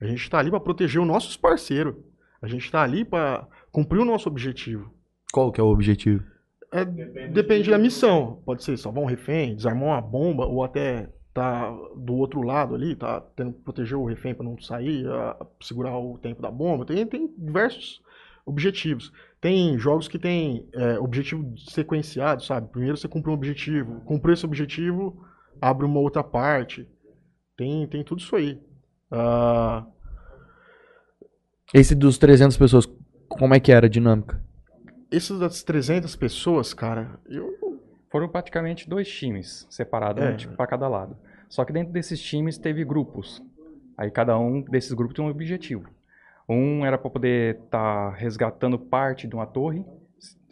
[0.00, 1.94] A gente tá ali pra proteger os nossos parceiros.
[2.42, 4.92] A gente tá ali pra cumprir o nosso objetivo.
[5.32, 6.22] Qual que é o objetivo?
[6.70, 8.42] É, depende da missão.
[8.44, 12.94] Pode ser salvar um refém, desarmar uma bomba, ou até tá do outro lado ali,
[12.96, 16.84] tá tendo que proteger o refém para não sair, a- segurar o tempo da bomba.
[16.84, 18.02] Tem, tem diversos
[18.46, 19.12] objetivos.
[19.40, 22.70] Tem jogos que tem é, objetivo sequenciado, sabe?
[22.70, 25.22] Primeiro você cumpre um objetivo, cumprir esse objetivo,
[25.60, 26.88] abre uma outra parte.
[27.56, 28.58] Tem, tem tudo isso aí.
[29.10, 29.84] Ah,
[31.74, 32.88] Esse dos 300 pessoas,
[33.28, 34.40] como é que era a dinâmica?
[35.10, 37.54] esses das 300 pessoas, cara, eu
[38.10, 40.30] Foram praticamente dois times separados, É.
[40.30, 41.16] um time para cada lado.
[41.48, 43.42] Só que dentro desses times teve grupos.
[43.98, 45.88] Aí cada um desses grupos tinha um objetivo.
[46.48, 49.84] Um era para poder estar resgatando parte de uma torre,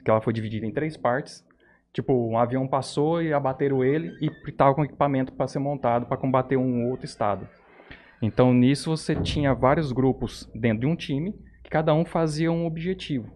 [0.05, 1.45] que ela foi dividida em três partes.
[1.93, 6.17] Tipo, um avião passou e abateram ele e estava com equipamento para ser montado para
[6.17, 7.49] combater um outro estado.
[8.21, 12.67] Então nisso você tinha vários grupos dentro de um time, que cada um fazia um
[12.67, 13.31] objetivo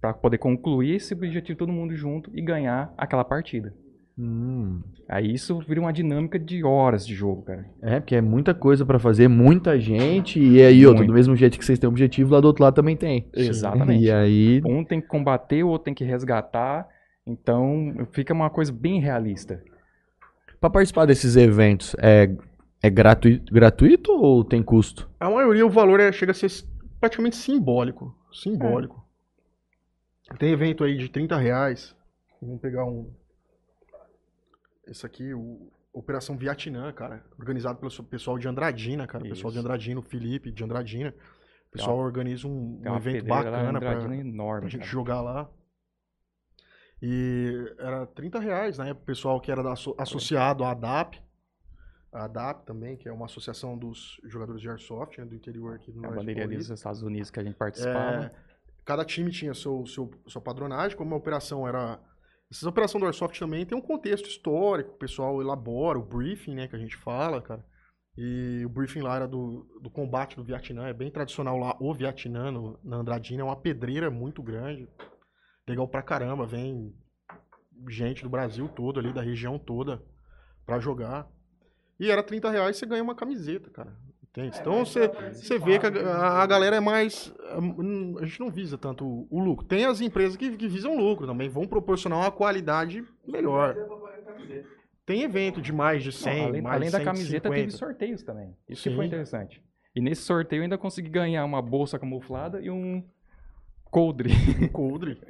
[0.00, 3.74] para poder concluir esse objetivo todo mundo junto e ganhar aquela partida.
[4.18, 7.64] Hum, Aí isso vira uma dinâmica de horas de jogo, cara.
[7.80, 11.58] é, porque é muita coisa pra fazer, muita gente, e aí, outro, do mesmo jeito
[11.58, 13.28] que vocês têm objetivo, lá do outro lado também tem.
[13.34, 14.04] Exatamente.
[14.04, 16.86] E aí, Um tem que combater, o outro tem que resgatar.
[17.26, 19.62] Então fica uma coisa bem realista.
[20.60, 22.30] pra participar desses eventos, é,
[22.82, 25.08] é gratuito, gratuito ou tem custo?
[25.18, 26.50] A maioria, o valor é, chega a ser
[27.00, 28.14] praticamente simbólico.
[28.32, 29.02] Simbólico.
[30.38, 31.96] Tem evento aí de 30 reais.
[32.40, 33.08] Vamos pegar um.
[34.90, 37.24] Esse aqui, o Operação Vietnã, cara.
[37.38, 39.24] Organizado pelo so- pessoal de Andradina, cara.
[39.24, 39.66] O pessoal de Isso.
[39.66, 41.14] Andradina, o Felipe de Andradina.
[41.68, 44.60] O pessoal organiza um, um uma evento bacana pra, enorme.
[44.62, 44.90] pra gente cara.
[44.92, 45.48] jogar lá.
[47.02, 48.92] E era 30 reais, né?
[48.92, 51.20] O pessoal que era asso- associado à ADAP.
[52.12, 55.92] A ADAP também, que é uma associação dos jogadores de Airsoft, né, do interior aqui
[55.92, 56.68] do A Norte bandeirinha dos.
[56.68, 58.24] Estados Unidos que a gente participava.
[58.26, 58.30] É,
[58.84, 62.00] cada time tinha seu, seu, sua padronagem, como a operação era.
[62.50, 66.66] Essas operações do Airsoft também tem um contexto histórico, o pessoal elabora, o briefing, né,
[66.68, 67.64] que a gente fala, cara.
[68.16, 71.94] E o briefing lá era do, do combate do Vietnã, é bem tradicional lá, o
[71.94, 74.88] Vietnã, no- na Andradina, é uma pedreira muito grande.
[75.68, 76.92] Legal pra caramba, vem
[77.88, 80.02] gente do Brasil todo ali, da região toda,
[80.66, 81.30] pra jogar.
[82.00, 83.96] E era 30 reais você ganha uma camiseta, cara.
[84.30, 84.56] Entende?
[84.60, 87.34] Então você, você vê que a, a galera é mais.
[87.58, 89.66] hum, A gente não visa tanto o, o lucro.
[89.66, 93.74] Tem as empresas que, que visam lucro também, vão proporcionar uma qualidade melhor.
[95.04, 97.54] Tem evento de mais de 100, Não, além mais além de da camiseta, 150.
[97.56, 98.54] teve sorteios também.
[98.68, 99.08] Isso que foi Sim.
[99.08, 99.60] interessante.
[99.96, 103.02] E nesse sorteio eu ainda consegui ganhar uma bolsa camuflada e um
[103.90, 104.30] coldre.
[104.62, 105.18] Um coldre.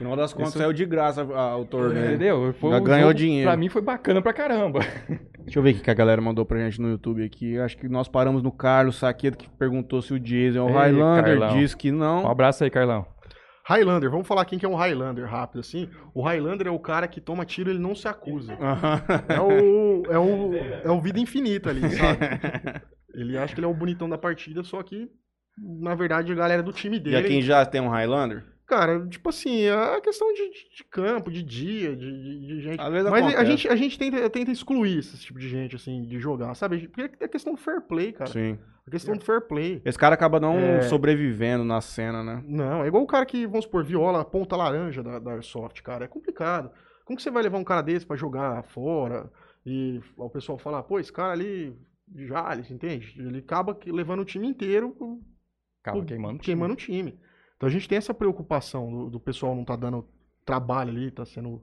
[0.00, 2.06] No final das contas, Isso- saiu de graça a- o torneio.
[2.06, 2.54] Entendeu?
[2.54, 3.50] Foi Já ganhou jogo, dinheiro.
[3.50, 4.80] Pra mim foi bacana pra caramba.
[5.44, 7.58] Deixa eu ver o que a galera mandou pra gente no YouTube aqui.
[7.58, 10.74] Acho que nós paramos no Carlos Saqueto, que perguntou se o Jason é o Ei,
[10.74, 11.38] Highlander.
[11.38, 11.58] Carlão.
[11.58, 12.30] Diz que Um não.
[12.30, 13.04] abraço aí, Carlão.
[13.66, 15.88] Highlander, vamos falar quem que é um Highlander rápido assim.
[16.14, 18.52] O Highlander é o cara que toma tiro e ele não se acusa.
[19.28, 20.54] É o, é o,
[20.84, 22.18] é o vida infinita ali, sabe?
[23.14, 25.08] Ele acha que ele é o bonitão da partida, só que,
[25.58, 27.16] na verdade, a galera do time E dele.
[27.16, 28.44] a quem já tem um Highlander?
[28.70, 32.78] Cara, tipo assim, é a questão de, de- campo, de dia, de, de- de gente.
[32.78, 36.54] Mas a gente, a gente tenta, tenta excluir esse tipo de gente, assim, de jogar,
[36.54, 36.86] sabe?
[36.86, 38.30] Porque é questão do fair play, cara.
[38.30, 38.56] Sim.
[38.86, 39.82] A questão do fair play.
[39.84, 40.82] Esse cara acaba não É.
[40.82, 42.44] sobrevivendo na cena, né?
[42.46, 45.82] Não, é igual o cara que, vamos supor, viola a ponta laranja da, da Airsoft,
[45.82, 46.04] cara.
[46.04, 46.70] É complicado.
[47.04, 49.28] Como que você vai levar um cara desse pra jogar fora
[49.66, 51.76] e o pessoal falar, pô, esse cara ali,
[52.14, 53.14] Jales, entende?
[53.18, 54.96] Ele acaba levando o time inteiro
[55.82, 56.34] Acaba queimando.
[56.34, 56.44] o time.
[56.44, 57.18] queimando o time.
[57.60, 60.08] Então a gente tem essa preocupação do, do pessoal não tá dando
[60.46, 61.62] trabalho ali, tá sendo.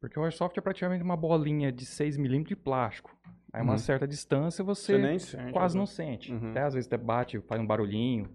[0.00, 3.16] Porque o Airsoft é praticamente uma bolinha de 6mm de plástico.
[3.52, 3.78] Aí uma Uhum.
[3.78, 5.52] certa distância você, Você nem sente.
[5.52, 5.78] quase né?
[5.78, 6.32] não sente.
[6.32, 6.50] Uhum.
[6.50, 8.28] Até às vezes até bate, faz um barulhinho.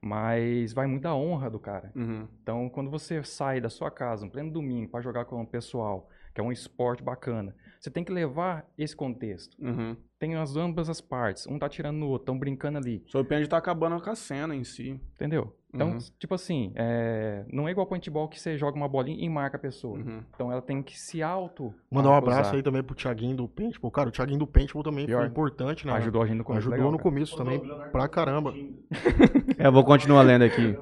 [0.00, 1.92] Mas vai muito da honra do cara.
[1.94, 2.26] Uhum.
[2.42, 6.08] Então, quando você sai da sua casa, no pleno domingo, para jogar com o pessoal,
[6.34, 9.56] que é um esporte bacana, você tem que levar esse contexto.
[9.60, 9.96] Uhum.
[10.18, 11.46] Tem as ambas as partes.
[11.48, 13.02] Um tá tirando no outro, estão brincando ali.
[13.06, 15.00] Sob pena de tá acabando com a cena em si.
[15.14, 15.56] Entendeu?
[15.72, 15.98] Então, Uhum.
[16.18, 19.60] tipo assim, é, não é igual paintball que você joga uma bolinha e marca a
[19.60, 19.98] pessoa.
[19.98, 20.22] Uhum.
[20.34, 21.74] Então ela tem que se auto.
[21.90, 23.90] Mandar um abraço aí também pro Thiaguinho do Paintball.
[23.90, 25.18] Cara, o Thiaguinho do Paintball também Pior.
[25.18, 25.92] foi importante, né?
[25.92, 26.60] Ajudou a gente no começo.
[26.60, 27.10] Ajudou legal, no cara.
[27.10, 27.60] começo também,
[27.92, 28.54] pra caramba.
[29.58, 30.76] É, eu vou continuar lendo aqui.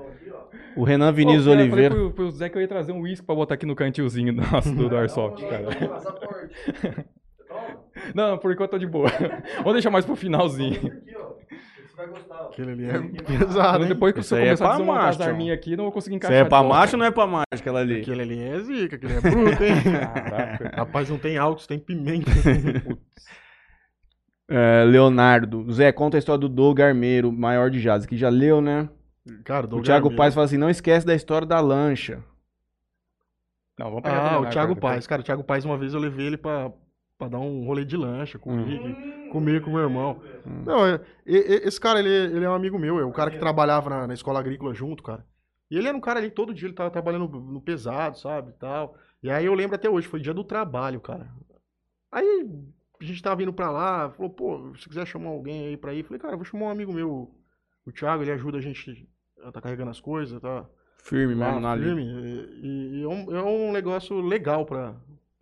[0.77, 1.95] O Renan Vinícius Ô, cara, Oliveira.
[1.95, 3.75] Eu falei pro, pro Zé que eu ia trazer um uísque pra botar aqui no
[3.75, 7.07] cantilzinho nosso do, do Airsoft, cara.
[8.15, 9.09] Não, por enquanto eu tô de boa.
[9.59, 10.93] Vamos deixar mais pro finalzinho.
[11.97, 12.35] Você vai gostar.
[12.43, 12.49] ó.
[12.49, 13.89] Aquele ali é pesado, hein?
[13.89, 15.93] Depois que Esse você é começar a pra desmontar as macho, arminhas aqui, não vou
[15.93, 16.37] conseguir Isso encaixar.
[16.43, 16.77] aí é pra volta.
[16.79, 18.01] macho ou não é pra macho aquela ali?
[18.03, 19.83] Aquele ali é zica, aquele é bruto, hein?
[19.83, 20.73] Caraca.
[20.77, 22.31] Rapaz, não tem álcool, tem pimenta.
[24.49, 25.67] É, Leonardo.
[25.73, 28.89] Zé, conta a história do Doug Armeiro, maior de Jazz, que já leu, né?
[29.45, 32.23] Cara, O Thiago Paz fala assim: não esquece da história da lancha.
[33.77, 34.77] Não, vamos pegar do Ah, o Thiago.
[34.77, 35.05] Paz.
[35.07, 36.71] Cara, o Thiago Paz, uma vez eu levei ele pra,
[37.19, 39.29] pra dar um rolê de lancha comigo, Hum.
[39.31, 40.21] comer com meu irmão.
[40.45, 43.31] Não, é- e- e- esse cara, ele, ele é um amigo meu, é o cara
[43.31, 45.25] que trabalhava na, na escola agrícola junto, cara.
[45.71, 48.55] E ele era um cara ali, todo dia ele tava trabalhando no, pesado, sabe, e
[48.55, 48.97] tal.
[49.23, 51.29] E aí eu lembro até hoje, foi dia do trabalho, cara.
[52.13, 52.47] Aí
[53.01, 56.05] a gente tava indo pra lá, falou, pô, se quiser chamar alguém aí pra ir,
[56.05, 57.35] falei, cara, vou chamar um amigo meu,
[57.85, 59.09] o Thiago, ele ajuda a gente
[59.43, 60.67] a tá carregando as coisas, tá
[61.03, 62.03] Firme na firme.
[62.03, 62.21] linha.
[62.63, 64.95] E, e é, um, é um negócio legal pra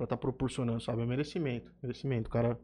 [0.03, 1.03] estar tá proporcionando, sabe?
[1.03, 1.71] É merecimento.
[1.83, 2.29] Merecimento.
[2.29, 2.59] O cara.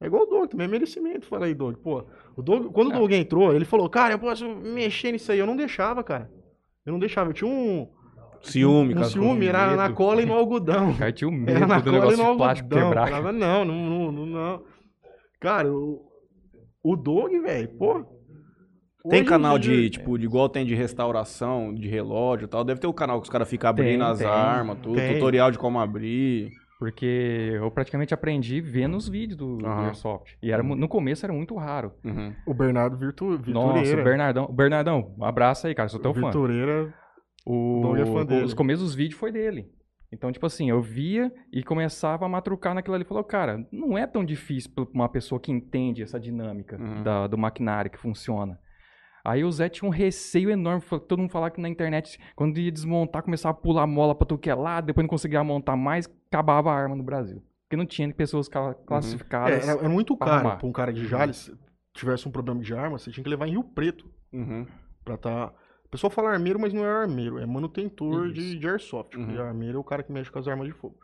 [0.00, 1.26] É igual o Doug, também é merecimento.
[1.26, 1.76] Fala aí, Doug.
[1.76, 2.04] Pô,
[2.36, 5.38] o Doug, quando o Doug entrou, ele falou, cara, eu posso mexer nisso aí.
[5.38, 6.30] Eu não deixava, cara.
[6.86, 7.30] Eu não deixava.
[7.30, 7.88] Eu tinha um,
[8.42, 9.08] Ciúme, um cara.
[9.08, 9.94] ciúme, era na medo.
[9.94, 10.94] cola e no algodão.
[10.96, 13.08] Cara tinha o Era na medo do cola e negócio no de plástico quebrar.
[13.08, 14.64] Falava, não, não, não, não, não.
[15.40, 16.06] Cara, o,
[16.82, 18.17] o Doug, velho, pô.
[19.08, 22.64] Tem canal dia- de, tipo, de igual tem de restauração, de relógio e tal.
[22.64, 24.26] Deve ter o canal que os caras ficam abrindo Tem, as tem.
[24.26, 24.96] armas, tudo.
[24.96, 25.14] Tem.
[25.14, 26.50] Tutorial de como abrir.
[26.78, 29.86] Porque eu praticamente aprendi vendo os vídeos do, do Aham.
[29.86, 30.36] Airsoft.
[30.40, 31.92] E era, no começo era muito raro.
[32.04, 32.32] Uhum.
[32.46, 34.00] O Bernardo Virtu, Nossa, Virtureira.
[34.00, 34.44] o Bernardão.
[34.44, 35.88] o Bernardão, um abraço aí, cara.
[35.88, 36.20] Sou teu fã.
[36.20, 36.94] Virtureira.
[37.44, 38.44] O, é.
[38.44, 39.66] Os começos dos vídeos foi dele.
[40.12, 43.04] Então, tipo assim, eu via e começava a matrucar naquilo ali.
[43.04, 47.02] Falou, cara, não é tão difícil pra uma pessoa que entende essa dinâmica Uhum.
[47.02, 48.56] da- do maquinário que funciona.
[49.28, 50.82] Aí o Zé tinha um receio enorme.
[51.06, 54.38] Todo mundo falava que na internet, quando ia desmontar, começava a pular mola pra tudo
[54.40, 57.42] que é lado, depois não conseguia montar mais, acabava a arma no Brasil.
[57.64, 59.68] Porque não tinha pessoas É, classificadas.
[59.68, 60.58] era, era muito pra caro armar.
[60.58, 61.50] pra um cara de Jales
[61.92, 64.66] tivesse um problema de arma, você tinha que levar em Rio Preto Uhum.
[65.04, 65.52] pra tá.
[65.84, 69.14] O pessoal fala armeiro, mas não é armeiro, é manutentor de, de airsoft.
[69.16, 69.26] Uhum.
[69.26, 70.96] porque armeiro é o cara que mexe com as armas de fogo.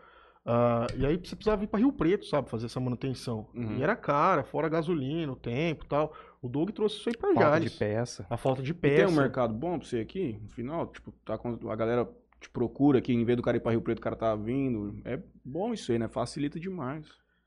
[0.47, 3.49] Ah, e aí você precisava ir pra Rio Preto, sabe, fazer essa manutenção.
[3.55, 3.79] Uhum.
[3.79, 6.13] E era cara, fora gasolina, o tempo e tal.
[6.45, 7.73] O Doug trouxe isso aí pra Falta Jales.
[7.73, 8.27] de peça.
[8.29, 9.13] A falta de E tem peça.
[9.13, 10.87] um mercado bom pra você aqui, no final?
[10.89, 12.07] Tipo, tá com- a galera
[12.41, 15.01] te procura aqui, em vez do cara ir pra Rio Preto, o cara tá vindo.
[15.07, 16.07] É bom isso aí, né?
[16.07, 17.07] Facilita demais.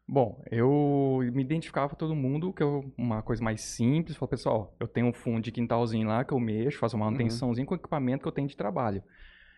[0.10, 2.66] Bom, eu me identificava com todo mundo, que é
[2.98, 4.16] uma coisa mais simples.
[4.18, 7.68] Falei, pessoal, eu tenho um fundo de quintalzinho lá que eu mexo, faço uma manutençãozinha
[7.68, 9.04] com o equipamento que eu tenho de trabalho.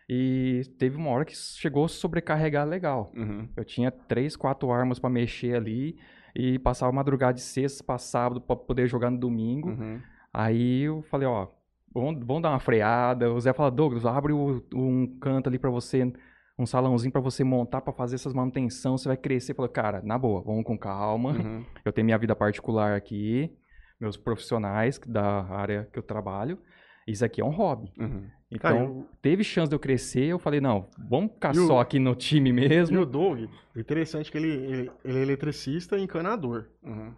[0.09, 3.11] E teve uma hora que chegou a sobrecarregar legal.
[3.15, 3.47] Uhum.
[3.55, 5.97] Eu tinha três, quatro armas pra mexer ali
[6.35, 9.69] e passava madrugada de sexta pra sábado pra poder jogar no domingo.
[9.69, 10.01] Uhum.
[10.33, 11.47] Aí eu falei, ó,
[11.93, 13.31] vamos, vamos dar uma freada.
[13.33, 16.11] O Zé fala, Douglas, abre o- um canto ali pra você,
[16.57, 19.53] um salãozinho pra você montar pra fazer essas manutenção, você vai crescer.
[19.55, 21.31] Falei, cara, na boa, vamos com calma.
[21.31, 21.65] Uhum.
[21.83, 23.51] Eu tenho minha vida particular aqui,
[23.99, 26.59] meus profissionais da área que eu trabalho.
[27.07, 27.91] Isso aqui é um hobby.
[27.99, 28.27] Uhum.
[28.51, 31.79] Então, Cara, teve chance de eu crescer, eu falei, não, vamos ficar E o- só
[31.79, 32.99] aqui no time E mesmo.
[33.01, 36.65] o Doug, o interessante é que ele, ele, ele é eletricista e encanador.
[36.81, 37.13] Uhum.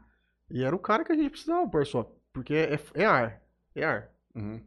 [0.49, 2.11] E era o cara que a gente precisava Airsoft.
[2.33, 3.41] Porque é, é ar.
[3.73, 4.09] É ar.
[4.35, 4.59] Uhum.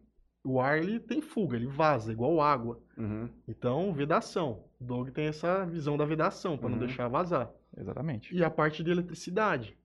[0.42, 2.80] O ar, ele tem fuga, ele vaza, igual água.
[2.96, 3.28] Uhum.
[3.46, 4.64] Então, vedação.
[4.80, 6.86] O Doug tem essa visão da vedação, pra não Uhum.
[6.86, 7.50] deixar vazar.
[7.76, 8.34] Exatamente.
[8.34, 9.76] E a parte de eletricidade.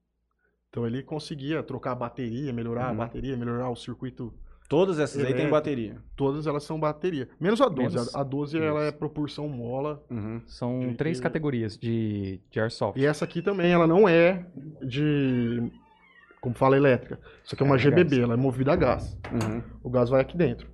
[0.70, 2.98] Então, ele conseguia trocar a bateria, melhorar a Uhum.
[2.98, 4.34] bateria, melhorar o circuito.
[4.70, 5.52] Todas essas aí tem Elétrico.
[5.52, 5.98] bateria.
[6.16, 7.28] Todas elas são bateria.
[7.40, 7.96] Menos a 12.
[7.96, 10.02] Menos- A, a 12 ela é proporção mola.
[10.12, 10.42] Uhum.
[10.46, 12.98] São De três que- categorias de, de Airsoft.
[13.02, 14.46] E essa aqui também, ela não é
[14.84, 15.72] de.
[16.40, 17.20] Como fala elétrica.
[17.44, 18.24] Isso aqui é uma É, GBB, gás.
[18.24, 19.18] ela é movida a gás.
[19.32, 19.62] Uhum.
[19.84, 20.70] O gás vai aqui dentro.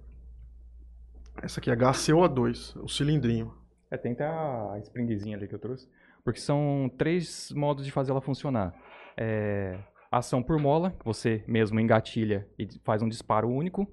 [1.41, 3.53] Essa aqui é HCO2, o cilindrinho.
[3.89, 5.87] É, tem até a springzinha ali que eu trouxe.
[6.23, 8.73] Porque são três modos de fazer ela funcionar.
[9.17, 9.77] É,
[10.17, 13.87] ação por mola, que você mesmo engatilha e faz um disparo único.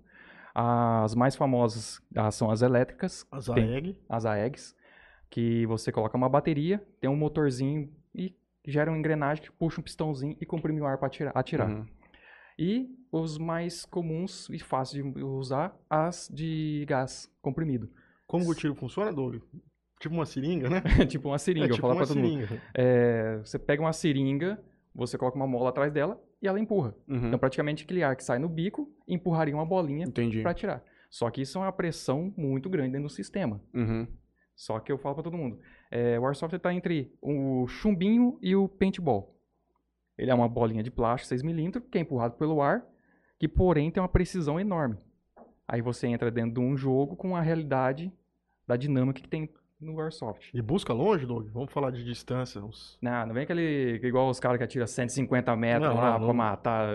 [0.54, 3.48] As mais famosas ah, são as elétricas, As.
[3.48, 3.98] AEG.
[4.08, 4.76] as AEGs,
[5.30, 8.36] que você coloca uma bateria, tem um motorzinho e
[8.66, 11.32] gera uma engrenagem que puxa um pistãozinho e comprime o ar para atirar.
[11.34, 11.70] atirar.
[11.70, 11.86] Uhum.
[12.58, 17.90] E os mais comuns e fáceis de usar, as de gás comprimido.
[18.26, 19.36] Como o tiro funciona, Doug?
[19.98, 20.82] Tipo uma seringa, né?
[21.08, 22.46] tipo uma seringa, é eu tipo vou falar uma pra todo mundo.
[22.46, 22.62] seringa.
[22.74, 24.62] É, você pega uma seringa,
[24.94, 26.94] você coloca uma mola atrás dela e ela empurra.
[27.08, 27.28] Uhum.
[27.28, 30.06] Então, praticamente, aquele ar que sai no bico empurraria uma bolinha
[30.42, 30.84] para tirar.
[31.10, 33.60] Só que isso é uma pressão muito grande dentro do sistema.
[33.74, 34.06] Uhum.
[34.54, 35.58] Só que eu falo para todo mundo.
[35.90, 39.36] É, o Airsoft está entre o chumbinho e o paintball.
[40.16, 42.86] Ele é uma bolinha de plástico 6mm que é empurrado pelo ar,
[43.38, 44.96] que porém tem uma precisão enorme.
[45.66, 48.12] Aí você entra dentro de um jogo com a realidade
[48.66, 49.52] da dinâmica que tem
[49.82, 50.48] no Airsoft.
[50.54, 51.48] E busca longe, Doug?
[51.52, 52.60] Vamos falar de distância.
[52.62, 52.96] Uns...
[53.02, 54.00] Não, não vem aquele.
[54.02, 56.34] igual os caras que atiram 150 metros Não, lá não, pra não.
[56.34, 56.88] matar.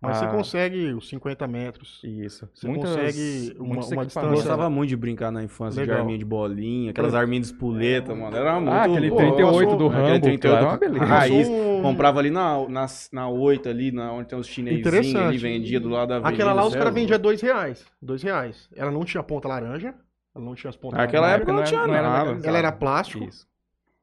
[0.00, 2.00] Mas você Ah, consegue os 50 metros.
[2.04, 2.48] Isso.
[2.54, 6.02] Você Muitas- consegue uma- uma Eu distância- gostava muito de brincar na infância de Legal.
[6.02, 8.36] arminha de bolinha, aquelas arminhas de espoleta, mano.
[8.36, 8.70] Era muito.
[8.72, 11.04] Ah, aquele Pô, 38 do aquele Rambo, 38 cara, é uma beleza.
[11.04, 11.48] Raiz.
[11.48, 15.16] Um- Comprava ali na, na, na 8 ali, na, onde tem os chinesinhos Interessante.
[15.18, 16.34] ali, vendia do lado da avenida.
[16.34, 17.84] Aquela lá os é caras vendiam dois reais.
[18.00, 18.68] Dois reais.
[18.76, 19.94] Ela não tinha ponta laranja.
[20.34, 22.18] Ela não tinha as pontas Naquela época não tinha era nada.
[22.24, 22.48] legalizado.
[22.48, 23.24] Ela era plástico.
[23.24, 23.46] Isso.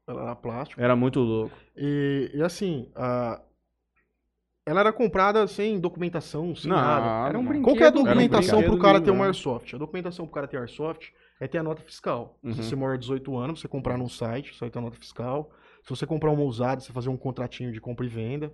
[0.08, 0.82] Ela era plástico.
[0.82, 1.56] Era muito louco.
[1.76, 3.42] E, e assim, a-
[4.66, 7.30] ela era comprada sem documentação, sem Não, nada.
[7.30, 7.64] Era um brinquedo.
[7.64, 9.26] Qual que é a Era um documentação brinquedo pro cara ter uma né?
[9.26, 9.76] Airsoft?
[9.76, 12.40] A documentação pro cara ter Airsoft é ter a nota fiscal.
[12.44, 12.54] Uhum.
[12.54, 15.52] Se você mora 18 anos, você comprar num site, só tem a nota fiscal.
[15.84, 18.52] Se você comprar uma usada, você fazer um contratinho de compra e venda.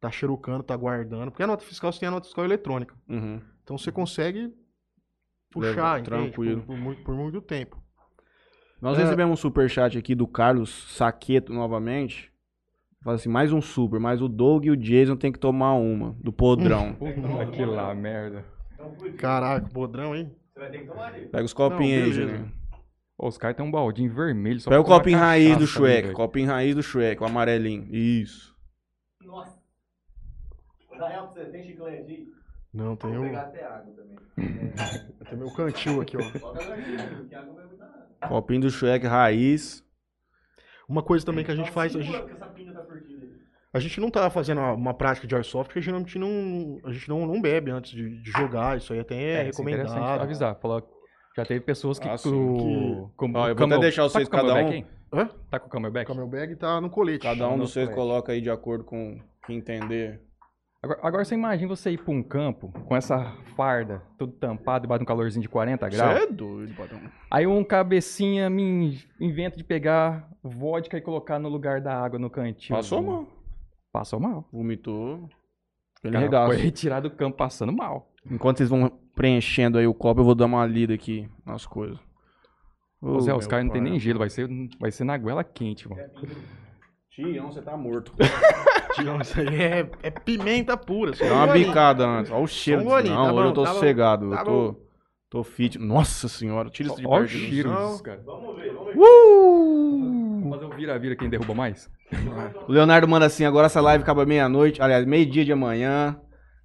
[0.00, 1.30] Tá xerucando, tá guardando.
[1.30, 2.94] Porque a nota fiscal, você tem a nota fiscal eletrônica.
[3.08, 3.40] Uhum.
[3.62, 4.52] Então você consegue
[5.54, 6.04] puxar, Leva- entende?
[6.10, 6.60] tranquilo.
[6.62, 7.82] Por, por muito, por muito tempo.
[8.82, 9.02] Nós É.
[9.02, 12.30] recebemos um superchat aqui do Carlos Saqueto novamente.
[13.02, 16.16] Fala assim, mais um super, mas o Doug e o Jason tem que tomar uma,
[16.20, 16.96] do podrão.
[17.40, 18.44] Aquilo lá, merda.
[19.18, 20.34] Caraca, podrão, hein?
[20.52, 21.26] Você vai ter que tomar ali.
[21.26, 22.12] Pega os copinhos Não, aí.
[22.12, 22.52] Juninho.
[23.16, 24.60] Ô, os caras têm um baldinho vermelho.
[24.60, 27.86] Só Pega o copinho raiz do Shrek, copinho raiz do Shrek, o amarelinho.
[27.94, 28.54] Isso.
[29.22, 29.62] Nossa.
[30.88, 31.50] Vou dar real pra você.
[31.50, 32.33] Tem chiclete aí?
[32.74, 34.16] Não, tem Vou um, pegar até água também.
[35.28, 36.20] tem meu cantil aqui, ó.
[36.20, 36.40] Que.
[38.28, 39.84] Copinho do Shrek raiz.
[40.88, 42.52] Uma coisa também que a gente faz, a gente, que tá
[43.72, 47.08] a gente não tá fazendo uma, uma prática de airsoft, porque geralmente não, a gente
[47.08, 50.22] não, não bebe antes de, de jogar, isso aí até é, isso interessante recomendado.
[50.22, 50.54] avisar.
[50.60, 50.82] Falar,
[51.36, 52.08] já teve pessoas que.
[52.08, 55.18] Ah, sim, o- como- Ó, eu vou até deixar tá vocês com cada camelback um-?
[55.18, 55.30] Hã?
[55.50, 56.10] Tá com o camelback?
[56.10, 57.22] O camelbag tá no colete.
[57.22, 60.20] Cada um no dos vocês coloca aí de acordo com o que entender.
[60.84, 64.98] Agora, agora você imagina você ir pra um campo com essa farda, tudo tampado, debaixo
[64.98, 66.20] de um calorzinho de 40 Você graus.
[66.20, 67.00] é doido, patrão.
[67.30, 72.28] Aí um cabecinha me inventa de pegar vodka e colocar no lugar da água no
[72.28, 72.76] cantinho.
[72.76, 73.26] Passou mal.
[73.90, 74.46] Passou mal.
[74.52, 75.26] Vomitou.
[76.02, 76.52] Ele regaço.
[76.52, 78.12] foi retirado do campo passando mal.
[78.30, 81.98] Enquanto vocês vão preenchendo aí o copo, eu vou dar uma lida aqui nas coisas.
[83.00, 84.46] Ô, Zé, os caras não tem nem gelo, vai ser,
[84.78, 86.02] vai ser na goela quente, mano.
[87.14, 88.12] Tião, você tá morto.
[89.04, 91.12] Não, isso aí é, é pimenta pura.
[91.12, 91.66] Dá um uma golinho.
[91.68, 92.30] bicada antes.
[92.30, 92.82] Olha o cheiro.
[92.82, 94.30] Só um golinho, não, tá hoje eu bom, tô tá bom, sossegado.
[94.30, 94.76] tá eu tô,
[95.30, 95.78] tô fit.
[95.78, 97.98] Nossa senhora, tira isso de Olha o cheiro Não.
[97.98, 98.24] caras.
[98.24, 98.94] Vamos ver, vamos ver.
[98.94, 101.90] Vamos fazer um vira-vira quem derruba mais?
[102.68, 106.16] O Leonardo manda assim, agora essa live acaba meia-noite, aliás, meio-dia de amanhã.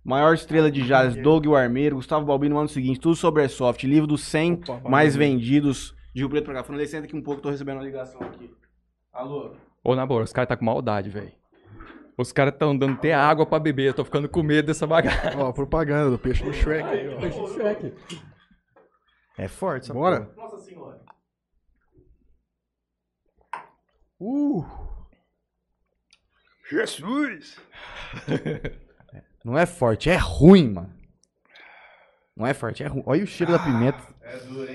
[0.03, 3.83] Maior estrela de Jales, Doug o Armeiro, Gustavo Balbino manda o seguinte, tudo sobre Airsoft,
[3.85, 6.63] livro dos 100 Opa, mais vendidos de Rio Preto pra cá.
[6.63, 8.49] Falei, senta aqui um pouco, tô recebendo uma ligação aqui.
[9.11, 9.51] Alô?
[9.83, 11.31] Ô, na boa, os caras tá com maldade, velho.
[12.17, 13.87] Os caras tão dando até água pra beber.
[13.87, 15.37] Eu tô ficando com medo dessa bagaça.
[15.37, 17.19] Ó, propaganda do peixe do Shrek aí, ó.
[19.37, 20.25] É forte essa Bora?
[20.25, 20.35] porra.
[20.35, 20.99] Nossa senhora.
[24.19, 24.65] Uh!
[26.69, 27.57] Jesus!
[29.45, 30.93] Não é forte, é ruim, mano.
[32.35, 33.03] Não é forte, é ruim.
[33.05, 33.97] Olha o cheiro da pimenta.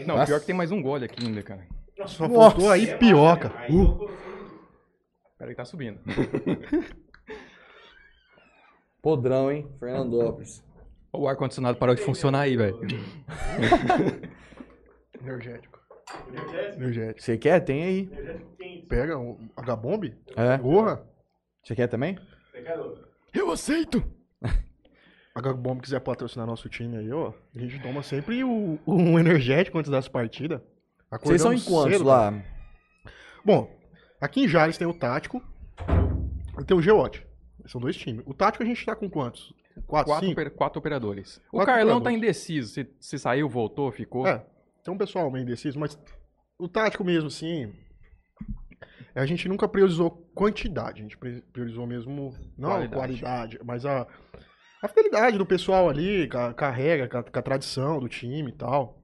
[0.06, 0.26] Não, Nossa.
[0.26, 1.66] pior que tem mais um gole aqui ainda, cara.
[2.06, 3.52] Só faltou aí pioca.
[3.70, 4.08] Uh!
[5.38, 6.00] Peraí, tá subindo.
[9.02, 9.68] Podrão, hein?
[9.78, 10.64] Fernandópolis.
[11.12, 12.80] O ar-condicionado parou de funcionar aí, velho.
[15.20, 15.78] Energético.
[16.28, 17.22] Energético, Energético.
[17.22, 17.60] Você quer?
[17.60, 18.10] Tem aí.
[18.88, 20.14] Pega um H-Bomb?
[20.36, 20.58] É.
[20.58, 21.06] Porra!
[21.62, 22.18] Você quer também?
[22.50, 23.06] Você quer outro?
[23.32, 24.02] Eu aceito.
[25.34, 27.32] H-Bomb quiser patrocinar nosso time aí, ó.
[27.54, 30.60] A gente toma sempre o, um energético antes das partidas.
[31.22, 32.32] Vocês são em quantos cedo, lá?
[33.44, 33.70] Bom,
[34.20, 35.42] aqui em Jales tem o Tático
[36.60, 37.26] e tem o Geote.
[37.66, 38.22] São dois times.
[38.26, 39.52] O Tático a gente tá com quantos?
[39.86, 41.38] Quatro, Quatro, oper- quatro operadores.
[41.48, 42.16] O Quatro Carlão tá operadores.
[42.18, 42.72] indeciso.
[42.74, 44.26] Se, se saiu, voltou, ficou.
[44.26, 44.44] É,
[44.84, 45.98] tem um pessoal meio indeciso, mas
[46.58, 47.72] o tático mesmo, assim,
[49.14, 51.16] a gente nunca priorizou quantidade, a gente
[51.52, 52.94] priorizou mesmo, não a Qualidade.
[52.94, 54.06] qualidade, mas a,
[54.82, 57.98] a fidelidade do pessoal ali, com a, com a regra, com a, com a tradição
[57.98, 59.02] do time e tal.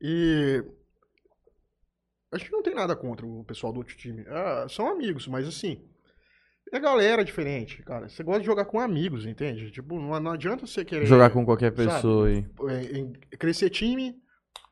[0.00, 0.62] E
[2.36, 4.24] a gente não tem nada contra o pessoal do outro time.
[4.28, 5.82] Ah, são amigos, mas assim,
[6.72, 8.08] é galera diferente, cara.
[8.08, 9.70] Você gosta de jogar com amigos, entende?
[9.70, 11.88] Tipo, não, não adianta você querer Jogar com qualquer sabe?
[11.88, 12.46] pessoa aí.
[12.68, 14.14] é, em crescer time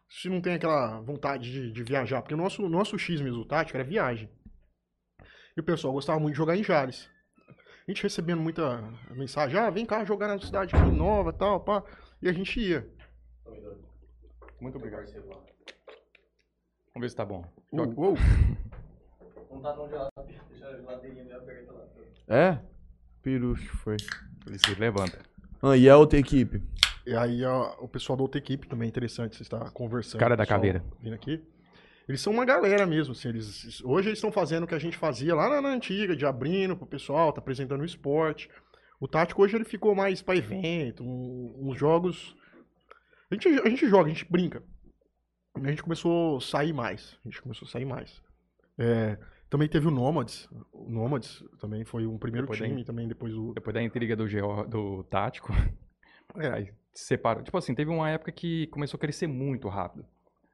[0.08, 2.20] se não tem aquela vontade de, de viajar.
[2.22, 4.28] Porque o nosso, nosso X mesmo tático era viagem.
[5.56, 7.08] E o pessoal gostava muito de jogar em Jales.
[7.86, 8.80] A gente recebendo muita
[9.10, 11.84] mensagem, ah, vem cá jogar na cidade aqui nova e tal, pá.
[12.20, 12.88] E a gente ia.
[14.60, 15.04] Muito obrigado.
[16.94, 17.44] Vamos ver se tá bom.
[17.72, 18.14] Uh, uh,
[19.50, 20.10] Não tá tão gelado.
[20.48, 21.84] Deixa a geladeirinha meio aberta lá.
[22.28, 22.58] É?
[23.22, 23.96] Pirucho foi.
[24.46, 25.18] Ele se levanta.
[25.62, 26.62] Ah, e a outra equipe?
[27.06, 30.20] E aí ó, o pessoal da outra equipe também é interessante, você está conversando.
[30.20, 30.84] Cara da pessoal caveira.
[31.00, 31.42] Vindo aqui.
[32.06, 34.96] Eles são uma galera mesmo, assim, eles, hoje eles estão fazendo o que a gente
[34.96, 38.48] fazia lá na, na antiga, de abrindo pro pessoal, tá apresentando o esporte.
[39.00, 42.36] O tático hoje ele ficou mais para evento, um- uns jogos.
[43.30, 44.62] A gente, a gente joga, a gente brinca.
[45.54, 47.16] A gente começou a sair mais.
[47.24, 48.22] A gente começou a sair mais.
[48.78, 49.16] É,
[49.48, 50.48] também teve o Nômades.
[50.72, 53.52] O Nômades também foi um primeiro Depois da- time, também depois o.
[53.54, 55.52] Depois da intriga do, Geo, do tático,
[56.36, 57.44] É, aí se separou.
[57.44, 60.04] Tipo assim, teve uma época que começou a crescer muito rápido.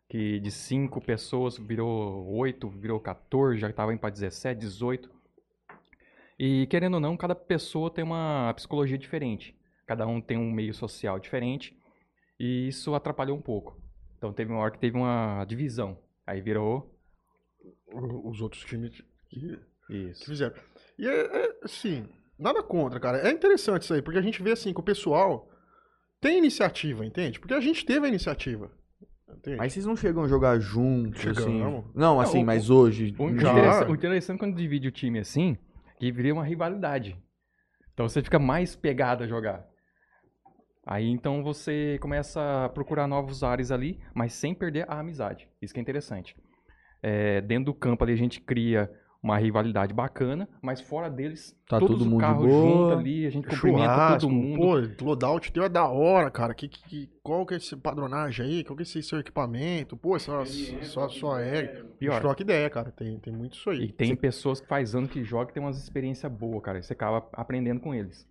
[0.09, 5.09] Que de cinco pessoas virou oito, virou 14, já tava indo pra 17, 18.
[6.39, 9.55] E querendo ou não, cada pessoa tem uma psicologia diferente.
[9.87, 11.75] Cada um tem um meio social diferente.
[12.39, 13.80] E isso atrapalhou um pouco.
[14.21, 15.97] Então teve uma hora que teve uma divisão.
[16.27, 16.95] Aí virou.
[17.93, 18.91] o- os outros times
[19.31, 20.25] que, que Isso.
[20.27, 20.55] fizeram.
[20.99, 22.07] E é, é, assim,
[22.39, 23.19] nada contra, cara.
[23.27, 25.51] É interessante isso aí, porque a gente vê assim que o pessoal
[26.21, 27.41] tem iniciativa, entende?
[27.41, 28.71] Porque a gente teve a iniciativa.
[29.29, 29.57] Entende?
[29.57, 31.35] Mas vocês não chegam a jogar juntos, assim?
[31.35, 31.85] Chegamos.
[31.95, 33.15] Não, assim, o- mas hoje...
[33.19, 33.51] O Já.
[33.53, 35.57] interessante, o interessante quando divide o time assim,
[35.99, 37.17] que vira uma rivalidade.
[37.95, 39.67] Então você fica mais pegado a jogar.
[40.91, 45.49] Aí então você começa a procurar novos ares ali, mas sem perder a amizade.
[45.63, 46.37] Isso que é interessante.
[47.01, 48.91] É, dentro do campo ali a gente cria
[49.23, 52.49] uma rivalidade bacana, mas fora deles, Tá todos todo mundo boa.
[52.49, 54.97] juntos ali, a gente cumprimenta todo mundo.
[54.97, 56.55] Pô, loadout teu é da hora, cara.
[56.55, 58.65] Que, que, qual que é esse padronagem aí?
[58.65, 59.97] Qual que é esse seu equipamento?
[59.97, 60.45] Pô, só,
[60.83, 61.85] só, só é.
[62.01, 62.21] Pior.
[62.21, 62.91] troca ideia, cara.
[62.91, 63.85] Tem, tem muito isso aí.
[63.85, 66.83] E tem pessoas que faz ano que joga e tem umas experiências boas, cara.
[66.83, 68.27] Você acaba aprendendo com eles.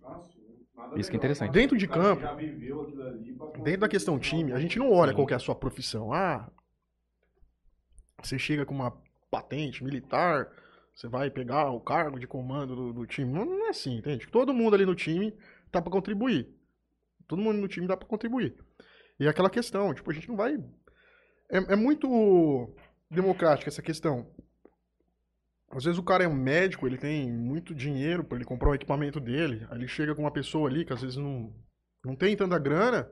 [0.94, 1.52] Isso que é interessante.
[1.52, 2.28] Dentro de campo,
[3.62, 6.12] dentro da questão time, a gente não olha qual que é a sua profissão.
[6.12, 6.50] Ah,
[8.22, 8.92] você chega com uma
[9.30, 10.50] patente militar,
[10.94, 13.32] você vai pegar o cargo de comando do, do time.
[13.32, 14.26] Não, não é assim, entende?
[14.28, 15.32] Todo mundo ali no time
[15.70, 16.48] tá pra contribuir.
[17.26, 18.54] Todo mundo no time dá pra contribuir.
[19.18, 20.56] E é aquela questão, tipo, a gente não vai.
[21.50, 22.74] É, é muito
[23.10, 24.26] democrática essa questão.
[25.72, 28.74] Às vezes o cara é um médico, ele tem muito dinheiro pra ele comprar o
[28.74, 29.66] equipamento dele.
[29.70, 31.52] Aí ele chega com uma pessoa ali que às vezes não,
[32.04, 33.08] não tem tanta grana.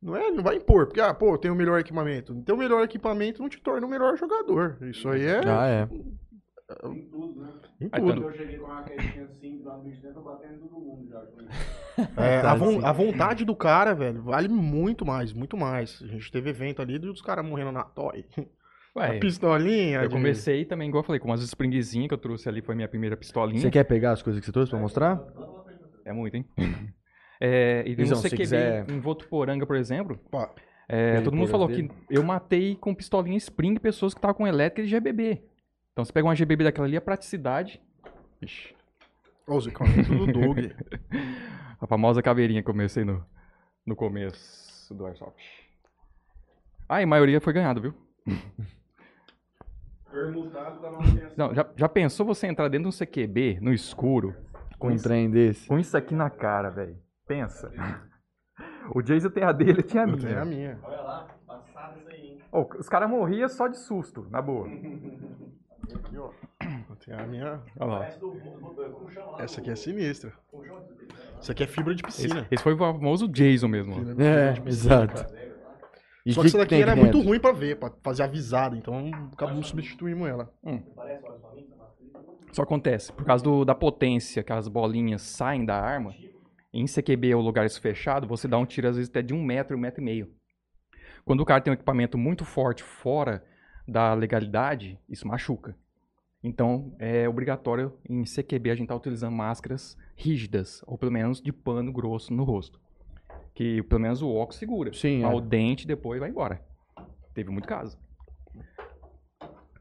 [0.00, 2.34] Não é, não vai impor, porque, ah, pô, eu tenho o melhor equipamento.
[2.42, 4.78] Ter o melhor equipamento não te torna o melhor jogador.
[4.82, 5.82] Isso aí é Ah, é.
[6.84, 7.52] Em tudo, né?
[7.80, 8.14] em Aí, tudo.
[8.14, 11.08] tanto- Eu cheguei com uma raquetinha assim, lá no bicho dentro, batendo em todo mundo
[11.08, 11.22] já.
[12.16, 12.84] É, Tá a, assim.
[12.84, 16.00] a vontade do cara, velho, vale muito mais, muito mais.
[16.02, 18.24] A gente teve evento ali dos caras morrendo na toy.
[18.98, 19.98] Ué, a pistolinha.
[20.02, 22.74] eu de- comecei também, igual eu falei, com umas springzinhas que eu trouxe ali, foi
[22.74, 23.60] minha primeira pistolinha.
[23.60, 25.22] Você quer pegar as coisas que você trouxe pra mostrar?
[26.04, 26.44] É muito, hein?
[27.40, 30.18] É, e Visão, no se CQB, quiser- em Votuporanga, por exemplo,
[30.88, 34.82] É, todo mundo falou que eu matei com pistolinha Spring pessoas que estavam com elétrica
[34.82, 35.42] e GBB.
[35.92, 37.80] Então você pega uma GBB daquela ali, a praticidade.
[38.40, 38.74] Ixi,
[39.46, 40.58] Ó, os equipamentos do Doug.
[41.80, 43.24] a famosa caveirinha que eu comecei no,
[43.86, 45.44] no começo do Airsoft.
[46.88, 47.94] Ah, e a maioria foi ganhado, viu?
[50.10, 51.30] Permutado da manutenção.
[51.36, 54.34] Não, já, já pensou você entrar dentro de um CQB, no escuro,
[54.78, 55.68] Com um trem desse.
[55.68, 56.96] com isso aqui na cara, velho?
[57.26, 57.70] Pensa.
[58.94, 60.26] O Jason tem a dele, eu tinha a Eu minha.
[60.28, 60.78] tenho a minha.
[60.82, 62.42] Olha lá, passada isso aí, hein?
[62.50, 64.66] Ô, os caras morriam só de susto, na boa.
[64.66, 66.30] Aqui, ó.
[66.88, 67.60] Eu tenho a minha.
[67.78, 68.08] Olha lá.
[69.40, 70.32] Essa aqui é sinistra.
[71.38, 71.64] Isso aqui?
[71.64, 72.46] É fibra de Esse, piscina.
[72.50, 73.92] esse foi o famoso Jason mesmo.
[73.94, 73.98] ó.
[73.98, 74.94] É, fibra de piscina.
[74.94, 75.34] exato.
[76.26, 77.28] E Só que essa daqui era aqui muito dentro?
[77.28, 78.76] ruim pra ver, pra fazer avisada.
[78.76, 80.52] Então acabamos substituindo ela.
[80.62, 81.04] Minha, tá
[82.52, 86.14] Só acontece, por causa do- da potência que as bolinhas saem da arma,
[86.72, 89.76] em CQB ou lugares fechados, você dá um tiro às vezes até de um metro,
[89.76, 90.30] um metro e meio.
[91.24, 93.44] Quando o cara tem um equipamento muito forte fora
[93.86, 95.76] da legalidade, isso machuca.
[96.42, 101.52] Então, é obrigatório em CQB a gente estar utilizando máscaras rígidas, ou pelo menos de
[101.52, 102.80] pano grosso no rosto.
[103.54, 104.92] Que pelo menos o óculos segura.
[104.92, 105.34] Sim, Mas é.
[105.36, 106.62] o dente depois vai embora.
[107.34, 107.98] Teve muito caso.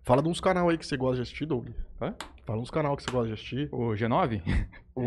[0.04, 1.68] Fala de uns canal aí que você gosta de assistir, Doug.
[2.02, 2.16] Hã?
[2.46, 3.70] Fala uns canal que você gosta de assistir.
[3.72, 4.42] O G9,
[4.96, 5.04] O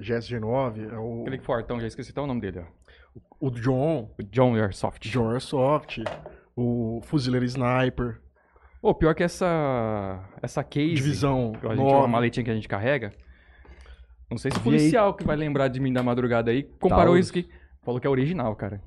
[0.00, 2.64] GSG9, é o, aquele fortão, já esqueci até o nome dele, ó.
[3.38, 5.08] o John, O John Airsoft.
[5.08, 6.02] John Airsoft,
[6.56, 8.20] o Fuzileiro Sniper,
[8.82, 12.12] Pô, pior que essa essa case, Divisão que a gente, uma 9.
[12.12, 13.14] maletinha que a gente carrega.
[14.30, 17.20] Não sei se o policial que vai lembrar de mim da madrugada aí comparou Taurus.
[17.20, 17.48] isso aqui.
[17.84, 18.82] Falou que é original, cara.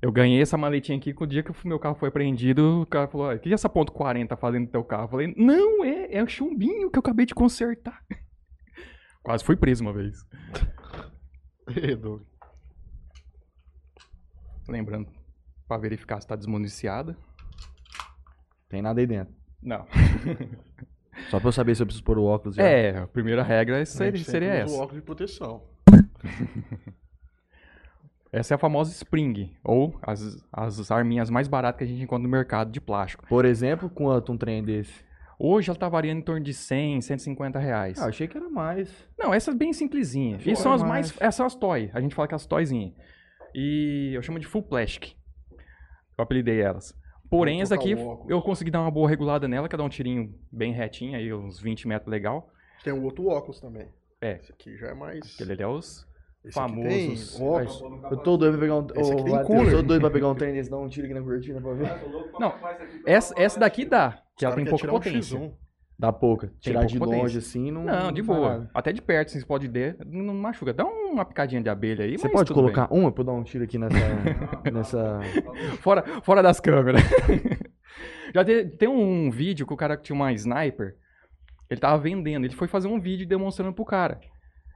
[0.00, 2.82] Eu ganhei essa maletinha aqui com o dia que o meu carro foi apreendido.
[2.82, 5.04] O cara falou: "Ah, o que essa ponto 40 tá fazendo no teu carro?
[5.04, 8.02] Eu falei: não, é, é o chumbinho que eu acabei de consertar.
[9.22, 10.16] Quase fui preso uma vez.
[14.68, 15.08] Lembrando,
[15.68, 17.16] pra verificar se tá desmuniciada.
[18.68, 19.34] Tem nada aí dentro.
[19.62, 19.86] Não.
[21.30, 22.62] Só pra eu saber se eu preciso pôr o óculos já.
[22.62, 24.74] É, a primeira regra A seria, seria essa.
[24.74, 25.62] o óculos de proteção.
[28.32, 32.22] Essa é a famosa Spring, ou as, as arminhas mais baratas que a gente encontra
[32.22, 33.26] no mercado de plástico.
[33.26, 35.04] Por exemplo, quanto um trem desse?
[35.38, 38.00] Hoje ela tá variando em torno de 100, 150 reais.
[38.00, 38.88] Ah, achei que era mais.
[39.18, 40.40] Não, essas bem simplesinhas.
[40.40, 41.10] Achei E são era as mais...
[41.10, 41.20] mais.
[41.20, 41.90] Essas são as toy.
[41.92, 42.94] A gente fala que é as toyzinhas.
[43.54, 45.14] E eu chamo de full plastic.
[46.16, 46.96] Eu apelidei elas.
[47.28, 47.90] Porém, essa aqui
[48.28, 51.58] eu consegui dar uma boa regulada nela, que dá um tirinho bem retinho, aí uns
[51.60, 52.50] 20 metros legal.
[52.84, 53.88] Tem o outro óculos também.
[54.20, 54.36] É.
[54.36, 55.34] Esse aqui já é mais.
[55.34, 56.06] Aquele ali é os
[56.44, 57.36] Esse famosos.
[57.36, 57.82] tem óculos.
[58.10, 58.86] Eu tô doido pra pegar um.
[59.00, 59.72] Esse aqui tem cooler.
[59.72, 61.72] Eu tô doido pra pegar um trem desse, dar um tiro aqui na cortina pra
[61.72, 61.88] ver.
[62.38, 62.52] Não,
[63.06, 65.38] essa, essa daqui dá, que ela tem pouca um potência.
[65.38, 65.52] X1.
[65.98, 66.52] Dá pouca.
[66.58, 67.38] Tirar de pouca longe potência.
[67.38, 67.84] assim não.
[67.84, 68.48] Não, de boa.
[68.54, 68.70] nada.
[68.74, 70.72] Até de perto, assim, você pode ver, não machuca.
[70.72, 73.32] Dá uma picadinha de abelha aí, Você mas pode tudo colocar uma pra eu dar
[73.34, 73.96] um tiro aqui nessa.
[74.72, 75.18] nessa.
[75.20, 75.76] bem.
[75.78, 77.02] Fora, fora das câmeras.
[78.34, 80.96] Já te- tem um vídeo que o cara que tinha uma sniper,
[81.70, 84.18] ele tava vendendo, ele foi fazer um vídeo demonstrando pro cara.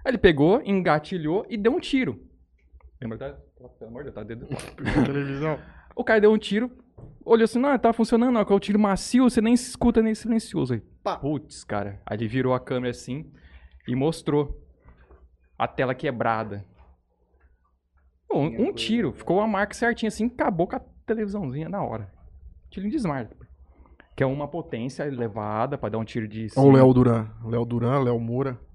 [0.06, 2.24] Aí ele pegou, engatilhou e deu um tiro.
[3.02, 3.18] Lembra?
[3.18, 3.36] Tá?
[3.76, 4.46] Pelo amor de Deus, tá dedo.
[4.78, 5.58] Na televisão.
[5.96, 6.70] O cara deu um tiro,
[7.24, 10.74] olhou assim, não, tá funcionando, é o tiro macio, você nem se escuta nem silencioso.
[10.74, 10.82] Aí,
[11.20, 12.00] putz, cara.
[12.06, 13.32] Aí ele virou a câmera assim
[13.88, 14.64] e mostrou
[15.58, 16.64] a tela quebrada.
[18.32, 22.12] Um, um tiro, ficou a marca certinha assim, acabou com a televisãozinha na hora.
[22.70, 23.48] Tiro de sniper.
[24.14, 26.78] Que é uma potência elevada pra dar um tiro de Olha o cima.
[26.78, 27.28] Léo Duran.
[27.44, 28.65] Léo Duran, Léo Moura.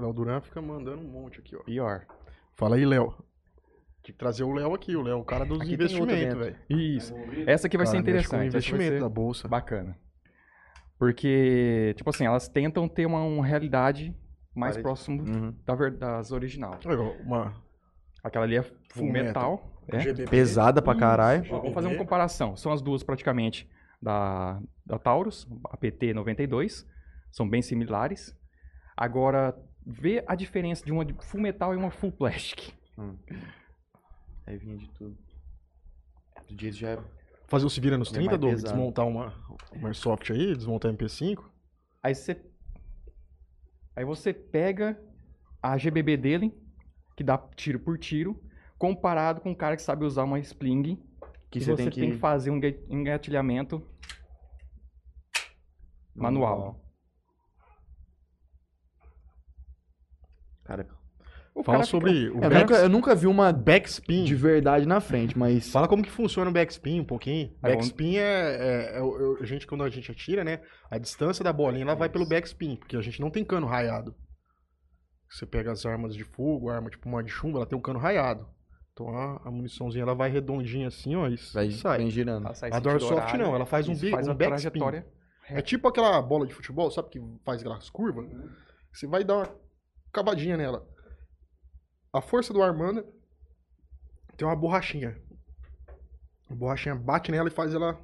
[0.00, 1.60] Léo Duran fica mandando um monte aqui, ó.
[1.62, 2.06] Pior.
[2.54, 3.14] Fala aí, Léo.
[4.02, 6.56] Tinha que trazer o Léo aqui, o Léo, o cara dos Aqui tem investimentos, velho.
[6.68, 7.14] Isso.
[7.46, 8.26] Essa aqui vai ser Cara, com interessante.
[8.26, 9.48] essa vai investimento ser- da bolsa.
[9.48, 9.96] Bacana.
[10.98, 14.14] Porque, tipo assim, elas tentam ter uma, uma realidade
[14.54, 15.54] mais próximo Uhum.
[15.66, 16.78] da das original.
[17.24, 17.54] Uma
[18.22, 19.70] Aquela ali é full Full metal.
[19.88, 19.98] é.
[20.00, 20.30] GBB.
[20.30, 21.44] Pesada pra caralho.
[21.48, 22.56] Vamos fazer uma comparação.
[22.56, 23.68] São as duas praticamente
[24.00, 26.86] da, da Taurus, a PT92.
[27.32, 28.34] São bem similares.
[28.96, 29.54] Agora,
[29.86, 32.72] vê a diferença de uma de full metal e uma full plastic.
[34.46, 35.16] Aí vinha de tudo.
[36.48, 36.98] Do jeito já é.
[37.46, 38.52] Fazer o se vira nos É 30, mais Doug?
[38.54, 38.72] pesado.
[38.74, 39.34] Desmontar uma,
[39.72, 41.44] uma Airsoft aí, desmontar MP5.
[42.02, 42.42] Aí você.
[43.96, 45.00] Aí você pega
[45.62, 46.52] a GBB dele,
[47.16, 48.42] que dá tiro por tiro,
[48.78, 50.96] comparado com um cara que sabe usar uma Spling,
[51.50, 52.12] Que que você tem tem que.
[52.14, 53.86] que fazer um enga- engatilhamento
[56.14, 56.80] manual.
[60.64, 60.86] Cara,
[61.54, 64.24] O Fala cara sobre fica- o eu, back- nunca, eu nunca vi uma backspin.
[64.24, 65.70] de verdade na frente, mas.
[65.70, 67.54] Fala como que funciona o backspin um pouquinho.
[67.60, 68.22] Backspin é,
[68.94, 70.60] é- é o- a gente quando a gente atira, né?
[70.90, 74.16] A distância da bolinha ela vai pelo backspin, porque a gente não tem cano raiado.
[75.30, 77.98] Você pega as armas de fogo, arma tipo uma de chumbo, ela tem um cano
[77.98, 78.46] raiado.
[78.92, 81.98] Então a, a muniçãozinha ela vai redondinha assim, ó, e s- Vai, sai.
[81.98, 82.46] vem girando.
[82.48, 84.70] A Doorsoft horário, não, ela faz um isso faz um a backspin.
[84.70, 85.06] trajetória.
[85.48, 88.26] É tipo aquela bola de futebol, sabe que faz aquelas curvas?
[88.92, 89.63] Você vai dar uma
[90.14, 90.86] cavadinha nela.
[92.12, 93.04] A força do Armanda
[94.36, 95.20] tem uma borrachinha.
[96.48, 97.98] A borrachinha bate nela e faz ela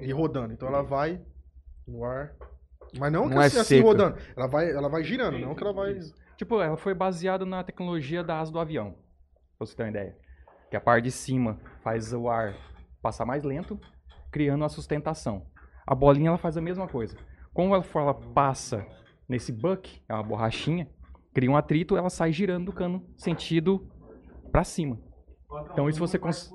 [0.00, 0.54] ir rodando.
[0.54, 1.20] Então ela vai
[1.86, 2.34] no ar.
[2.96, 4.18] Mas não, que Não é assim, assim rodando.
[4.36, 5.98] Ela vai, ela vai girando, não que ela vai.
[6.36, 8.92] Tipo, ela foi baseada na tecnologia da asa do avião.
[9.58, 10.16] Pra você ter uma ideia.
[10.70, 12.54] Que a parte de cima faz o ar
[13.02, 13.78] passar mais lento,
[14.30, 15.46] criando a sustentação.
[15.86, 17.16] A bolinha ela faz a mesma coisa.
[17.52, 18.86] Como ela, ela passa
[19.28, 20.88] nesse buck, é uma borrachinha,
[21.34, 23.86] cria um atrito, ela sai girando do cano sentido
[24.50, 24.98] pra cima.
[25.72, 26.50] Então isso você cons...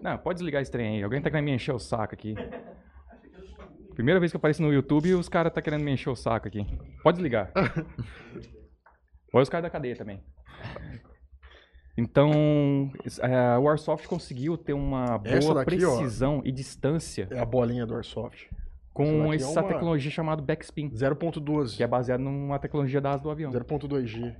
[0.00, 1.02] Não, pode desligar esse trem aí.
[1.02, 2.34] Alguém tá querendo me encher o saco aqui.
[3.94, 6.14] Primeira vez que eu apareço no YouTube e os caras tá querendo me encher o
[6.14, 6.64] saco aqui.
[7.02, 7.50] Pode desligar.
[9.34, 10.22] Olha os caras da cadeia também.
[11.96, 15.96] Então, es- é, o Airsoft conseguiu ter uma boa daqui, ó.
[15.96, 18.48] precisão e distância É a bolinha do Airsoft.
[18.98, 21.76] Com é essa uma- tecnologia chamada backspin, 0.12.
[21.76, 23.50] que é baseada numa tecnologia da asa do avião.
[23.50, 24.34] 0.2G.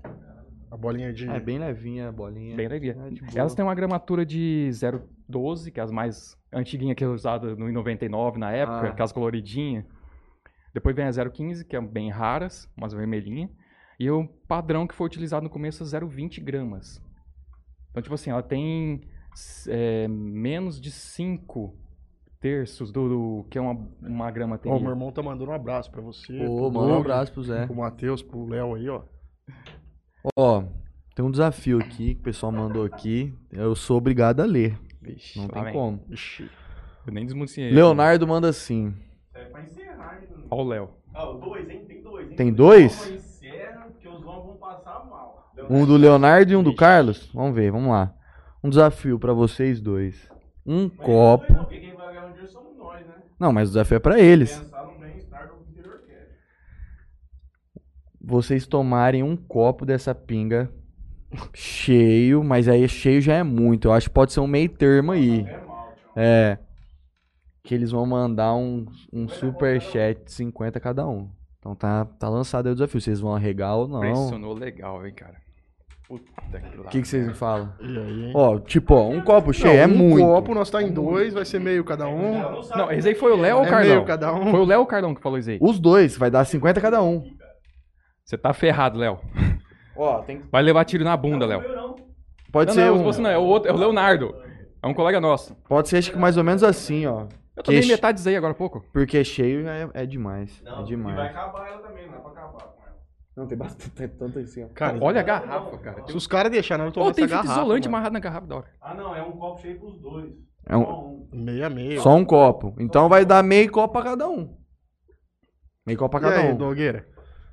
[0.71, 1.29] A bolinha de.
[1.29, 2.55] É bem levinha a bolinha.
[2.55, 2.91] Bem leve.
[2.91, 2.97] É.
[3.35, 7.71] Elas têm uma gramatura de 0,12, que é as mais antiguinhas que é usada no
[7.73, 8.91] 99 na época, Ah.
[8.91, 9.85] aquelas coloridinhas.
[10.75, 13.51] Depois vem a 0,15, que é bem raras, umas vermelhinhas.
[13.99, 17.03] E o padrão que foi utilizado no começo é 0,20 gramas.
[17.91, 19.01] Então, tipo assim, ela tem
[19.69, 21.75] é, menos de 5
[22.41, 24.77] terços do, do que é uma, uma grama Ó, teria.
[24.77, 26.33] o meu irmão tá mandando um abraço pra você.
[26.45, 27.67] Ô, pro manda um abraço pro Zé.
[27.67, 29.03] Pro Matheus, pro Léo aí, ó.
[30.37, 30.63] Ó,
[31.15, 33.35] tem um desafio aqui que o pessoal mandou aqui.
[33.51, 34.79] Eu sou obrigado a ler.
[35.01, 35.39] Vixe.
[35.39, 35.73] Não tem vem.
[35.73, 36.01] como.
[36.09, 36.49] Vixe.
[37.07, 37.71] Eu nem desmunciei.
[37.71, 38.95] Leonardo manda assim.
[39.35, 40.29] É pra encerrar, hein?
[40.51, 40.91] Olha o Léo.
[41.15, 41.85] Ah, dois, hein?
[41.87, 42.37] Tem dois, hein?
[42.37, 43.03] Tem dois?
[43.07, 45.53] Então, encerra, porque os homens vão passar mal.
[45.71, 47.31] Um do Leonardo e um do Carlos?
[47.33, 48.15] Vamos ver, vamos lá.
[48.63, 50.29] Um desafio pra vocês dois.
[50.67, 51.47] Um Mas copo.
[51.47, 53.15] dois não, porque quem vai ganhar um dinheiro somos nós, né?
[53.39, 54.63] Não, mas o desafio é pra eles.
[58.21, 60.71] Vocês tomarem um copo dessa pinga
[61.55, 63.89] cheio, mas aí cheio já é muito.
[63.89, 65.47] Eu acho que pode ser um meio termo aí.
[66.17, 66.59] É.
[67.63, 71.31] Que eles vão mandar um, um super chat de 50 cada um.
[71.59, 73.01] Então tá, tá lançado aí o desafio.
[73.01, 74.01] Vocês vão arregar ou não?
[74.01, 75.37] Pressionou legal, hein, cara.
[76.09, 76.85] Puta que lá.
[76.89, 77.71] que, que vocês me falam?
[77.81, 78.33] E aí, hein?
[78.35, 80.25] Ó, tipo, ó, um copo cheio Não, é um muito.
[80.25, 82.39] copo, nós tá em dois, vai ser meio cada um.
[82.75, 83.89] Não esse aí foi o Léo ou o É Carlão?
[83.95, 84.51] meio cada um.
[84.51, 85.59] Foi o Léo ou o Carlão que falou isso aí?
[85.61, 87.23] Os dois, vai dar 50 cada um.
[88.25, 89.19] Você tá ferrado, Léo.
[89.97, 91.61] Ó, tem Vai levar tiro na bunda, Léo.
[91.61, 91.97] Eu não.
[92.51, 94.35] Pode Não, ser não, um, você não, é o outro, é o Leonardo.
[94.83, 95.55] É um colega nosso.
[95.69, 97.27] Pode ser acho que mais ou menos assim, ó.
[97.55, 98.83] Eu tomei Que- metade disso aí agora há pouco.
[98.93, 100.63] Porque cheio é, é demais.
[100.65, 101.19] Não, é e vai demais.
[101.19, 102.69] acabar ela também, não é pra acabar.
[103.39, 104.69] Não, tem bastante, tem tanto assim, ó.
[104.75, 106.05] Cara, Olha a garrafa, cara.
[106.07, 107.97] se os caras deixarem eu Ô, tomar tem fita garrafa, isolante mano.
[107.97, 108.67] amarrado na garrafa da hora.
[108.81, 110.33] Ah, não, é um copo cheio pros dois.
[110.67, 111.29] É um- Só um.
[111.33, 112.01] Meio a meio.
[112.01, 112.75] Só um copo.
[112.81, 114.57] Então vai dar meio copo pra cada um.
[115.87, 116.57] Meio copo pra E cada aí, um.
[116.57, 117.07] Dogueira?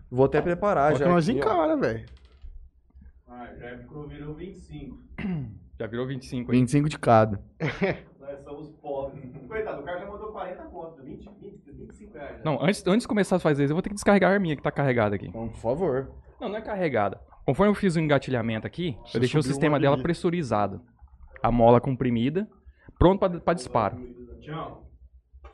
[0.10, 1.08] Vou até preparar Olha já.
[1.08, 2.06] nós aqui, encara, velho.
[3.28, 3.76] Ah, já
[4.08, 5.00] virou 25.
[5.78, 6.58] Já virou 25 aí.
[6.60, 7.38] 25 de cada.
[8.18, 9.30] Nós somos pobres.
[9.46, 11.65] Coitado, o cara já mandou 40 contas, 20, 20, 25 reais.
[11.65, 11.65] né?
[12.44, 14.56] Não, antes, antes de começar a fazer isso, eu vou ter que descarregar a arminha
[14.56, 15.28] que tá carregada aqui.
[15.28, 16.12] Então, por favor.
[16.40, 17.20] Não, não é carregada.
[17.46, 20.82] Conforme eu fiz o engatilhamento aqui, Você eu deixei o sistema dela pressurizado.
[21.44, 22.48] A mola comprimida,
[22.98, 23.98] pronto pra, pra disparo.
[24.42, 24.84] Tião,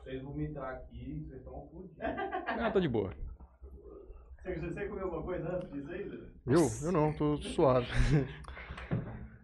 [0.02, 1.96] vocês vomitar aqui, vocês estão fodidos.
[2.56, 3.12] Não, tô de boa.
[4.42, 6.10] Você, você comeu alguma coisa antes disso aí?
[6.46, 6.68] Eu?
[6.82, 7.86] Eu não, tô suave.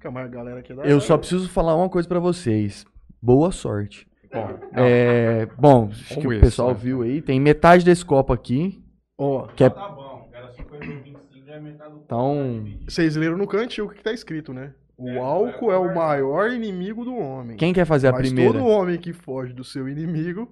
[0.01, 0.85] Calma, a galera aqui dá.
[0.85, 2.87] Eu só preciso falar uma coisa pra vocês.
[3.21, 4.08] Boa sorte.
[4.33, 6.75] Bom, É, bom, acho que Vamos o pessoal só.
[6.75, 7.23] viu aí.
[7.23, 8.83] Tem metade desse copo aqui.
[9.17, 13.17] Ó, Que é, tá bom, era 50 ou 25, já é metade do Então- vocês
[13.17, 14.73] leram no cantinho o que, que tá escrito, né?
[14.97, 17.57] O É, álcool é é o maior inimigo do homem.
[17.57, 18.53] quem quer fazer a Mas primeira?
[18.53, 20.49] todo homem que foge do seu inimigo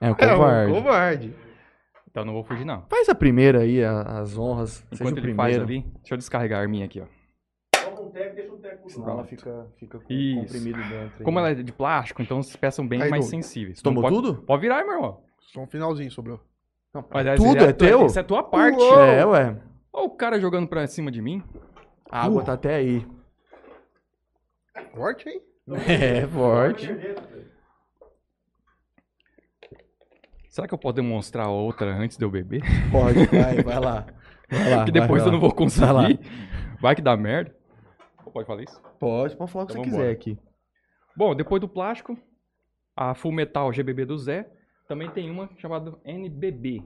[0.00, 0.72] É o é covarde.
[0.72, 1.34] um covarde.
[2.10, 2.84] então não vou fugir não.
[2.90, 4.84] Faz a primeira aí, as honras.
[4.92, 5.62] Enquanto o ele faz primeiro.
[5.86, 7.04] ali, deixa eu descarregar a arminha aqui, ó.
[8.10, 11.12] Um teco, deixa um teco Senão ela fica, fica comprimido dentro.
[11.18, 11.24] aí.
[11.24, 13.78] Como ela é de plástico, então as peças são bem Aí, mais Doug, sensíveis.
[13.78, 14.42] Você tomou pode- tudo?
[14.42, 15.22] Pode virar, meu irmão.
[15.52, 16.40] Só um finalzinho sobrou.
[16.92, 18.06] Não, Mas essa tudo é tua- teu?
[18.06, 18.82] Isso é tua parte.
[18.82, 19.56] É, ué.
[19.92, 21.42] Olha o cara jogando pra cima de mim.
[22.10, 23.06] A água tá até aí.
[24.94, 25.40] Forte, hein?
[25.88, 26.88] É, forte.
[30.48, 32.62] Será que eu posso demonstrar outra antes de eu beber?
[32.90, 34.06] Pode, vai, vai lá.
[34.50, 35.86] Vai lá, que depois vai eu não vou conseguir.
[35.86, 36.18] Vai lá.
[36.80, 37.54] Vai que dá merda.
[38.32, 38.80] Pode falar isso?
[38.98, 40.38] Pode, pode falar o que Então você quiser aqui.
[41.16, 42.16] Bom, depois do plástico,
[42.96, 44.50] a Full Metal GBB do Zé,
[44.88, 46.82] também tem uma chamada NBB.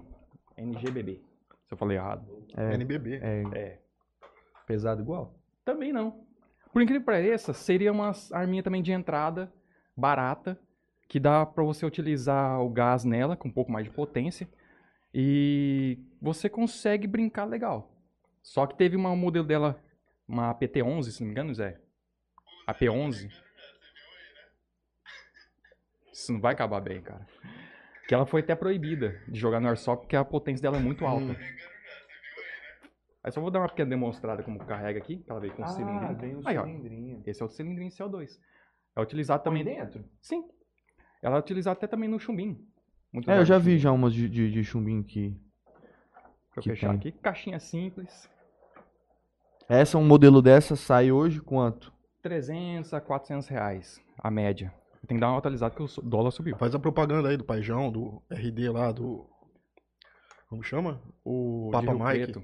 [0.57, 1.23] NGBB.
[1.67, 2.27] Se eu falei errado.
[2.57, 3.21] É, NBB.
[3.23, 3.79] é É.
[4.67, 5.35] pesado igual?
[5.65, 6.25] Também não.
[6.73, 9.53] Por incrível que pareça, seria uma arminha também de entrada,
[9.97, 10.59] barata,
[11.09, 14.49] que dá pra você utilizar o gás nela, com um pouco mais de potência,
[15.13, 17.93] e você consegue brincar legal.
[18.43, 19.81] Só que teve uma modelo dela,
[20.27, 21.81] uma PT-11, se não me engano, Zé.
[22.67, 23.31] A P11.
[26.13, 27.27] Isso não vai acabar bem, cara.
[28.09, 31.05] Que ela foi até proibida de jogar no Airsoft porque a potência dela é muito
[31.05, 31.37] alta.
[33.23, 35.67] Aí só vou dar uma pequena demonstrada como carrega aqui, que ela veio com um
[35.67, 36.17] cilindrinho.
[36.19, 36.65] vem o Aí, ó.
[36.65, 37.23] cilindrinho.
[37.27, 38.39] Esse é o cilindrinho CO2.
[38.95, 40.05] É utilizado também dentro?
[40.21, 40.45] Sim.
[41.23, 42.61] Ela é utilizada até também no chumbinho.
[43.11, 45.31] Muito É, eu já vi já umas de, de, de chumbinho aqui.
[45.31, 46.97] Deixa eu que fechar tem.
[46.99, 47.13] aqui.
[47.13, 48.31] Caixinha simples.
[49.69, 51.93] Essa, um modelo dessa sai hoje quanto?
[52.23, 54.73] 300 a 400 reais, a média.
[55.07, 56.57] Tem que dar uma atualizada que o dólar subiu.
[56.57, 59.27] Faz a propaganda aí do Paijão, do RD lá, do.
[60.49, 61.01] Como chama?
[61.25, 62.25] O Papa Mike.
[62.33, 62.43] Preto.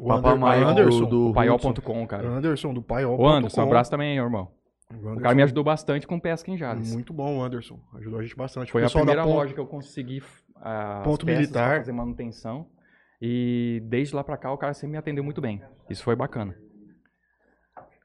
[0.00, 1.00] O Papa Ander- Mike Anderson.
[1.00, 2.28] do, do O paiol.com, cara.
[2.28, 3.18] Anderson, do Paiol.
[3.20, 4.48] Ô Anderson, um abraço também, irmão.
[4.90, 6.90] O cara me ajudou bastante com pesca em Jales.
[6.92, 7.78] Muito bom, Anderson.
[7.96, 8.72] Ajudou a gente bastante.
[8.72, 10.22] Foi O a primeira Ponto- loja que eu consegui
[10.56, 11.78] ah, Ponto militar.
[11.78, 12.66] fazer manutenção.
[13.20, 15.62] E desde lá pra cá o cara sempre me atendeu muito bem.
[15.90, 16.56] Isso foi bacana.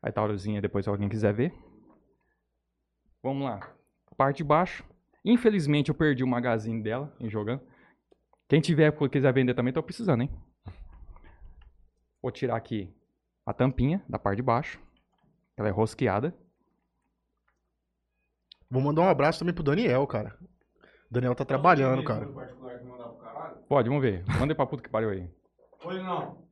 [0.02, 1.54] Aí tá a horozinha depois se alguém quiser ver.
[3.22, 3.76] Vamos lá.
[4.18, 4.84] Parte de baixo.
[5.24, 7.62] Infelizmente eu perdi o magazine dela em jogando.
[8.50, 10.30] Quem tiver quiser vender também, tô precisando, hein?
[12.22, 12.94] Vou tirar aqui
[13.46, 14.80] a tampinha da parte de baixo.
[15.56, 16.36] Ela é rosqueada.
[18.70, 20.38] Vou mandar um abraço também pro Daniel, cara.
[21.14, 22.26] O Daniel tá trabalhando, cara.
[23.70, 24.26] Pode, vamos ver.
[24.40, 25.30] Manda pra puta que pariu aí.
[25.86, 26.48] Ele não?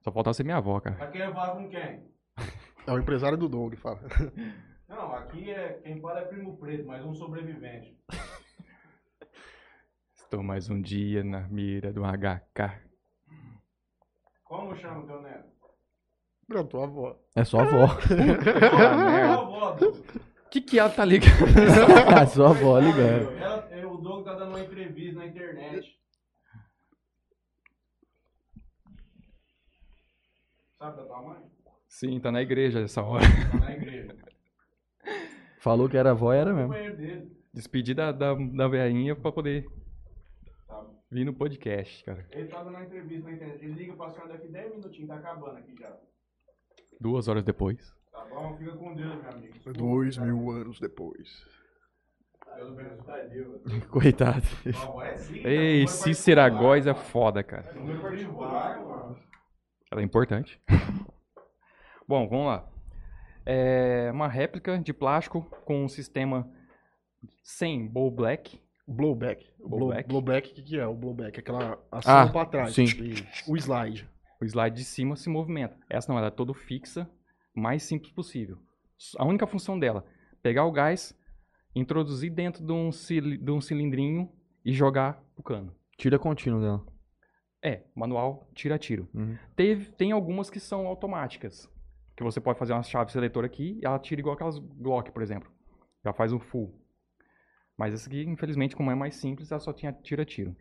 [0.00, 0.94] Só faltava ser minha avó, cara.
[0.94, 2.08] Tá querendo falar com quem?
[2.86, 3.98] É o empresário do Doug, fala.
[4.88, 7.98] Não, aqui é quem fala é primo preto, mas um sobrevivente.
[10.14, 12.80] Estou mais um dia na mira do HK.
[14.44, 15.48] Como chama o teu neto?
[16.48, 17.18] Não, tua avó.
[17.34, 17.86] É só a avó.
[18.78, 19.36] Ah, merda.
[20.50, 21.30] Que que ela tá ligando?
[22.44, 23.30] a avó ligando.
[23.38, 25.96] Ela- é, o Doug tá dando uma entrevista na internet.
[30.78, 31.42] Sabe da tua mãe?
[31.88, 33.24] Sim, tá na igreja essa hora.
[33.50, 34.14] Tá na igreja.
[35.60, 36.68] Falou que era avó, era mesmo.
[36.68, 37.36] banheiro dele.
[37.52, 39.66] Despedi da, da, da veinha pra poder
[40.66, 40.84] Tá.
[41.10, 42.26] vir no podcast, cara.
[42.30, 43.64] Ele tá dando uma entrevista na internet.
[43.64, 45.96] Ele liga pra senhora daqui 10 minutinhos, tá acabando aqui já.
[47.00, 47.95] Duas horas depois.
[48.16, 48.56] Tá bom?
[48.56, 49.72] Fica com Deus, meu amigo.
[49.74, 51.44] Dois mil anos depois.
[52.56, 53.80] Deus abençoe.
[53.92, 54.42] Coitado.
[54.62, 55.14] Tua avó é
[55.44, 56.48] Ei, é Cícera.
[56.48, 57.70] Góes é foda, cara.
[59.92, 60.58] Ela é importante.
[62.08, 62.68] Bom, vamos lá.
[63.44, 66.50] É uma réplica de plástico com um sistema
[67.42, 68.60] sem bowl black.
[68.88, 69.44] Blowback.
[69.58, 70.08] Blowback?
[70.08, 70.86] Blowback, o que, que é?
[70.86, 72.72] O blowback, aquela ação Ah, pra trás.
[72.72, 72.86] sim.
[73.48, 74.08] O slide.
[74.40, 75.76] O slide de cima se movimenta.
[75.90, 77.10] Essa não, ela é toda fixa,
[77.56, 78.58] mais simples possível.
[79.18, 80.04] A única função dela,
[80.42, 81.18] pegar o gás,
[81.74, 84.30] introduzir dentro de um, de um cilindrinho
[84.64, 85.74] e jogar o cano.
[85.96, 86.86] Tira contínuo dela.
[87.62, 89.08] É, manual tira tiro.
[89.14, 89.36] Uhum.
[89.56, 91.68] Teve, tem algumas que são automáticas.
[92.14, 95.22] Que você pode fazer uma chave seletora aqui e ela tira igual aquelas Glock, por
[95.22, 95.50] exemplo.
[96.04, 96.80] Já faz um full.
[97.76, 100.56] Mas essa aqui, infelizmente, como é mais simples, ela só tinha tira tiro.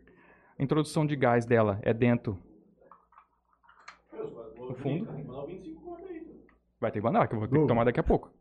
[0.57, 2.37] A introdução de gás dela é dentro.
[4.57, 5.07] No fundo.
[6.79, 8.31] Vai ter que mandar, que eu vou ter que tomar daqui a pouco.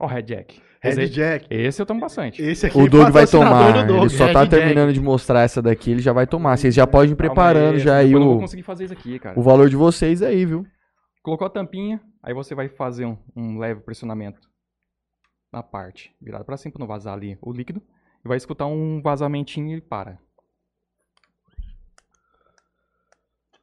[0.00, 0.60] Ó, o Red Jack.
[0.82, 1.46] Red Esse, Jack.
[1.48, 2.42] esse eu tomo bastante.
[2.42, 3.72] Esse aqui O Doug vai tomar.
[3.82, 4.50] do Doug, Ele só Red tá Jack.
[4.56, 6.56] terminando de mostrar essa daqui, ele já vai tomar.
[6.56, 8.84] Vocês já podem ir preparando aí, já aí depois eu não o, vou conseguir fazer
[8.84, 9.38] isso aqui, cara.
[9.38, 10.66] o valor de vocês aí, viu?
[11.22, 14.40] Colocou a tampinha, aí você vai fazer um, um leve pressionamento
[15.52, 17.80] na parte, virada pra cima pra não vazar ali o líquido.
[18.24, 20.18] E vai escutar um vazamentinho e para.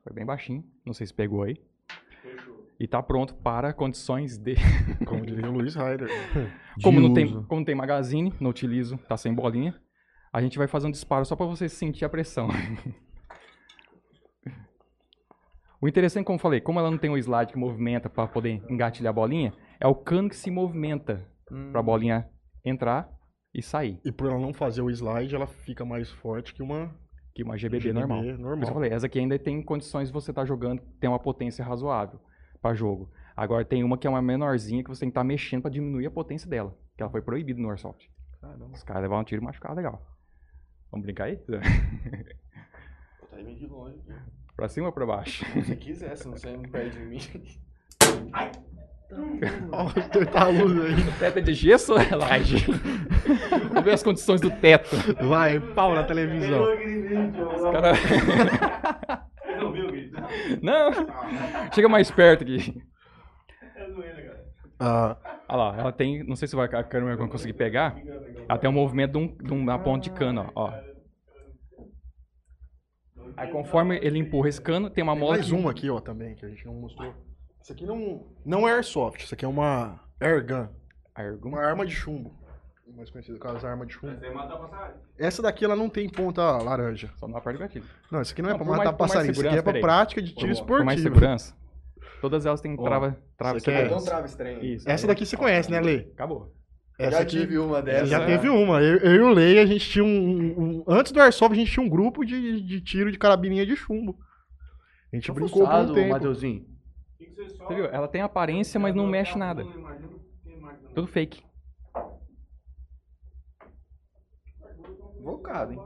[0.03, 1.57] Foi bem baixinho, não sei se pegou aí.
[2.79, 4.55] E tá pronto para condições de.
[5.05, 6.07] Como diria o Luiz Ryder.
[6.81, 9.75] Como não, tem, como tem magazine, não utilizo, tá sem bolinha.
[10.31, 12.47] A gente vai fazer um disparo só pra você sentir a pressão.
[15.81, 18.63] o interessante, como eu falei, como ela não tem um slide que movimenta pra poder
[18.69, 21.27] engatilhar a bolinha, é o cano que se movimenta
[21.73, 22.29] pra bolinha
[22.63, 23.11] entrar
[23.53, 23.99] e sair.
[24.05, 26.95] E por ela não fazer o slide, ela fica mais forte que uma
[27.35, 28.19] Que uma GBB, GBB normal.
[28.19, 28.73] Isso que eu normal.
[28.73, 32.21] falei, essa aqui ainda tem condições de você estar jogando, tem uma potência razoável
[32.61, 33.09] pra jogo.
[33.35, 36.05] Agora tem uma que é uma menorzinha que você tem que estar mexendo pra diminuir
[36.05, 38.07] a potência dela, que ela foi proibida no Airsoft.
[38.73, 40.05] Os caras levaram um tiro e machucaram legal.
[40.91, 41.37] Vamos brincar aí?
[41.37, 41.59] Tá
[43.43, 43.99] meio de longe.
[44.55, 45.45] pra cima ou pra baixo?
[45.45, 47.19] Se você quiser, se você não perde em mim.
[49.71, 49.89] Ó,
[50.25, 50.95] tá a luz aí.
[51.19, 52.57] Teto é de gesso ou é laje?
[53.69, 54.95] Vamos ver as condições do teto.
[55.27, 56.63] Vai, pau na televisão.
[56.63, 57.93] Os cara...
[60.61, 60.91] Não!
[61.73, 62.81] Chega mais perto aqui.
[63.75, 64.45] É zoeira, cara.
[64.79, 65.17] Ah,
[65.49, 66.23] Olha lá, ela tem.
[66.23, 67.95] Não sei se vai, a câmera vai conseguir pegar.
[68.47, 70.71] Ela tem um movimento de, um, de uma ponta de cano, ó.
[73.37, 75.35] Aí conforme ele empurra esse cano, tem uma tem mola.
[75.35, 77.13] mais que- uma aqui, ó, também, que a gente não mostrou.
[77.61, 80.67] Isso aqui não, não é airsoft, isso aqui é uma airgun.
[81.15, 81.49] Airgun.
[81.49, 82.37] Uma arma de chumbo.
[82.95, 84.13] Mais conhecida como as armas de chumbo.
[84.19, 84.95] Você mata a passagem.
[85.17, 87.09] Essa daqui ela não tem ponta laranja.
[87.15, 87.85] Só na parte do gatilho.
[88.11, 90.33] Não, isso aqui não é pra matar mais- passarinho, isso aqui é pra prática de
[90.33, 91.15] tiro Por mais esportivo.
[91.15, 91.55] segurança.
[92.21, 93.95] Todas elas têm trava, trava é- trava.
[94.61, 94.89] Isso.
[94.89, 96.09] Essa daqui você conhece, né, Lei?
[96.13, 96.53] Acabou.
[96.97, 98.09] Essa Já aqui, tive uma Você dessas.
[98.09, 98.81] já teve uma.
[98.81, 101.71] Eu, eu e o Lei, a gente tinha um, um- Antes do Airsoft, a gente
[101.71, 104.17] tinha um grupo de, de tiro de carabininha de chumbo.
[105.13, 106.09] A gente brincou por um tempo.
[106.09, 106.65] Mateuzinho.
[107.17, 107.85] Você viu?
[107.85, 109.63] Ela tem aparência, mas não mexe nada.
[110.93, 111.41] Tudo fake.
[115.29, 115.79] Invocado, hein?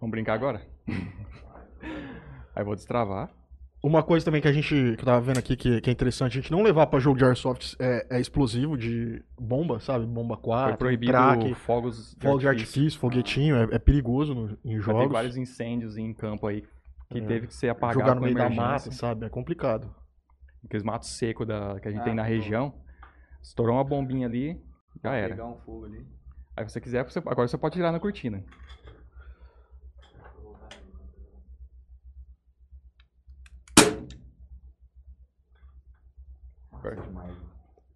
[0.00, 0.62] Vamos brincar agora?
[0.88, 3.30] Aí eu vou destravar.
[3.82, 6.38] Uma coisa também que a gente que eu tava vendo aqui que, que é interessante,
[6.38, 10.06] a gente não levar pra jogo de Airsoft é, é explosivo de bomba, sabe?
[10.06, 13.00] Bomba 4, Foi proibido crack, fogos de fogo de artifício.
[13.00, 15.10] foguetinho, é, é perigoso no- em jogos.
[15.12, 16.62] vários incêndios em campo aí
[17.10, 17.22] que É.
[17.22, 18.70] teve que ser apagado Jogar no com meio da emergência.
[18.72, 19.26] mata, sabe?
[19.26, 19.92] É complicado.
[20.64, 22.72] Aqueles matos secos da, que a gente Ah, tem na região.
[23.42, 24.62] Estourou uma bombinha ali,
[25.02, 25.30] já era.
[25.30, 26.06] Pegar um fogo ali.
[26.56, 28.44] Aí se você quiser, você- agora você pode tirar na cortina.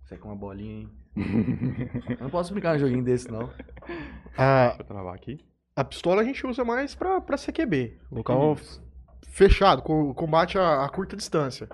[0.05, 0.91] Isso aqui é uma bolinha, hein?
[2.11, 3.51] Eu não posso brincar num joguinho desse, não.
[4.37, 5.39] A, Vou travar aqui.
[5.75, 7.99] a pistola a gente usa mais pra, pra CQB.
[8.11, 8.57] Local
[9.29, 11.69] fechado, co- combate a, a curta distância.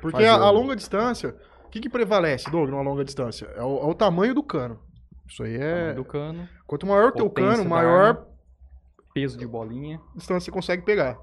[0.00, 3.46] Porque a, a longa distância, o que, que prevalece, Doug, numa longa distância?
[3.56, 4.80] É o, é o tamanho do cano.
[5.28, 5.92] Isso aí é.
[5.92, 8.26] Do cano, Quanto maior o teu cano, maior arma.
[9.14, 10.00] peso de bolinha.
[10.16, 11.18] distância você consegue pegar.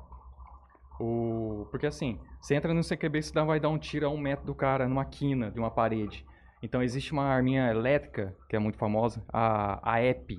[1.00, 1.68] O...
[1.72, 4.46] Porque assim, você entra no CQB, você dá- vai dar um tiro a um metro
[4.46, 6.26] do cara numa quina de uma parede.
[6.62, 10.30] Então existe uma arminha elétrica, que é muito famosa, a, a EP.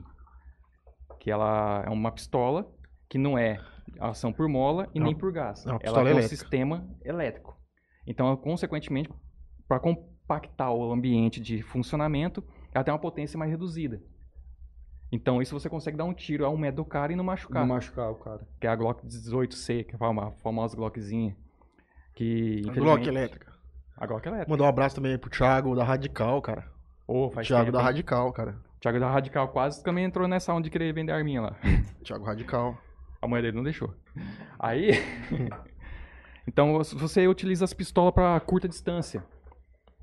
[1.21, 2.67] Que ela é uma pistola
[3.09, 3.59] que não é
[4.01, 5.65] ação por mola e É uma- nem por gás.
[5.67, 7.57] é uma ela tem um sistema elétrico.
[8.07, 9.11] Então, consequentemente,
[9.69, 12.43] para compactar o ambiente de funcionamento,
[12.77, 14.01] ela tem uma potência mais reduzida.
[15.11, 17.63] Então, isso você consegue dar um tiro a um metro do cara e não machucar
[17.63, 18.47] Não machucar o cara.
[18.61, 21.37] que é a Glock 18C, que é a fama- famosa Glockzinha.
[22.15, 22.73] Que, A.
[22.73, 23.53] Glock elétrica.
[23.97, 24.51] A Glock elétrica.
[24.51, 26.71] Mandar um abraço também pro Thiago da Radical, cara.
[27.07, 27.85] Ô, faz Thiago tempo, da hein?
[27.87, 28.59] Radical, cara.
[28.81, 31.57] Thiago da Radical quase também entrou nessa onda de querer vender arminha lá.
[32.05, 32.77] Thiago Radical.
[33.23, 33.95] A mãe dele não deixou.
[34.59, 34.91] Aí...
[36.49, 39.25] então, você- você utiliza as pistolas para curta distância.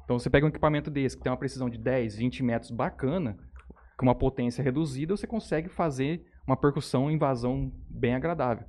[0.04, 3.38] Então, você pega um equipamento desse, que tem uma precisão de 10, 20 metros bacana,
[3.98, 8.66] com uma potência reduzida, você consegue fazer uma percussão, invasão bem agradável.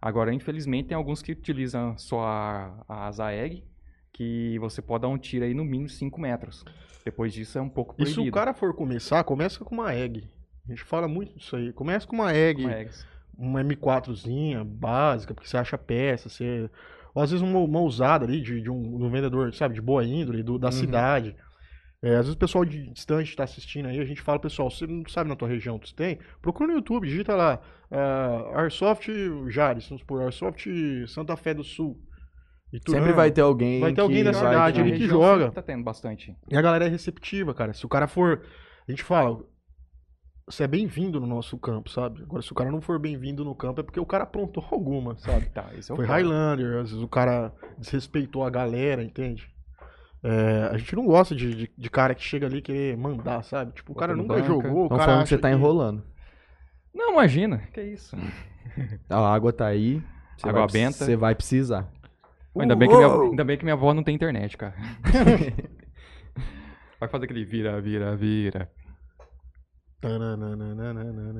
[0.00, 3.64] Agora, infelizmente, tem alguns que utilizam só a, a Zaeg,
[4.12, 6.64] que você pode dar um tiro aí no mínimo 5 metros.
[7.04, 8.22] Depois disso é um pouco E proibido.
[8.22, 10.28] se o cara for começar, começa com uma egg.
[10.66, 11.72] A gente fala muito disso aí.
[11.72, 13.06] Começa com uma egg, Uma Eggs.
[13.36, 16.70] uma M4zinha básica, porque você acha peça, você...
[17.16, 19.80] Ou às vezes uma, uma usada ali de, de um, de um vendedor, sabe, de
[19.80, 21.34] boa índole, do- da cidade.
[22.02, 24.86] É, às vezes o pessoal de distante está assistindo aí, a gente fala, pessoal, você
[24.86, 27.58] não sabe na tua região que você tem, procura no YouTube, digita lá,
[27.90, 29.08] ah, Airsoft
[29.48, 30.66] Jales, vamos supor, Airsoft
[31.08, 31.98] Santa Fé do Sul.
[32.70, 33.02] Iturama.
[33.04, 33.80] Sempre vai ter alguém.
[33.80, 35.50] Vai ter alguém que da cidade ali Na que joga.
[35.52, 36.36] Tá tendo bastante.
[36.50, 37.72] E a galera é receptiva, cara.
[37.72, 38.42] Se o cara for.
[38.86, 39.38] A gente fala.
[40.48, 42.22] Você é bem-vindo no nosso campo, sabe?
[42.22, 45.16] Agora, se o cara não for bem-vindo no campo, é porque o cara aprontou alguma,
[45.16, 45.46] sabe?
[45.46, 46.18] Tá, esse é o Foi foda.
[46.18, 49.50] Highlander, às vezes o cara desrespeitou a galera, entende?
[50.22, 53.42] É, a gente não gosta de, de, de cara que chega ali e querer mandar,
[53.42, 53.72] sabe?
[53.72, 54.46] Tipo, o cara nunca banca.
[54.46, 56.04] jogou, o cara falando que você tá que- enrolando.
[56.94, 57.58] Não, imagina.
[57.72, 58.16] Que isso.
[59.10, 60.00] A água tá aí.
[60.36, 60.92] Você Água vai, benta.
[61.04, 61.90] Você vai precisar.
[62.58, 64.74] Ainda bem, que minha, ainda bem que minha avó não tem internet, cara.
[66.98, 68.70] Vai fazer aquele vira, vira, vira.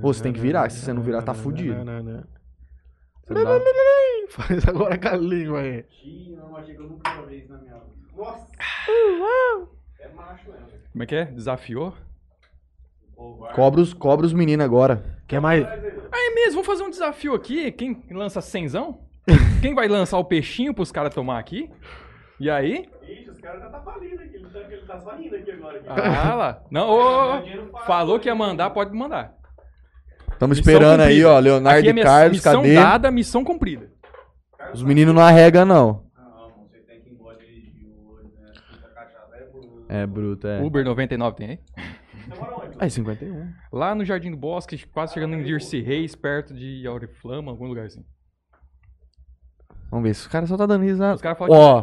[0.01, 1.85] Pô, você tem que virar, se você não virar, tá fudido.
[4.28, 5.85] Faz agora com a língua aí.
[8.16, 8.47] Nossa!
[10.93, 11.24] Como é que é?
[11.27, 11.95] Desafiou?
[13.55, 15.20] Cobra os, cobra os meninos agora.
[15.27, 15.65] Quer mais?
[15.65, 17.70] É mesmo, vamos fazer um desafio aqui.
[17.73, 19.01] Quem lança cenzão?
[19.61, 21.70] Quem vai lançar o peixinho pros caras tomar aqui?
[22.38, 22.88] E aí?
[23.02, 24.36] Ixi, os caras já tá falindo aqui.
[24.36, 25.78] Ele tá, ele tá só rindo aqui agora.
[25.78, 25.88] Aqui.
[25.88, 26.62] Ah lá.
[26.70, 29.34] Não, ô, ô, falou que ia mandar, pode mandar.
[30.32, 31.38] Estamos Missão esperando aí, ó.
[31.38, 32.74] Leonardo Aqui é e minha Carlos, missão cadê?
[32.74, 33.90] dada, missão cumprida.
[34.74, 36.04] Os meninos não arregam, não.
[36.04, 36.06] Né?
[39.88, 40.02] É.
[40.02, 40.60] É bruto, é.
[40.62, 41.58] Uber 99 tem aí?
[42.28, 42.84] Você mora onde?
[42.84, 43.52] É 51.
[43.72, 47.86] Lá no Jardim do Bosque, quase chegando em Dirce Reis, perto de Auriflama, algum lugar
[47.86, 48.04] assim.
[49.90, 51.14] Vamos ver se o cara só tá dando risada.
[51.14, 51.82] Os caras falam Ó,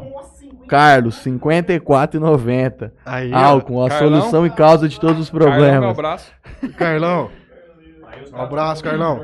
[0.67, 2.91] Carlos, 54,90.
[3.05, 4.19] Aí, ó, Álcool, a Carlão.
[4.21, 5.89] solução e causa de todos os problemas.
[5.91, 6.31] abraço.
[6.77, 7.29] Carlão.
[8.33, 9.21] Um abraço, Carlão.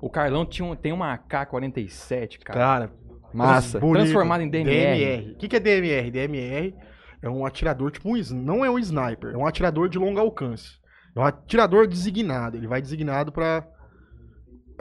[0.00, 2.58] O Carlão tinha um- tem uma AK-47, cara.
[2.58, 2.90] Cara,
[3.32, 3.78] Massa.
[3.78, 4.02] bonito.
[4.02, 4.74] Transformado em DMR.
[4.98, 5.32] DMR.
[5.32, 6.10] O que, que é DMR?
[6.10, 6.74] DMR
[7.22, 10.80] é um atirador, tipo um, não é um sniper, é um atirador de longo alcance.
[11.14, 12.56] É um atirador designado.
[12.56, 13.64] Ele vai designado pra.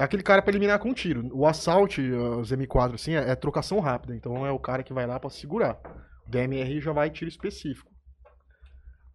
[0.01, 1.29] É aquele cara pra eliminar com tiro.
[1.31, 4.15] O Assault, uh, os M4, assim, é, é trocação rápida.
[4.15, 5.79] Então é o cara que vai lá pra segurar.
[6.25, 7.91] O DMR já vai tiro específico.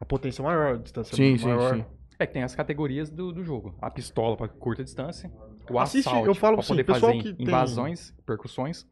[0.01, 1.75] A potência maior, a distância Sim, sim, maior.
[1.75, 1.85] sim.
[2.21, 3.77] É que tem as categorias do, do jogo.
[3.83, 5.29] A pistola pra curta distância,
[5.69, 8.87] o Assiste, assalto eu falo pra assim, poder pessoal fazer que tem- invasões, percussões.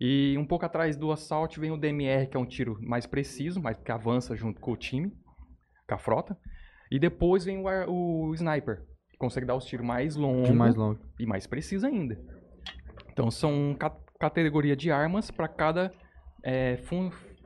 [0.00, 3.60] E um pouco atrás do assalto vem o DMR, que é um tiro mais preciso,
[3.60, 5.12] mas que avança junto com o time,
[5.88, 6.38] com a frota.
[6.92, 8.84] E depois vem o, o sniper,
[9.18, 10.98] consegue dar os tiros mais longos mais longo.
[11.18, 12.18] e mais preciso ainda.
[13.12, 15.92] Então são ca categoria de armas para cada
[16.42, 16.78] é,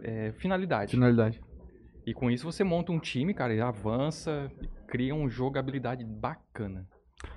[0.02, 0.92] é, finalidade.
[0.92, 1.40] Finalidade.
[2.06, 6.86] E com isso você monta um time, cara, e avança, e cria uma jogabilidade bacana.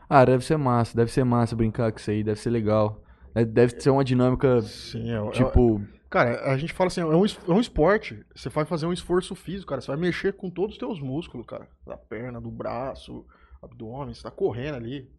[0.08, 3.02] Ah, deve ser massa, deve ser massa brincar com isso aí, deve ser legal.
[3.34, 7.06] É, Deve ser uma dinâmica, Sim, é, é- tipo, Cara, a gente fala assim, é
[7.06, 8.22] um, é um esporte.
[8.36, 9.80] Você vai fazer um esforço físico, cara.
[9.80, 11.70] Você vai mexer com todos os teus músculos, cara.
[11.88, 13.26] Da perna, do braço,
[13.62, 14.14] abdômen.
[14.14, 15.10] Você tá correndo ali.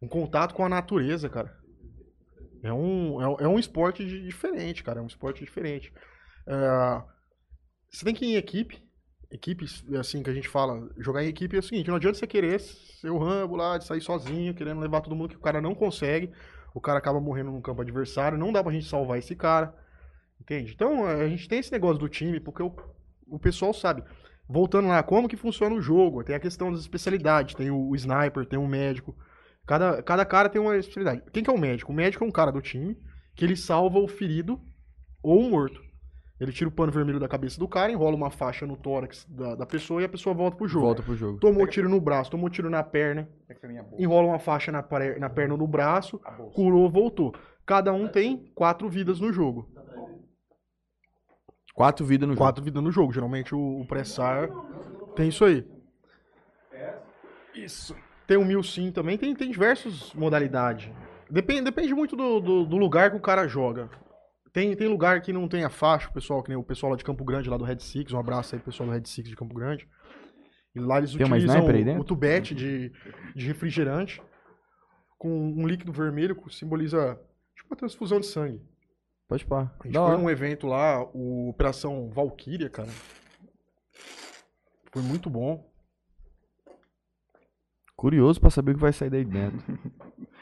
[0.00, 1.56] Um contato com a natureza, cara.
[2.62, 5.00] É um, é, é um esporte di- diferente, cara.
[5.00, 5.92] É um esporte diferente.
[6.46, 7.02] É,
[7.90, 8.84] você tem que ir em equipe.
[9.30, 12.28] Equipes, assim, que a gente fala, jogar em equipe é o seguinte, não adianta você
[12.28, 15.60] querer ser o Rambo lá, de sair sozinho, querendo levar todo mundo, que o cara
[15.60, 16.32] não consegue.
[16.72, 19.74] O cara acaba morrendo no campo adversário, não dá pra gente salvar esse cara.
[20.40, 20.72] Entende?
[20.74, 22.72] Então, a gente tem esse negócio do time, porque o,
[23.26, 24.04] o pessoal sabe.
[24.48, 26.22] Voltando lá, como que funciona o jogo?
[26.22, 27.54] Tem a questão das especialidades.
[27.54, 29.16] Tem o, o sniper, tem o médico.
[29.66, 31.22] Cada, cada cara tem uma especialidade.
[31.32, 31.90] Quem que é o médico?
[31.90, 32.96] O médico é um cara do time
[33.34, 34.60] que ele salva o ferido
[35.22, 35.84] ou o morto.
[36.38, 39.54] Ele tira o pano vermelho da cabeça do cara, enrola uma faixa no tórax da,
[39.54, 40.86] da pessoa e a pessoa volta pro jogo.
[40.86, 41.38] volta pro jogo.
[41.38, 43.26] Tomou tiro no braço, tomou tiro na perna,
[43.98, 44.84] enrola uma faixa na,
[45.18, 46.20] na perna ou no braço,
[46.54, 47.34] curou, voltou.
[47.64, 49.68] Cada um tem quatro vidas no jogo.
[51.76, 52.44] Quatro vidas no jogo.
[52.44, 53.12] Quatro vidas no jogo.
[53.12, 54.48] Geralmente o, o pressar
[55.14, 55.64] tem isso aí.
[57.54, 57.94] Isso.
[58.26, 60.90] Tem o mil sim também, tem, tem diversas modalidades.
[61.30, 63.90] Depende, depende muito do, do, do lugar que o cara joga.
[64.52, 66.96] Tem, tem lugar que não tem a faixa, o pessoal, que nem o pessoal lá
[66.96, 68.10] de Campo Grande, lá do Red Six.
[68.12, 69.86] Um abraço aí, pessoal do Red Six de Campo Grande.
[70.74, 72.90] E lá eles Tem uma utilizam sniper aí o, o tubete de,
[73.34, 74.22] de refrigerante
[75.18, 77.18] com um líquido vermelho que simboliza
[77.54, 78.62] tipo uma transfusão de sangue.
[79.28, 79.72] Pode pá.
[79.80, 80.18] A gente Da foi hora.
[80.18, 82.88] num evento lá, o Operação Valkyria, cara.
[84.92, 85.68] Foi muito bom.
[87.96, 89.58] Curioso pra saber o que vai sair daí dentro.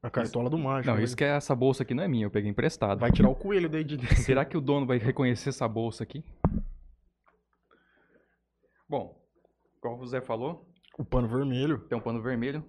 [0.00, 0.90] A cartola do mágico.
[0.92, 1.02] Não, né?
[1.02, 3.00] isso que é essa bolsa aqui não é minha, eu peguei emprestado.
[3.00, 4.14] Vai tirar o coelho daí de dentro.
[4.22, 6.24] Será que o dono vai reconhecer essa bolsa aqui?
[8.88, 9.20] Bom,
[9.80, 11.80] como o Zé falou, O pano vermelho.
[11.88, 12.64] tem um pano vermelho.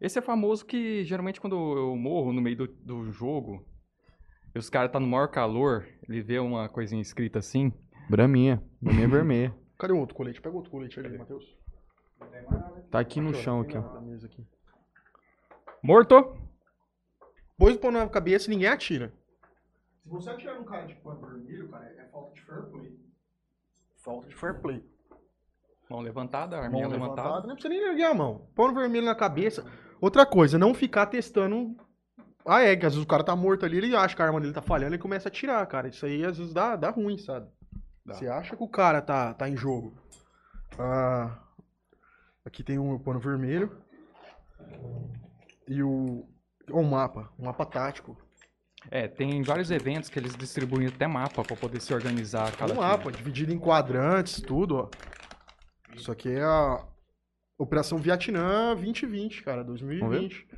[0.00, 3.66] Esse é famoso que geralmente quando eu morro no meio do, do jogo,
[4.54, 7.72] e os caras tá no maior calor, ele vê uma coisinha escrita assim.
[8.08, 8.62] Braminha.
[8.80, 9.54] Braminha vermelha.
[9.78, 10.40] Cadê o outro colete?
[10.40, 11.56] Pega o outro colete ali, Matheus.
[12.90, 13.80] Tá aqui no chão, aqui, ó.
[14.24, 14.46] Aqui.
[15.82, 16.36] Morto!
[17.56, 19.12] Pôs o pano na cabeça e ninguém atira.
[20.02, 22.98] Se você atirar num cara de pano vermelho, cara, é falta de fair play.
[23.96, 24.84] Falta de fair play.
[25.88, 27.46] Mão levantada, Mão arminha levantada, levantada.
[27.48, 28.48] não precisa nem erguer a mão.
[28.54, 29.64] Pano vermelho na cabeça.
[30.00, 31.76] Outra coisa, não ficar testando
[32.46, 32.86] a egg.
[32.86, 34.94] Às vezes o cara tá morto ali, ele acha que a arma dele tá falhando
[34.94, 35.88] e começa a atirar, cara.
[35.88, 37.48] Isso aí às vezes dá, dá ruim, sabe?
[38.06, 39.94] Você acha que o cara tá, tá em jogo.
[40.78, 41.38] Ah,
[42.44, 43.70] aqui tem um pano vermelho.
[45.68, 46.26] E o.
[46.70, 47.30] O mapa.
[47.38, 48.16] Um mapa tático.
[48.90, 52.76] É, tem vários eventos que eles distribuem até mapa pra poder se organizar cada um
[52.76, 54.88] mapa, dividido em quadrantes, tudo, ó.
[55.94, 56.84] Isso aqui é a
[57.58, 60.48] Operação Vietnã 2020, cara, 2020.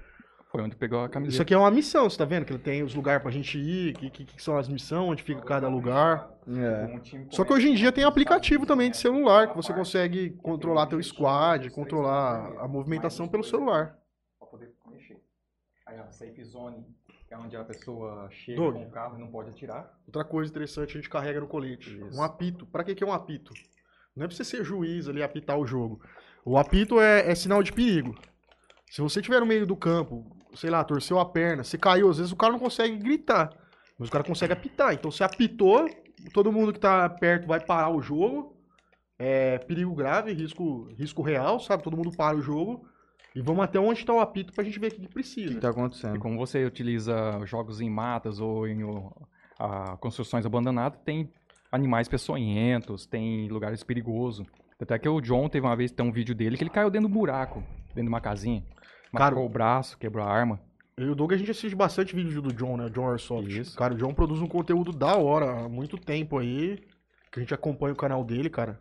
[0.53, 1.33] Foi onde pegou a camiseta.
[1.33, 2.45] Isso aqui é uma missão, você tá vendo?
[2.45, 5.23] Que ele tem os lugares pra gente ir, que, que, que são as missões, onde
[5.23, 6.31] fica cada lugar.
[6.47, 7.01] É.
[7.31, 11.03] Só que hoje em dia tem aplicativo também de celular, que você consegue controlar teu
[11.03, 13.99] squad, controlar a movimentação pelo celular.
[14.39, 15.23] pra poder mexer.
[15.87, 16.85] Aí a safe zone
[17.31, 18.75] é onde a pessoa chega Doug.
[18.75, 19.99] com o carro e não pode atirar.
[20.07, 21.99] Outra coisa interessante, a gente carrega no colete.
[22.13, 22.67] Um apito.
[22.67, 23.55] Pra que, que é um apito?
[24.15, 26.03] Não é pra você ser juiz ali e apitar o jogo.
[26.45, 28.15] O apito é, é sinal de perigo.
[28.91, 32.19] Se você estiver no meio do campo, sei lá, torceu a perna, você caiu, às
[32.19, 33.51] vezes o cara não consegue gritar.
[33.99, 34.93] Mas o cara consegue apitar.
[34.95, 35.89] Então se apitou,
[36.33, 38.57] todo mundo que tá perto vai parar o jogo.
[39.19, 41.83] É perigo grave, risco, risco real, sabe?
[41.83, 42.85] Todo mundo para o jogo.
[43.35, 45.15] E vamos até onde tá o apito pra gente ver o que, que O que
[45.15, 45.61] precisa.
[45.61, 46.19] tá E acontecendo?
[46.19, 48.81] como você utiliza jogos em matas ou em
[49.59, 51.31] a construções abandonadas, tem
[51.71, 54.45] animais peçonhentos, tem lugares perigosos.
[54.81, 57.09] Até que o John teve uma vez, tem um vídeo dele que ele caiu dentro
[57.09, 58.65] do buraco, dentro de uma casinha.
[59.15, 60.61] Cara, o braço, quebrou a arma.
[60.97, 62.89] Eu e o Doug, a gente assiste bastante vídeo do John, né?
[62.91, 63.49] John Airsoft.
[63.51, 63.77] Isso.
[63.77, 66.79] Cara, o John produz um conteúdo da hora há muito tempo aí.
[67.31, 68.79] Que a gente acompanha o canal dele, cara.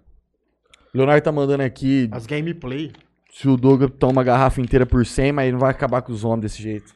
[0.93, 2.91] Leonardo tá mandando aqui, As gameplay.
[3.31, 6.11] se o Doug toma uma garrafa inteira por 100, mas ele não vai acabar com
[6.11, 6.93] os homens desse jeito.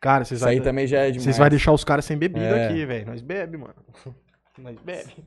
[0.00, 1.22] Cara, vocês Isso aí também já é demais.
[1.22, 2.66] vocês vai deixar os caras sem bebida É.
[2.66, 3.06] aqui, velho.
[3.06, 3.74] Nós bebe, mano.
[4.58, 5.24] Nós bebe.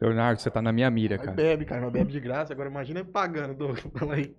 [0.00, 1.36] Leonardo, você tá na minha mira, Nós cara.
[1.36, 1.80] bebe, cara.
[1.80, 2.52] Nós bebe de graça.
[2.52, 3.78] Agora imagina pagando, Doug.
[3.98, 4.34] Fala aí.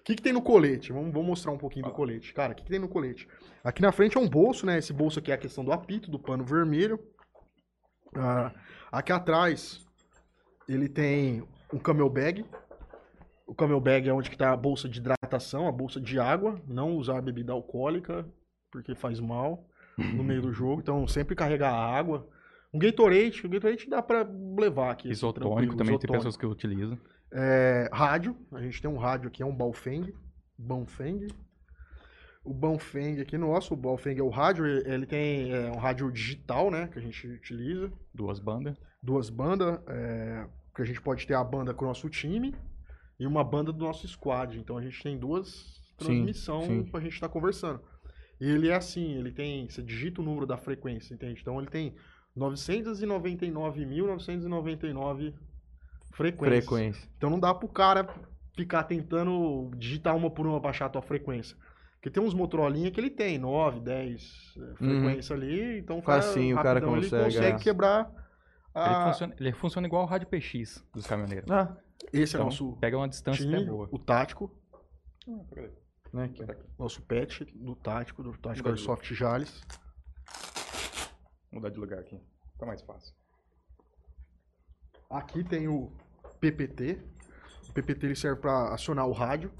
[0.00, 0.92] O que, que tem no colete?
[0.92, 2.32] Vamos, vamos mostrar um pouquinho do colete.
[2.32, 3.28] Cara, o que, que tem no colete?
[3.62, 4.78] Aqui na frente é um bolso, né?
[4.78, 6.98] Esse bolso aqui é a questão do apito, do pano vermelho.
[8.14, 8.52] Ah,
[8.90, 9.86] aqui atrás,
[10.66, 12.44] ele tem um camel bag.
[13.46, 16.58] O camel bag é onde que tá a bolsa de hidratação, a bolsa de água.
[16.66, 18.26] Não usar bebida alcoólica,
[18.70, 19.66] porque faz mal
[19.98, 20.80] no meio do jogo.
[20.80, 22.26] Então, sempre carregar água.
[22.72, 24.26] Um Gatorade, o Gatorade dá pra
[24.58, 25.08] levar aqui.
[25.08, 26.12] assim, Isotônico também, tem isotônico.
[26.12, 26.98] pessoas que utilizam.
[27.32, 30.12] É, rádio, a gente tem um rádio aqui, é um Baofeng.
[30.58, 31.26] Baofeng.
[32.44, 36.70] O Baofeng aqui nosso, o Baofeng é o rádio, ele tem é, um rádio digital,
[36.70, 37.92] né, que a gente utiliza.
[38.14, 38.76] Duas bandas.
[39.02, 42.54] Duas bandas, é, que a gente pode ter a banda com o nosso time
[43.18, 44.58] e uma banda do nosso squad.
[44.58, 46.84] Então a gente tem duas transmissões sim.
[46.84, 47.80] pra gente estar conversando.
[48.40, 51.40] E ele é assim, ele tem, você digita o número da frequência, entende?
[51.42, 51.94] Então ele tem
[52.36, 55.34] 999.999
[56.12, 56.64] frequências.
[56.64, 57.08] Frequência.
[57.16, 58.08] Então não dá pro cara
[58.54, 61.56] ficar tentando digitar uma por uma pra achar a tua frequência.
[61.94, 66.22] Porque tem uns Motorolinha que ele tem 9, 10 eh, frequência ali, então o cara,
[66.22, 67.58] Facinho, o cara rapidão, ele consegue, consegue é.
[67.58, 68.10] quebrar
[68.74, 69.06] Ele, a...
[69.06, 71.50] funciona, ele funciona igual o rádio PX dos caminhoneiros.
[71.50, 71.76] Ah,
[72.10, 73.86] Esse é Então, nosso pega uma distância até time, boa.
[73.92, 74.50] o tático,
[76.10, 76.30] né,
[76.78, 79.62] nosso pet do tático, do tático Airsoft Jales.
[81.52, 82.20] Mudar de lugar aqui.
[82.58, 83.14] Tá mais fácil.
[85.10, 85.90] Aqui tem o
[86.40, 86.98] PPT.
[87.68, 89.52] O PPT ele serve para acionar o rádio.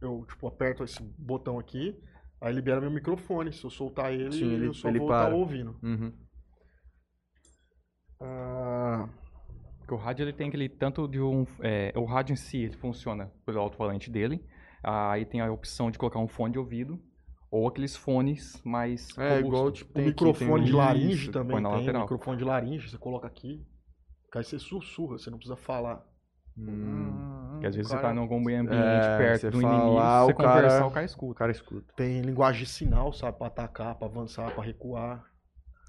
[0.00, 1.98] Eu tipo aperto esse botão aqui,
[2.40, 3.52] aí libera meu microfone.
[3.52, 5.78] Se eu soltar ele, Sim, ele- eu só ele vou estar ouvindo.
[5.82, 6.12] Uhum.
[8.20, 9.08] Ah,
[9.78, 11.44] Porque o rádio ele tem aquele tanto de um.
[11.60, 14.44] é, o rádio em si ele funciona pelo alto-falante dele.
[14.82, 17.00] Aí tem a opção de colocar um fone de ouvido.
[17.56, 19.16] Ou aqueles fones mais.
[19.16, 19.46] É, robustos.
[19.46, 21.92] igual, tipo, o tem aqui, microfone tem de um- laringe Isso, também põe tem.
[22.00, 23.64] Microfone de laringe, você coloca aqui.
[24.34, 26.04] Aí você sussurra, você não precisa falar.
[26.58, 29.74] Hum, Que às vezes o você cara- tá em algum ambiente É, perto do fala,
[29.74, 31.34] inimigo, ah, você o cara- conversar, o cara O escuta.
[31.38, 31.94] cara escuta.
[31.96, 33.38] Tem linguagem de sinal, sabe?
[33.38, 35.24] Pra atacar, pra avançar, pra recuar.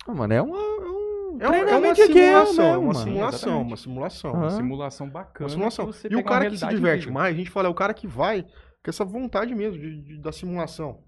[0.07, 0.57] Ah, mano, é uma...
[0.57, 2.99] É um É, uma- é uma simulação, é mesmo, uma mano.
[3.03, 4.33] simulação, uma simulação.
[4.33, 5.45] Uma simulação bacana.
[5.45, 5.89] Uma simulação.
[6.11, 8.43] E o cara que se diverte mais, a gente fala, é o cara que vai
[8.43, 11.03] com essa vontade mesmo de, de- da simulação.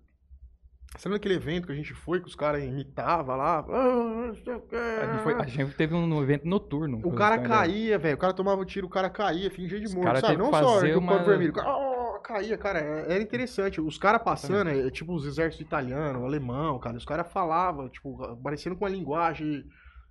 [0.97, 3.59] Sabe naquele evento que a gente foi, que os caras imitavam lá?
[3.59, 4.75] "Ah, não sei o quê".
[4.75, 7.01] A gente, foi- a gente teve um evento noturno.
[7.03, 8.15] O cara caía, velho.
[8.15, 10.37] O cara tomava tiro, o cara caía, fingia de morto, sabe?
[10.37, 11.51] Não só o uma- corpo vermelho.
[11.51, 12.79] o cara, "Ah", caía, cara.
[12.79, 13.79] é- Era interessante.
[13.79, 16.97] Os caras passando, é, tipo os exércitos italiano, alemão, cara.
[16.97, 19.63] Os caras falavam, tipo, parecendo com uma linguagem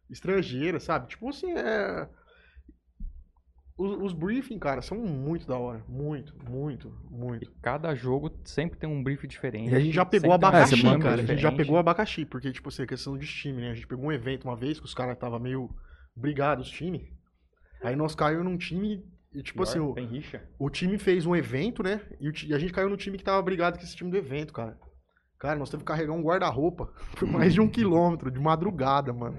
[0.08, 1.08] estrangeira, sabe?
[1.08, 2.08] Tipo assim, é.
[3.78, 5.84] Os, os briefing, cara, são muito da hora.
[5.86, 7.52] Muito, muito, muito.
[7.60, 9.70] Cada jogo sempre tem um brief diferente.
[9.70, 11.14] E a gente já pegou abacaxi, cara.
[11.14, 11.56] A gente já diferente.
[11.56, 13.70] pegou abacaxi, porque, tipo assim, a questão de time, né?
[13.72, 15.68] A gente pegou um evento uma vez que os caras estavam meio
[16.16, 17.02] brigados, os times.
[17.82, 19.04] Aí nós caímos num time
[19.34, 20.42] e, tipo Pior, assim, o, Tem rixa.
[20.58, 22.00] o time fez um evento, né?
[22.18, 24.16] E, o e a gente caiu no time que tava brigado com esse time do
[24.16, 24.78] evento, cara.
[25.46, 29.36] Cara, nós teve que carregar um guarda-roupa por mais de um quilômetro, de madrugada, mano.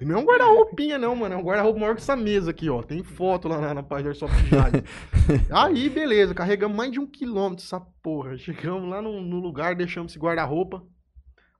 [0.00, 1.34] E não é um guarda-roupinha, não, mano.
[1.34, 2.84] É um guarda-roupa maior que essa mesa aqui, ó.
[2.84, 4.84] Tem foto lá na, na página do Airsoft Jade.
[5.50, 8.38] Aí, beleza, carregamos mais de um quilômetro essa porra.
[8.38, 10.86] Chegamos lá no, no lugar, deixamos esse guarda-roupa.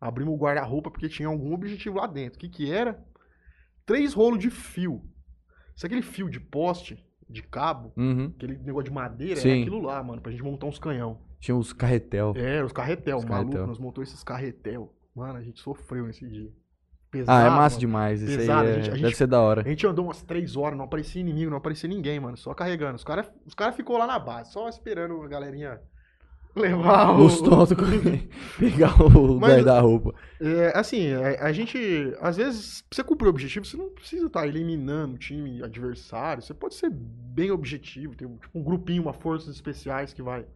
[0.01, 2.37] Abrimos o guarda-roupa porque tinha algum objetivo lá dentro.
[2.37, 3.05] O que que era?
[3.85, 5.03] Três rolos de fio.
[5.75, 7.93] Sabe aquele fio de poste, de cabo?
[7.97, 8.33] Uhum.
[8.37, 9.51] Aquele negócio de madeira, Sim.
[9.51, 11.32] era aquilo lá, mano, pra gente montar uns canhão.
[11.43, 12.33] Tinha uns carretel.
[12.37, 13.67] É, os carretel, Os maluco, carretel.
[13.67, 14.95] nós montou esses carretel.
[15.15, 16.49] Mano, a gente sofreu nesse dia.
[16.49, 17.81] Ah, Pesado, é massa mano.
[17.81, 18.23] demais.
[18.23, 19.61] Isso Pesado, aí a é- gente- a deve gente- ser da hora.
[19.61, 22.95] A gente andou umas três horas, não aparecia inimigo, não aparecia ninguém, mano, só carregando.
[22.95, 25.81] Os caras os cara ficou lá na base, só esperando a galerinha
[26.57, 27.27] levar o...
[27.27, 27.77] Os tontos
[28.59, 30.15] pegar o guarda-roupa.
[30.41, 31.77] É, assim, a, a gente,
[32.21, 36.43] às vezes, pra você cumprir o objetivo, você não precisa estar eliminando o time adversário.
[36.43, 40.47] Você pode ser bem objetivo, ter tipo, um grupinho, uma forças especiais que vai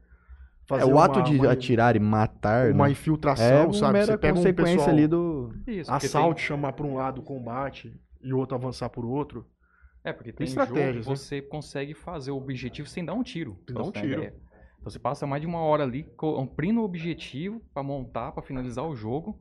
[0.67, 2.93] fazer É o uma, ato de uma, atirar e matar, uma né?
[2.93, 3.93] infiltração, É uma sabe?
[3.95, 5.55] mera Você pega um consequência pessoal, ali do...
[5.67, 9.47] Isso, assalto, chamar pra um lado o combate e o outro avançar por outro.
[10.03, 11.17] Tem, é, porque Tem tem, jogo que estratégias, né?
[11.17, 13.59] você consegue fazer o objetivo sem dar um tiro.
[13.67, 14.07] Sem dar um uma tiro.
[14.23, 14.35] ideia.
[14.79, 18.85] Então você passa mais de uma hora ali cumprindo o objetivo pra montar, pra finalizar
[18.87, 19.39] o jogo.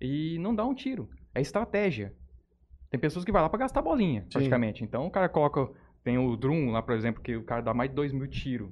[0.00, 1.08] e não dá um tiro.
[1.34, 2.14] É estratégia.
[2.90, 4.84] Tem pessoas que vai lá pra gastar bolinha, praticamente.
[4.84, 5.68] Então o cara coloca.
[6.04, 8.70] Tem o Drum lá, por exemplo, que o cara dá mais de 2 mil tiros.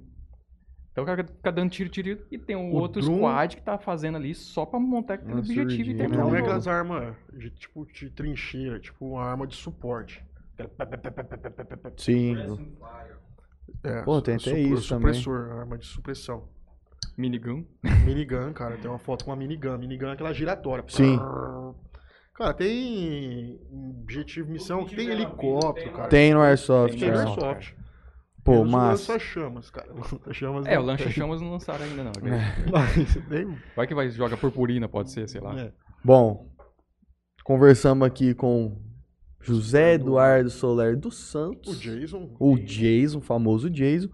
[0.95, 3.63] Então o cara fica dando tiro, tiro, e tem um O outro Drum- squad que
[3.63, 7.17] tá fazendo ali só pra montar aquele Uma objetivo e terminar Não é aquelas armas
[7.33, 10.25] de tipo de trincheira, tipo uma arma de suporte.
[11.97, 12.37] Sim.
[13.83, 15.15] É, Pô, tem até isso também.
[15.15, 16.49] supressor, arma de supressão.
[17.19, 17.65] Minigun.
[18.05, 19.77] Minigun, cara, tem uma foto com uma minigun.
[19.79, 20.85] Minigun é aquela giratória.
[20.89, 21.19] Sim.
[22.35, 23.61] Cara, tem
[24.01, 26.09] objetivo, missão, que tem helicóptero, cara.
[26.09, 26.99] Tem no Airsoft.
[26.99, 27.19] Tem no.
[27.19, 27.75] Airsoft.
[28.45, 29.01] Pô, mas.
[29.01, 29.89] lança-chamas, cara.
[29.95, 31.11] Lança-chamas É, o não tem.
[31.11, 32.13] Chamas não lançaram ainda não.
[32.71, 33.17] Mas
[33.75, 35.59] Vai que vai joga purpurina, pode ser, sei lá.
[35.59, 35.73] É.
[36.05, 36.51] Bom,
[37.43, 38.79] conversamos aqui com
[39.41, 41.81] José Eduardo Soler dos O Santos.
[41.81, 42.37] Jason.
[42.39, 44.09] O Jason, o famoso Jason.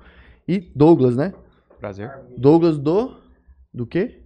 [0.46, 1.34] E Douglas, né?
[1.78, 2.10] Prazer.
[2.38, 3.16] Douglas do.
[3.74, 4.22] Do quê?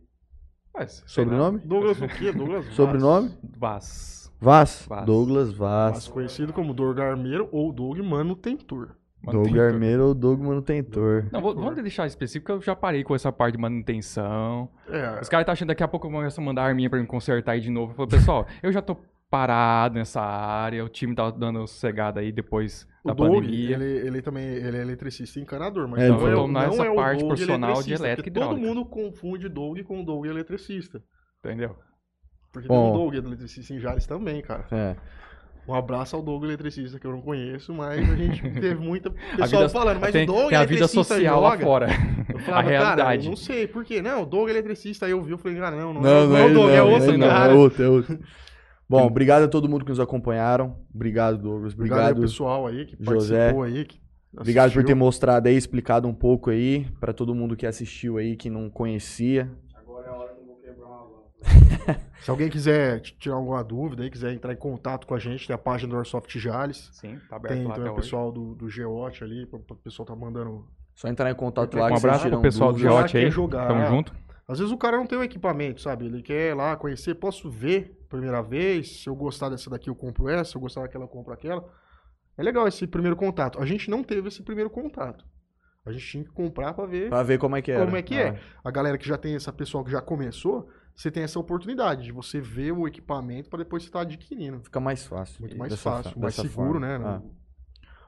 [0.74, 1.02] Mas.
[1.06, 1.60] Sobrenome?
[1.60, 2.30] Douglas o quê?
[2.32, 2.76] Douglas Vaz.
[2.76, 3.38] Sobrenome?
[3.56, 4.32] Vaz.
[4.40, 4.86] Vaz.
[4.86, 5.06] Vaz.
[5.06, 6.08] Douglas Mas Vaz.
[6.08, 8.96] conhecido como Doug Armeiro ou Doug Manutentor.
[9.32, 9.58] Doug.
[9.58, 11.26] Armeiro ou Doug Manutentor.
[11.32, 14.68] Não, vou- vamos deixar específico, que eu já parei com essa parte de manutenção.
[14.88, 16.98] É, Os caras tá achando que daqui a pouco eu começo a mandar arminha pra
[17.00, 17.92] me consertar aí de novo.
[17.92, 18.96] Eu falo, pessoal, eu já tô
[19.30, 23.74] parado nessa área, o time tá dando sossegada aí depois o da Doug, pandemia.
[23.74, 26.40] ele, ele também ele é eletricista e encanador, mas É, não, então é, eu o-
[26.42, 28.66] tô não nessa é o parte Doug profissional de eletricista, elétrica e todo hidráulica.
[28.68, 31.02] mundo confunde Doug com Doug eletricista.
[31.44, 31.76] Entendeu?
[32.52, 32.80] Porque Bom.
[32.80, 34.66] tem um Doug eletricista em Jales também, cara.
[34.70, 34.94] É.
[35.66, 39.36] Um abraço ao Doug eletricista, que eu não conheço, mas a gente teve muita A
[39.38, 41.64] pessoal vida- falando, mas tem, o Doug tem a vida eletricista social lá joga.
[41.64, 41.86] fora.
[42.28, 43.24] Eu a falava, cara, realidade.
[43.26, 44.02] eu não sei, por quê?
[44.02, 46.28] Não, o Doug eletricista, aí eu vi, eu falei, ah, não, não, Não, é, não
[46.28, 47.52] não é é o Doug, não, é outro não, cara.
[47.52, 48.18] É outro, é outro.
[48.86, 50.76] Bom, obrigado a todo mundo que nos acompanharam.
[50.94, 51.72] Obrigado, Douglas.
[51.72, 53.36] Obrigado ao Obrigado, pessoal aí que José.
[53.38, 53.84] participou aí.
[53.86, 53.98] que
[54.36, 58.36] obrigado por ter mostrado aí, explicado um pouco aí, pra todo mundo que assistiu aí,
[58.36, 59.50] que não conhecia.
[59.74, 61.24] Agora é a hora que eu vou quebrar uma lâmpada.
[62.22, 65.54] Se alguém quiser tirar alguma dúvida aí, quiser entrar em contato com a gente, tem
[65.54, 66.88] a página do Airsoft Jales.
[66.92, 68.02] Sim, tá aberto Tem lá também até o hoje.
[68.02, 70.66] pessoal do, do Geote ali, o o pessoal tá mandando.
[70.94, 73.24] Só entrar em contato lá Um abraço pro pessoal do Geote aí.
[73.24, 73.68] quer jogar.
[73.68, 74.14] Tamo junto.
[74.46, 76.06] Às vezes o cara não tem o equipamento, sabe?
[76.06, 79.94] Ele quer ir lá conhecer, posso ver primeira vez, se eu gostar dessa daqui eu
[79.94, 81.64] compro essa, se eu gostar daquela eu compro aquela.
[82.36, 83.60] É legal esse primeiro contato.
[83.60, 85.24] A gente não teve esse primeiro contato.
[85.86, 87.84] A gente tinha que comprar pra ver Pra ver como é que é.
[87.84, 88.38] como é que é.
[88.62, 92.12] A galera que já tem essa pessoa que já começou, você tem essa oportunidade de
[92.12, 94.60] você ver o equipamento pra depois você estar adquirindo.
[94.62, 95.40] Fica mais fácil.
[95.40, 96.98] Muito mais fácil, fa- mais seguro, forma.
[96.98, 96.98] né?
[97.04, 97.22] Ah.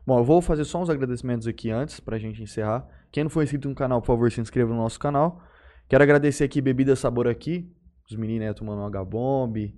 [0.07, 2.87] Bom, eu vou fazer só uns agradecimentos aqui antes pra gente encerrar.
[3.11, 5.43] Quem não for inscrito no canal, por favor, se inscreva no nosso canal.
[5.89, 7.69] Quero agradecer aqui Bebida Sabor aqui,
[8.09, 9.75] os meninos aí tomando um H-Bomb,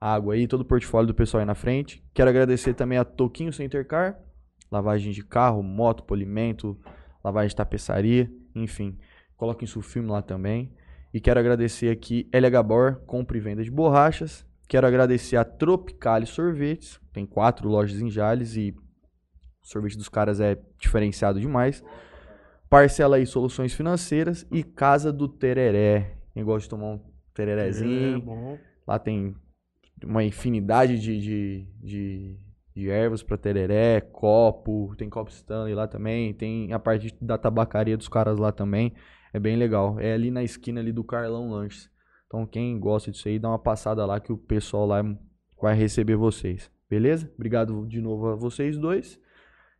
[0.00, 2.04] água aí, todo o portfólio do pessoal aí na frente.
[2.12, 4.18] Quero agradecer também a Toquinho Center Car,
[4.70, 6.78] lavagem de carro, moto, polimento,
[7.24, 8.98] lavagem de tapeçaria, enfim.
[9.38, 10.70] Coloquem seu filme lá também.
[11.12, 14.46] E quero agradecer aqui LH Bor, compra e venda de borrachas.
[14.68, 20.40] Quero agradecer a Tropicali Sorvetes, tem quatro lojas em Jales e o sorvete dos caras
[20.40, 21.84] é diferenciado demais.
[22.70, 26.16] Parcela aí soluções financeiras e Casa do Tereré.
[26.32, 27.00] Quem gosta de tomar um É
[27.34, 28.20] tererezinho.
[28.22, 28.58] bom.
[28.86, 29.34] Lá tem
[30.02, 32.36] uma infinidade de, de, de,
[32.74, 37.96] de ervas para tereré, copo, tem copo Stanley lá também, tem a parte da tabacaria
[37.96, 38.94] dos caras lá também.
[39.32, 39.98] É bem legal.
[39.98, 41.90] É ali na esquina ali do Carlão Lanches.
[42.26, 45.02] Então quem gosta disso aí, dá uma passada lá que o pessoal lá
[45.60, 46.70] vai receber vocês.
[46.88, 47.30] Beleza?
[47.34, 49.20] Obrigado de novo a vocês dois.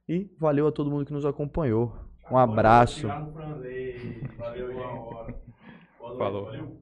[0.09, 1.95] E valeu a todo mundo que nos acompanhou.
[2.31, 3.07] Um abraço.
[3.07, 4.75] Valeu,
[6.19, 6.45] Falou.
[6.47, 6.82] valeu.